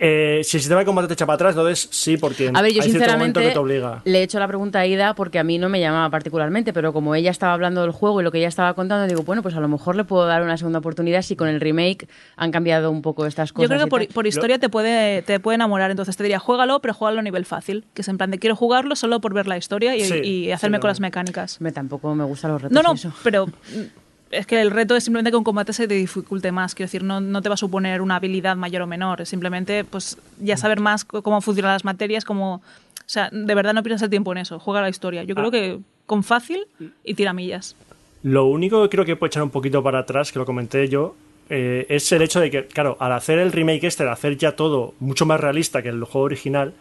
[0.01, 2.73] Eh, si el sistema de combate te echa para atrás, entonces sí, porque A ver,
[2.73, 4.01] yo hay cierto momento sinceramente que te obliga.
[4.05, 6.93] le he hecho la pregunta a Ida porque a mí no me llamaba particularmente, pero
[6.93, 9.57] como ella estaba hablando del juego y lo que ella estaba contando, digo, bueno, pues
[9.57, 12.07] a lo mejor le puedo dar una segunda oportunidad si con el remake
[12.37, 13.69] han cambiado un poco estas cosas.
[13.69, 16.95] Yo creo que por, historia te puede, te puede enamorar, entonces te diría, juégalo, pero
[16.95, 17.85] juégalo a nivel fácil.
[17.93, 20.53] Que es en plan de quiero jugarlo solo por ver la historia y, Sí, y
[20.53, 21.61] hacerme sí, con las mecánicas.
[21.61, 23.13] Me, tampoco me gustan los retos No, no, eso.
[23.25, 23.47] pero
[24.31, 26.75] es que el reto es simplemente que un combate se te dificulte más.
[26.75, 29.21] Quiero decir, no, no te va a suponer una habilidad mayor o menor.
[29.23, 32.57] Es simplemente pues ya saber más cómo funcionan las materias, cómo...
[32.57, 34.59] O sea, de verdad no pierdas el tiempo en eso.
[34.59, 35.23] Juega la historia.
[35.25, 35.51] Yo creo Ah.
[35.51, 36.67] que con fácil
[37.05, 37.75] y tiramillas.
[38.23, 41.15] Lo único que creo que puede echar un poquito para atrás, que lo comenté yo,
[41.49, 44.53] eh, es el hecho de que, claro, al hacer el remake este, al hacer ya
[44.57, 46.75] todo mucho más realista que el juego original,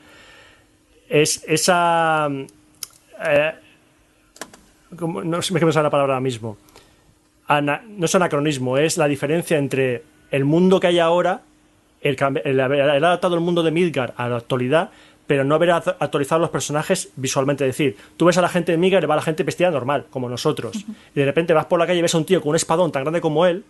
[1.08, 2.28] es esa...
[2.30, 2.46] mm,
[3.26, 3.52] eh,
[4.98, 6.58] como- no sé me la palabra ahora mismo.
[7.48, 11.42] Ana- no es anacronismo, es la diferencia entre el mundo que hay ahora,
[12.02, 14.90] el, el haber adaptado el mundo de Midgar a la actualidad,
[15.26, 17.66] pero no haber act- actualizado los personajes visualmente.
[17.68, 20.06] Es decir, tú ves a la gente de Midgar y va la gente vestida normal,
[20.10, 20.76] como nosotros.
[21.16, 22.92] Y de repente vas por la calle y ves a un tío con un espadón
[22.92, 23.64] tan grande como él,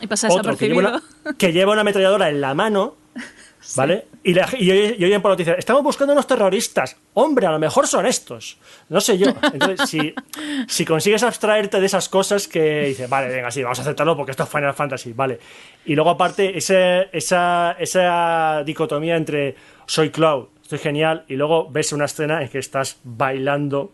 [0.00, 2.94] Y pasa otro que lleva, una, que lleva una ametralladora en la mano,
[3.76, 4.06] ¿vale?
[4.22, 6.96] Y, la- y, y oyen por noticias, estamos buscando unos terroristas.
[7.14, 8.58] Hombre, a lo mejor son estos.
[8.88, 9.28] No sé yo.
[9.52, 10.14] Entonces, si,
[10.68, 14.30] si consigues abstraerte de esas cosas que dices, vale, venga, sí, vamos a aceptarlo porque
[14.32, 15.38] esto es Final Fantasy, vale.
[15.84, 19.54] Y luego, aparte, ese, esa, esa dicotomía entre
[19.86, 23.92] soy Cloud, estoy genial, y luego ves una escena en que estás bailando.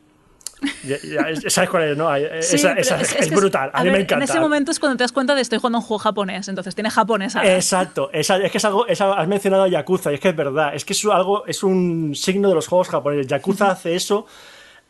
[0.84, 2.14] Ya- ya- ¿Sabes cuál es, no?
[2.14, 3.70] Esa, esa- es- es, es que brutal.
[3.72, 4.16] a A mí me encanta.
[4.24, 6.74] En ese momento es cuando te das cuenta de estoy jugando un juego japonés, entonces
[6.74, 7.44] tiene japonesa.
[7.54, 10.84] Exacto, es que es algo, has mencionado a Yakuza y es que es verdad, es
[10.84, 13.26] que es algo, es un signo de los juegos japoneses.
[13.26, 14.26] Yakuza hace eso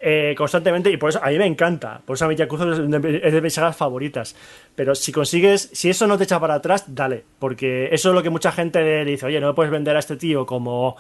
[0.07, 2.79] eh, constantemente y por eso a mí me encanta, por eso a mí Yakuza es
[2.91, 4.35] de, es de mis sagas favoritas.
[4.75, 8.23] Pero si consigues, si eso no te echa para atrás, dale, porque eso es lo
[8.23, 10.97] que mucha gente le dice, oye, no me puedes vender a este tío como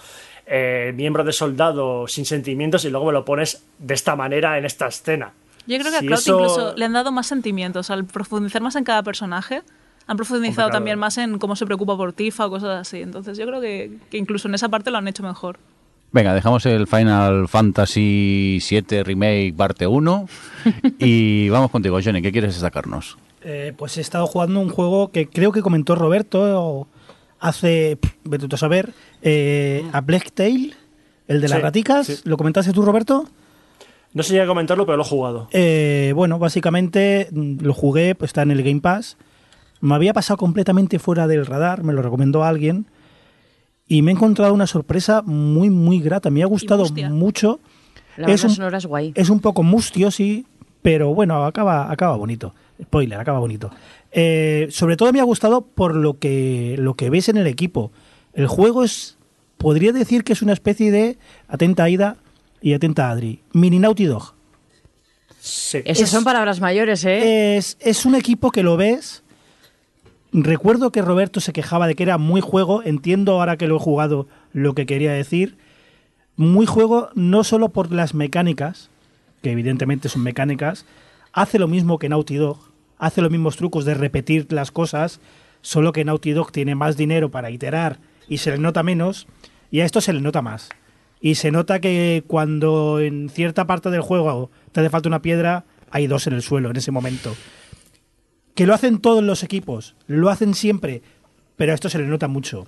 [0.46, 4.64] eh, miembro de soldado sin sentimientos y luego me lo pones de esta manera en
[4.64, 5.32] esta escena.
[5.66, 8.60] Yo creo que Si a Cloud eso- incluso le han dado más sentimientos al profundizar
[8.62, 9.62] más en cada personaje.
[10.06, 10.72] Han profundizado Hombre, claro.
[10.72, 13.00] también más en cómo se preocupa por Tifa o cosas así.
[13.00, 15.58] Entonces yo creo que, que incluso en esa parte lo han hecho mejor.
[16.12, 20.28] Venga, dejamos el Final Fantasy VII Remake parte 1
[20.98, 22.20] y vamos contigo, Johnny.
[22.22, 23.16] ¿Qué quieres destacarnos?
[23.42, 26.86] Eh, pues he estado jugando un juego que creo que comentó Roberto
[27.48, 28.92] hace, pff, vete tú a saber,
[29.22, 30.74] eh, a Black Tail,
[31.28, 32.06] el de las Sí, raticas.
[32.06, 32.16] sí.
[32.24, 33.24] ¿Lo comentaste tú, Roberto?
[34.12, 35.48] No sé si a comentarlo, pero lo he jugado.
[35.52, 39.16] Eh, bueno, básicamente mm, lo jugué, pues está en el Game Pass.
[39.80, 42.86] Me había pasado completamente fuera del radar, me lo recomendó alguien.
[43.86, 46.30] Y me he encontrado una sorpresa muy, muy grata.
[46.30, 47.60] Me ha gustado mucho.
[48.16, 49.12] La es un- sonora es guay.
[49.14, 50.46] Es un poco mustio, sí,
[50.80, 52.54] Pero bueno, acaba, acaba bonito.
[52.82, 53.70] Spoiler, acaba bonito.
[54.16, 57.90] Eh, sobre todo me ha gustado por lo que, lo que ves en el equipo.
[58.32, 59.18] El juego es,
[59.58, 61.18] podría decir que es una especie de,
[61.48, 62.16] atenta Aida
[62.62, 64.34] y atenta Adri, mini Naughty Dog.
[65.40, 65.78] Sí.
[65.84, 67.56] Esas Es- son palabras mayores, ¿eh?
[67.56, 69.22] Es, es un equipo que lo ves.
[70.32, 72.82] Recuerdo que Roberto se quejaba de que era muy juego.
[72.84, 75.56] Entiendo ahora que lo he jugado lo que quería decir.
[76.36, 78.90] Muy juego no solo por las mecánicas,
[79.42, 80.86] que evidentemente son mecánicas.
[81.32, 82.58] Hace lo mismo que Naughty Dog.
[82.98, 85.20] Hace los mismos trucos de repetir las cosas.
[85.60, 87.98] Solo que Naughty Dog tiene más dinero para iterar
[88.28, 89.26] y se le nota menos.
[89.70, 90.68] Y a esto se le nota más.
[91.20, 95.64] Y se nota que cuando en cierta parte del juego te hace falta una piedra,
[95.90, 97.34] hay dos en el suelo en ese momento.
[98.54, 101.02] Que lo hacen todos los equipos, lo hacen siempre,
[101.56, 102.66] pero a esto se le nota mucho.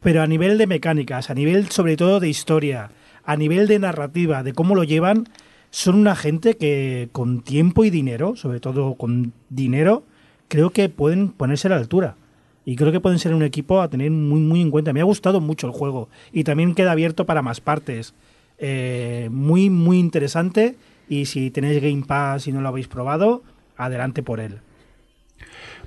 [0.00, 2.90] Pero a nivel de mecánicas, a nivel sobre todo de historia,
[3.24, 5.28] a nivel de narrativa, de cómo lo llevan,
[5.76, 10.04] son una gente que con tiempo y dinero, sobre todo con dinero,
[10.48, 12.16] creo que pueden ponerse a la altura.
[12.64, 14.94] Y creo que pueden ser un equipo a tener muy, muy en cuenta.
[14.94, 16.08] Me ha gustado mucho el juego.
[16.32, 18.14] Y también queda abierto para más partes.
[18.56, 20.76] Eh, muy, muy interesante.
[21.10, 23.42] Y si tenéis Game Pass y no lo habéis probado,
[23.76, 24.60] adelante por él.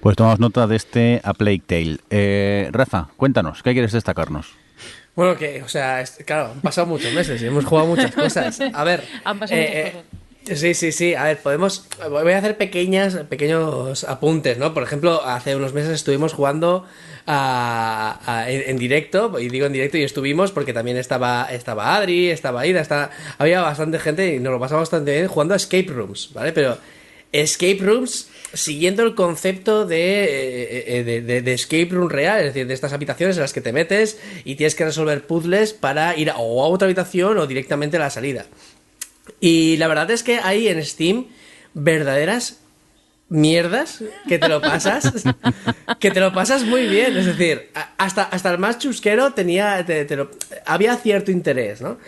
[0.02, 1.98] Pues tomamos nota de este A Plague Tale.
[2.12, 4.54] Eh, Rafa, cuéntanos, ¿qué quieres destacarnos?
[5.20, 8.58] Bueno, que, o sea, es- claro, han pasado muchos meses y hemos jugado muchas cosas.
[8.74, 9.04] A ver.
[9.26, 10.60] Han pasado muchas cosas.
[10.62, 11.14] Sí, sí, sí.
[11.14, 11.86] A ver, podemos.
[12.10, 14.74] Voy a hacer pequeñas, pequeños apuntes, ¿no?
[14.74, 16.86] Por ejemplo, hace unos meses estuvimos jugando
[17.28, 21.98] a- a- en, en directo, y digo en directo, y estuvimos porque también estaba, estaba
[21.98, 25.58] Adri, estaba Ida, estaba, había bastante gente y nos lo pasamos bastante bien jugando a
[25.58, 26.54] Escape Rooms, ¿vale?
[26.54, 26.78] Pero
[27.34, 32.46] Escape Rooms siguiendo el concepto de, eh, eh, de, de- de Escape Room real, es
[32.48, 36.16] decir, de estas habitaciones en las que te metes y tienes que resolver puzzles para
[36.18, 38.46] ir a, o a otra habitación o directamente a la salida.
[39.40, 41.28] Y la verdad es que hay en Steam
[41.74, 42.60] verdaderas
[43.32, 45.14] mierdas que te lo pasas
[46.00, 47.70] que te lo pasas muy bien es decir
[48.00, 50.32] hasta, hasta el más chusquero tenía te- te lo-
[50.66, 52.00] había cierto interés no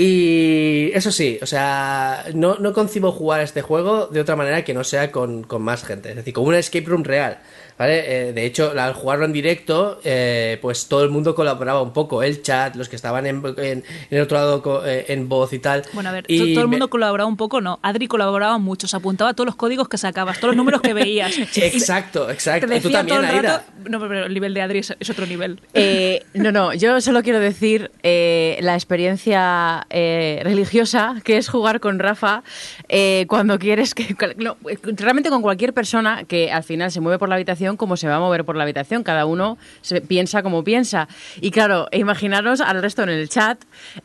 [0.00, 4.72] y eso sí o sea no, no concibo jugar este juego de otra manera que
[4.72, 6.10] no sea con, con más gente.
[6.10, 7.40] Es decir como un escape room real
[7.78, 8.28] ¿vale?
[8.28, 12.22] Eh, de hecho al jugarlo en directo eh, pues todo el mundo colaboraba un poco
[12.22, 15.52] el chat los que estaban en, en- en el otro lado co- eh, en voz
[15.52, 17.78] y tal Bueno, a ver, Y todo el me- mundo colaboraba un poco, no.
[17.82, 20.94] Adri colaboraba mucho, se apuntaba a todos los códigos que sacabas, todos los números que
[20.94, 21.32] veías.
[21.56, 22.74] Exacto, Te exacto.
[22.74, 23.52] Y tú también, todo el Aida.
[23.58, 25.60] rato- No, pero el nivel de Adri es, es otro nivel.
[25.74, 31.80] Eh, no, no, yo solo quiero decir eh, la experiencia eh, religiosa que es jugar
[31.80, 32.42] con Rafa
[32.88, 34.16] eh, cuando quieres que.
[34.36, 34.56] no,
[34.96, 38.16] realmente con cualquier persona que al final se mueve por la habitación como se va
[38.16, 39.02] a mover por la habitación.
[39.02, 41.08] Cada uno se piensa como piensa.
[41.40, 43.58] Y claro, imaginaros al resto en el chat.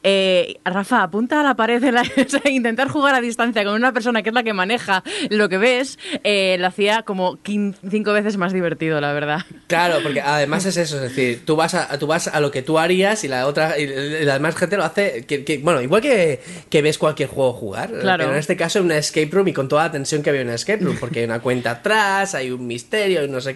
[0.04, 3.74] eh, Rafa, apunta a la pared, de la- o sea, intentar jugar a distancia con
[3.76, 8.14] una persona que es la que maneja lo que ves, eh, lo hacía como cinco
[8.14, 9.42] veces más divertido, la verdad.
[9.68, 12.62] Claro, porque además es eso, es decir, tú vas a, tú vas a lo que
[12.62, 13.88] tú harías y la otra y
[14.26, 17.92] la demás gente lo hace, que, que- bueno, igual que, que ves cualquier juego jugar,
[18.00, 18.24] Claro.
[18.24, 20.42] pero en este caso en una escape room y con toda la tensión que había
[20.42, 23.53] en una escape room, porque hay una cuenta atrás, hay un misterio, hay no sé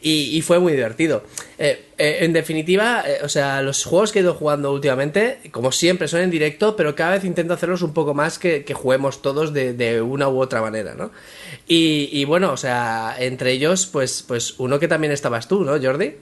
[0.00, 1.22] y fue muy divertido.
[1.56, 5.70] Eh, eh, en definitiva, eh, o sea, los juegos que he ido jugando últimamente, como
[5.70, 9.22] siempre, son en directo, pero cada vez intento hacerlos un poco más que, que juguemos
[9.22, 11.12] todos de, de una u otra manera, ¿no?
[11.68, 15.80] Y, y bueno, o sea, entre ellos, pues, pues uno que también estabas tú, ¿no,
[15.80, 16.16] Jordi?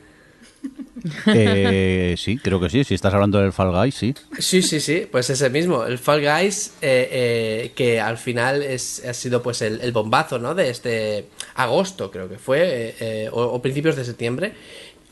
[1.26, 2.84] Eh, sí, creo que sí.
[2.84, 4.14] Si estás hablando del Fall Guys, sí.
[4.38, 9.04] Sí, sí, sí, pues ese mismo, el Fall Guys, eh, eh, que al final es,
[9.04, 10.54] ha sido pues el, bombazo, ¿no?
[10.54, 11.26] De este
[11.56, 14.52] agosto, creo que fue, o principios de septiembre,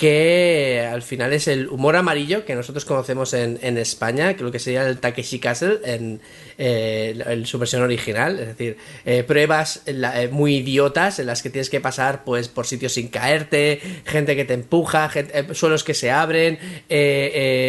[0.01, 4.51] que al final es el humor amarillo que nosotros conocemos en, en España, que lo
[4.51, 6.23] que sería el Takeshi Castle en,
[6.57, 11.69] eh, su versión original, es decir, eh, pruebas eh, muy idiotas en las que tienes
[11.69, 15.11] que pasar pues por sitios sin caerte, gente que te empuja,
[15.53, 16.59] suelos que se abren,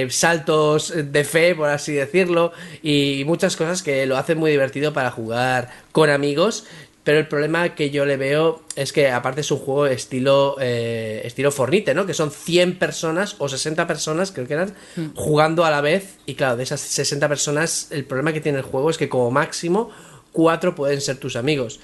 [0.09, 5.11] saltos de fe, por así decirlo, y muchas cosas que lo hacen muy divertido para
[5.11, 6.65] jugar con amigos.
[7.03, 11.21] Pero el problema que yo le veo es que aparte es un juego estilo eh,
[11.23, 12.05] estilo Fornite, ¿no?
[12.05, 14.75] Que son 100 personas o 60 personas, creo que eran,
[15.15, 16.17] jugando a la vez.
[16.27, 19.31] Y claro, de esas 60 personas, el problema que tiene el juego es que como
[19.31, 19.89] máximo
[20.31, 21.79] cuatro pueden ser tus amigos.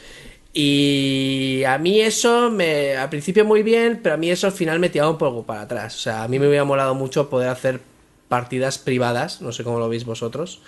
[0.54, 4.80] Y a mí eso, me, al principio muy bien, pero a mí eso al final
[4.80, 5.96] me tiraba un poco para atrás.
[5.96, 7.82] O sea, a mí me hubiera molado mucho poder hacer
[8.28, 10.62] partidas privadas, no sé cómo lo veis vosotros,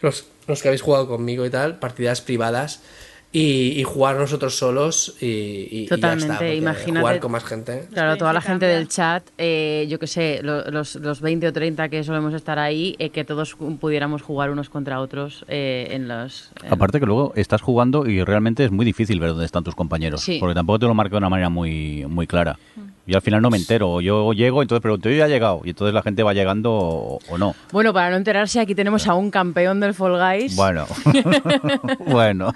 [0.00, 2.82] los, los que habéis jugado conmigo y tal, partidas privadas
[3.32, 7.44] y, y jugar nosotros solos y, y- y ya Totalmente, está, imagínate- jugar con más
[7.44, 7.86] gente.
[7.92, 11.52] Claro, toda la gente del chat, eh, yo que sé, lo- los, los 20 o
[11.52, 16.08] 30 que solemos estar ahí, eh, que todos pudiéramos jugar unos contra otros eh, en
[16.08, 16.50] los...
[16.62, 19.74] en- Aparte que luego estás jugando y realmente es muy difícil ver dónde están tus
[19.74, 20.22] compañeros.
[20.22, 20.38] Sí.
[20.40, 22.58] Porque tampoco te lo marca de una manera muy, muy clara.
[23.06, 24.00] Y al final no me entero.
[24.00, 25.60] Yo llego, entonces pregunto, yo ya he llegado.
[25.64, 27.54] Y entonces la gente va llegando o, o no.
[27.72, 30.56] Bueno, para no enterarse, aquí tenemos a un campeón del Fall Guys.
[30.56, 30.86] Bueno,
[32.06, 32.52] bueno.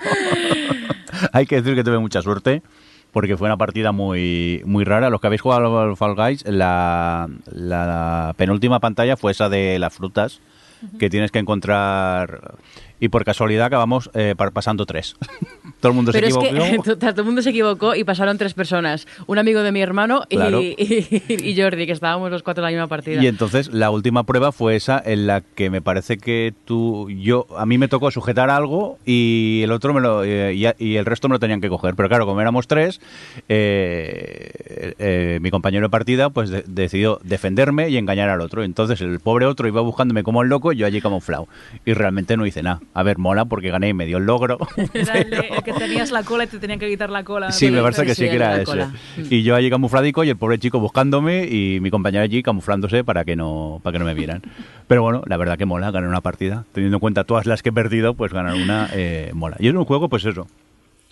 [1.32, 2.62] Hay que decir que tuve mucha suerte
[3.12, 5.10] porque fue una partida muy, muy rara.
[5.10, 9.94] Los que habéis jugado al Fall Guys, la, la penúltima pantalla fue esa de las
[9.94, 10.40] frutas
[10.98, 12.54] que tienes que encontrar
[13.00, 15.16] y por casualidad acabamos eh, pa- pasando tres.
[15.80, 16.96] Todo el mundo Pero se es que equivocó.
[16.98, 19.06] todo el mundo se equivocó y pasaron tres personas.
[19.26, 20.60] Un amigo de mi hermano y, Claro.
[20.62, 20.76] y-
[21.28, 23.22] y Jordi, que estábamos los cuatro en la misma partida.
[23.22, 27.46] Y entonces la última prueba fue esa en la que me parece que tú, yo,
[27.56, 31.06] a mí me tocó sujetar algo y el otro me lo, eh, y, y el
[31.06, 31.94] resto me lo tenían que coger.
[31.94, 33.00] Pero claro, como éramos tres,
[33.48, 38.62] eh, eh, mi compañero de partida pues de- decidió defenderme y engañar al otro.
[38.64, 41.48] Entonces el pobre otro iba buscándome como el loco y yo allí camuflado.
[41.84, 42.80] Y realmente no hice nada.
[42.92, 44.58] A ver, mola porque gané y me dio el logro.
[44.94, 47.52] Era el, de- el que tenías la cola y te tenían que quitar la cola.
[47.52, 48.64] Sí, me parece que sí, que era ese.
[48.64, 48.92] cola.
[49.16, 53.24] Y yo allí camufladico y el pobre chico buscándome y mi compañero allí camuflándose para
[53.24, 54.42] que no para que no me vieran.
[54.88, 56.64] Pero bueno, la verdad que mola ganar una partida.
[56.72, 59.56] Teniendo en cuenta todas las que he perdido, pues ganar una eh, mola.
[59.60, 60.48] Y es un juego, pues eso.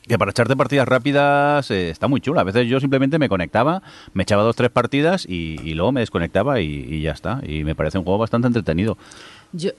[0.09, 2.41] Que para echarte partidas rápidas eh, está muy chula.
[2.41, 3.83] A veces yo simplemente me conectaba,
[4.15, 7.41] me echaba dos, tres partidas y, y luego me desconectaba y, y ya está.
[7.47, 8.97] Y me parece un juego bastante entretenido.
[9.53, 9.71] Yo,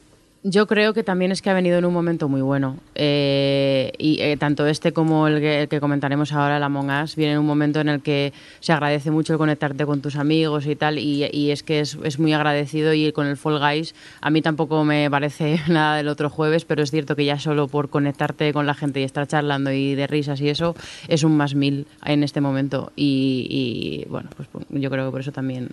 [0.44, 2.78] yo creo que también es que ha venido en un momento muy bueno.
[2.96, 7.16] Eh, y eh, tanto este como el que, el que comentaremos ahora, el Among Us,
[7.16, 10.66] viene en un momento en el que se agradece mucho el conectarte con tus amigos
[10.66, 10.98] y tal.
[10.98, 12.94] Y, y es que es, es muy agradecido.
[12.94, 16.84] Y con el Fall Guys, a mí tampoco me parece nada del otro jueves, pero
[16.84, 20.08] es cierto que ya solo por conectarte con la gente y estar charlando y de
[20.08, 20.76] risas y eso,
[21.08, 22.94] es un más mil en este momento.
[22.96, 25.70] Y, y, bueno, pues yo creo que por eso también.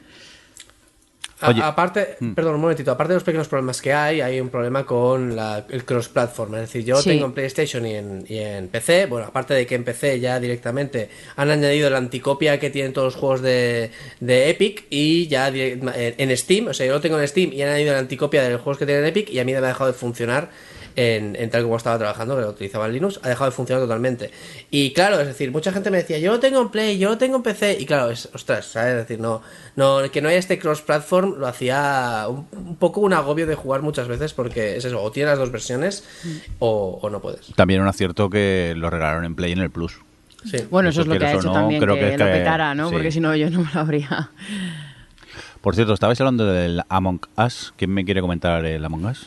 [1.40, 2.32] A- aparte, Mm.
[2.32, 5.66] perdón, un momentito, aparte de los pequeños problemas que hay, hay un problema con la-
[5.68, 6.54] el cross-platform.
[6.54, 7.10] Es decir, yo Sí.
[7.10, 9.04] tengo en PlayStation y en, y en PC.
[9.06, 13.12] Bueno, aparte de que en PC ya directamente han añadido la anticopia que tienen todos
[13.12, 13.90] los juegos de,
[14.20, 16.68] de Epic y ya direct- en, en Steam.
[16.68, 18.78] O sea, yo lo tengo en Steam y han añadido la anticopia de los juegos
[18.78, 20.48] que tienen Epic y a mí me ha dejado de funcionar
[20.96, 23.82] en, en tal como estaba trabajando, que lo utilizaba en Linux, ha dejado de funcionar
[23.84, 24.30] totalmente.
[24.70, 27.18] Y claro, es decir, mucha gente me decía, yo lo tengo en Play, yo lo
[27.18, 28.92] tengo en PC, y claro, es, ostras, ¿sabes?
[28.92, 29.42] Es decir, no,
[29.76, 33.82] no, que no haya este cross-platform lo hacía un, un poco un agobio de jugar
[33.82, 36.04] muchas veces, porque es eso, o tienes las dos versiones
[36.58, 37.46] o, o no puedes.
[37.54, 39.98] También un acierto que lo regalaron en Play en el Plus.
[40.44, 40.58] Sí.
[40.70, 42.26] Bueno, eso Eso es lo que ha hecho no, también, creo que, que es lo
[42.26, 42.88] que- petara, ¿no?
[42.88, 42.94] sí.
[42.94, 44.30] Porque si no, yo no me lo habría.
[45.60, 47.74] Por cierto, estabais hablando del Among Us.
[47.76, 49.26] ¿Quién me quiere comentar el Among Us?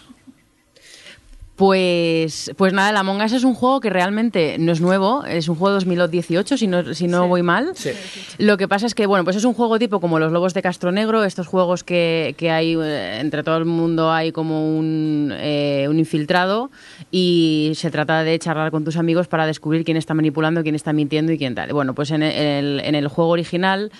[1.59, 5.49] Pues, pues nada, el Among Us es un juego que realmente no es nuevo, es
[5.49, 7.71] un juego 2018, si no, si no voy mal.
[7.75, 7.89] Sí.
[8.37, 10.61] Lo que pasa es que, bueno, pues es un juego tipo como los Lobos de
[10.61, 15.33] Castro Negro, estos juegos que, que hay, eh, entre todo el mundo hay como un,
[15.35, 16.71] eh, un infiltrado
[17.11, 20.93] y se trata de charlar con tus amigos para descubrir quién está manipulando, quién está
[20.93, 21.73] mintiendo y quién tal.
[21.73, 23.91] Bueno, pues en el, en el juego original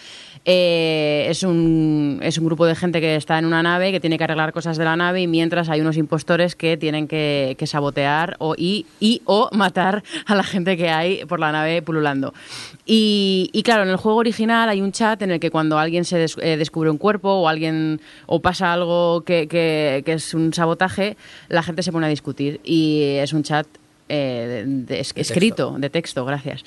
[0.46, 4.18] eh, es, un, es un grupo de gente que está en una nave, que tiene
[4.18, 7.68] que arreglar cosas de la nave y mientras hay unos impostores que tienen que, que
[7.68, 12.34] sabotear o, y, y o matar a la gente que hay por la nave pululando.
[12.86, 16.06] Y, y claro, en el juego original hay un chat en el que cuando alguien
[16.06, 20.34] se des- eh, descubre un cuerpo o alguien o pasa algo que, que- que es
[20.34, 21.18] un sabotaje,
[21.50, 23.68] la gente se pone a discutir y es un chat
[24.08, 26.64] eh, de- de- es- escrito, de texto, gracias.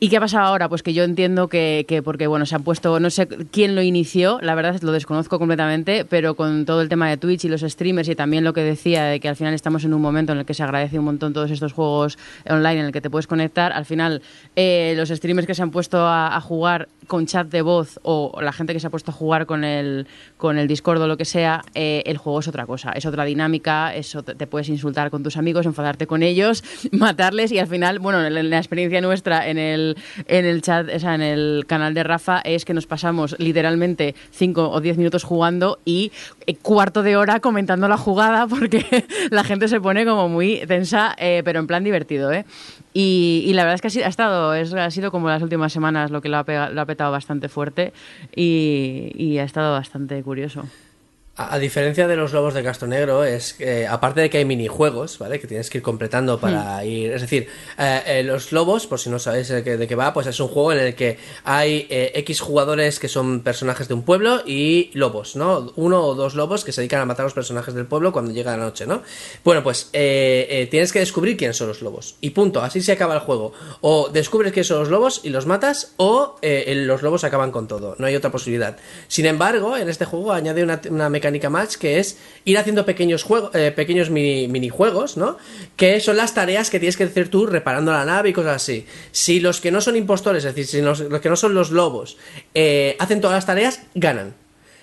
[0.00, 0.68] ¿Y qué ha pasado ahora?
[0.68, 3.82] Pues que yo entiendo que, que porque, bueno, se han puesto, no sé quién lo
[3.82, 7.62] inició, la verdad lo desconozco completamente, pero con todo el tema de Twitch y los
[7.62, 10.38] streamers y también lo que decía de que al final estamos en un momento en
[10.38, 12.16] el que se agradece un montón todos estos juegos
[12.48, 14.22] online en el que te puedes conectar, al final
[14.54, 18.38] eh, los streamers que se han puesto a, a jugar con chat de voz o
[18.40, 20.06] la gente que se ha puesto a jugar con el,
[20.36, 23.24] con el Discord o lo que sea, eh, el juego es otra cosa, es otra
[23.24, 23.92] dinámica,
[24.36, 26.62] te, puedes insultar con tus amigos, enfadarte con ellos,
[26.92, 30.62] matarles y al final, bueno, en la- en la experiencia nuestra en el, en el
[30.62, 34.80] chat, o sea, en el canal de Rafa es que nos pasamos literalmente 5 o
[34.80, 36.12] 10 minutos jugando y
[36.56, 41.42] cuarto de hora comentando la jugada porque la gente se pone como muy tensa, eh,
[41.44, 42.44] pero en plan divertido, ¿eh?
[42.94, 46.10] Y, la verdad es que ha sido, estado, es- ha sido como las últimas semanas
[46.10, 47.92] lo que lo ha, petado bastante fuerte
[48.34, 50.64] y ha estado bastante curioso.
[51.38, 54.44] A, a diferencia de los lobos de Castro Negro, es que, aparte de que hay
[54.44, 55.38] minijuegos, ¿vale?
[55.38, 57.12] Que tienes que ir completando para ir.
[57.12, 57.46] Es decir,
[57.78, 60.72] eh, eh, los lobos, por si no sabéis de qué, va, pues es un juego
[60.72, 65.36] en el que hay eh, X jugadores que son personajes de un pueblo y lobos,
[65.36, 65.72] ¿no?
[65.76, 68.32] Uno o dos lobos que se dedican a matar a los personajes del pueblo cuando
[68.32, 69.02] llega la noche, ¿no?
[69.44, 72.16] Bueno, pues eh, eh, tienes que descubrir quiénes son los lobos.
[72.20, 73.52] Y punto, así se acaba el juego.
[73.80, 77.68] O descubres quiénes son los lobos y los matas, o eh, los lobos acaban con
[77.68, 77.94] todo.
[77.98, 78.76] No hay otra posibilidad.
[79.06, 81.27] Sin embargo, en este juego añade una, una mecánica
[81.78, 85.36] que es ir haciendo pequeños juegos, pequeños mini, minijuegos, ¿no?
[85.76, 88.86] Que son las tareas que tienes que hacer tú reparando la nave y cosas así.
[89.12, 91.70] Si los que no son impostores, es decir, si los, los que no son los
[91.70, 92.16] lobos,
[92.54, 94.34] eh, hacen todas las tareas, ganan.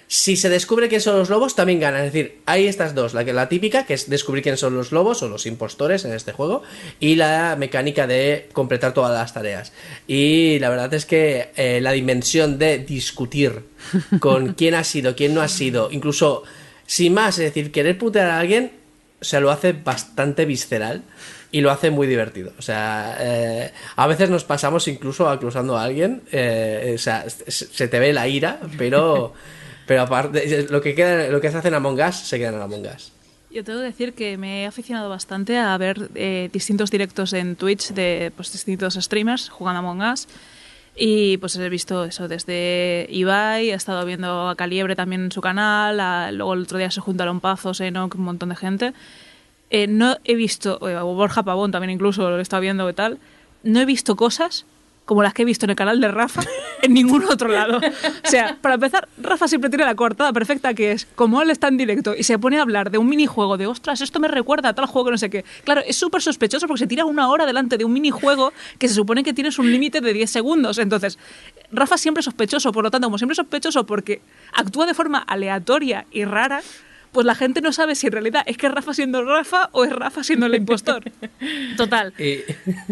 [0.08, 2.06] Si se descubre quién son los lobos, también ganan.
[2.06, 5.24] Es decir, hay estas dos, la, la típica, que es descubrir quién son los lobos
[5.24, 6.62] o los impostores en este juego,
[7.00, 9.74] y la mecánica de completar todas las tareas.
[10.08, 13.64] Y la verdad es que eh, la dimensión de discutir
[14.20, 16.44] con quién ha sido, quién no ha sido, incluso
[16.86, 18.72] sin más, es decir, querer putear a alguien,
[19.22, 21.04] se lo hace bastante visceral
[21.52, 22.52] y lo hace muy divertido.
[22.60, 27.66] O sea, eh, a veces nos pasamos incluso acusando a alguien, eh, o sea, se
[27.66, 29.34] se te ve la ira, pero,
[29.86, 32.62] pero aparte, lo que, queda, lo que se hace en Among Us se queda en
[32.62, 33.12] Among Us.
[33.52, 37.56] Yo tengo que decir que me he aficionado bastante a ver eh, distintos directos en
[37.56, 40.28] Twitch de pues, distintos streamers jugando Among Us.
[40.98, 45.42] Y pues he visto eso desde Ibai, he estado viendo a Caliebre también en su
[45.42, 48.94] canal, a- luego el otro día se juntaron Pazos, Enoch, un montón de gente.
[49.70, 53.20] Eh, no he visto, o Borja Pavón también incluso lo he estado viendo y tal,
[53.64, 54.66] no he visto cosas
[55.06, 56.42] como las que he visto en el canal de Rafa
[56.82, 57.78] en ningún otro lado.
[57.78, 61.68] O sea, para empezar, Rafa siempre tiene la coartada perfecta que es, como él está
[61.68, 64.70] en directo y se pone a hablar de un minijuego, de ostras, esto me recuerda
[64.70, 65.46] a tal juego que no sé qué.
[65.64, 68.96] Claro, es súper sospechoso porque se tira una hora delante de un minijuego que se
[68.96, 70.78] supone que tienes un límite de 10 segundos.
[70.78, 71.18] Entonces,
[71.72, 74.22] Rafa siempre sospechoso, por lo tanto, como siempre sospechoso porque
[74.54, 76.62] actúa de forma aleatoria y rara,
[77.16, 79.86] pues la gente no sabe si en realidad es que es Rafa siendo Rafa o
[79.86, 81.02] es Rafa siendo el impostor.
[81.78, 82.14] Total.
[82.20, 82.40] Y,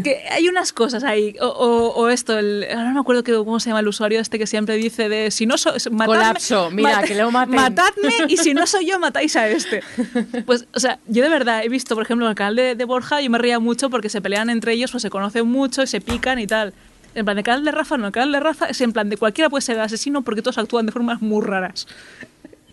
[0.01, 3.33] Que hay unas cosas ahí, o, o- o esto, el, ahora no me acuerdo que,
[3.33, 5.73] cómo se llama el usuario este que siempre dice de si no soy...
[6.05, 7.55] Colapso, mira, que lo maten.
[7.55, 9.83] Matadme y si no soy yo, matáis a este.
[10.45, 12.85] Pues, o sea, yo de verdad he visto, por ejemplo, en el canal de, de
[12.85, 15.87] Borja, yo me reía mucho porque se pelean entre ellos, pues se conocen mucho y
[15.87, 16.73] se pican y tal.
[17.15, 19.17] En plan, el canal de Rafa no, el canal de Rafa es en plan de
[19.17, 21.87] cualquiera puede ser asesino porque todos actúan de formas muy raras.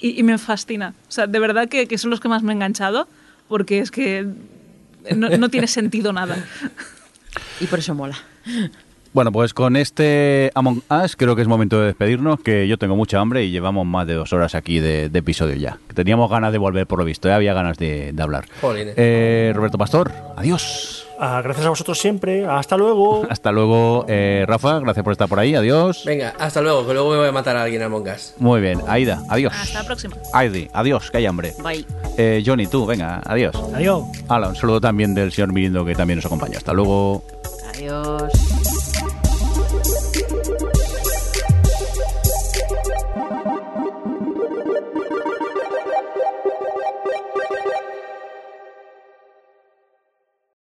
[0.00, 0.94] Y, y me fascina.
[1.08, 3.06] O sea, de verdad que, que son los que más me he enganchado
[3.48, 4.26] porque es que
[5.14, 6.36] no, no tiene sentido nada.
[7.60, 8.16] Y por eso mola.
[9.12, 12.94] Bueno, pues con este Among Us creo que es momento de despedirnos, que yo tengo
[12.94, 15.78] mucha hambre y llevamos más de dos horas aquí de, de episodio ya.
[15.94, 18.46] Teníamos ganas de volver por lo visto, ya había ganas de, de hablar.
[18.62, 21.09] Eh, Roberto Pastor, adiós.
[21.22, 22.46] Ah, gracias a vosotros siempre.
[22.46, 23.26] Hasta luego.
[23.30, 26.02] Hasta luego, eh, Rafa, gracias por estar por ahí, adiós.
[26.06, 28.34] venga, hasta luego, que luego me voy a matar a alguien en Among Us.
[28.38, 29.52] Muy bien, Aida, adiós.
[29.54, 30.16] Hasta la próxima.
[30.32, 31.54] Aidi, adiós, que hay hambre.
[31.62, 31.84] Bye.
[32.16, 33.54] Eh, Johnny, tú, venga, adiós.
[33.74, 34.04] Adiós.
[34.28, 36.56] Hala, un saludo también del señor Mirindo que también nos acompaña.
[36.56, 37.22] Hasta luego.
[37.74, 38.32] Adiós.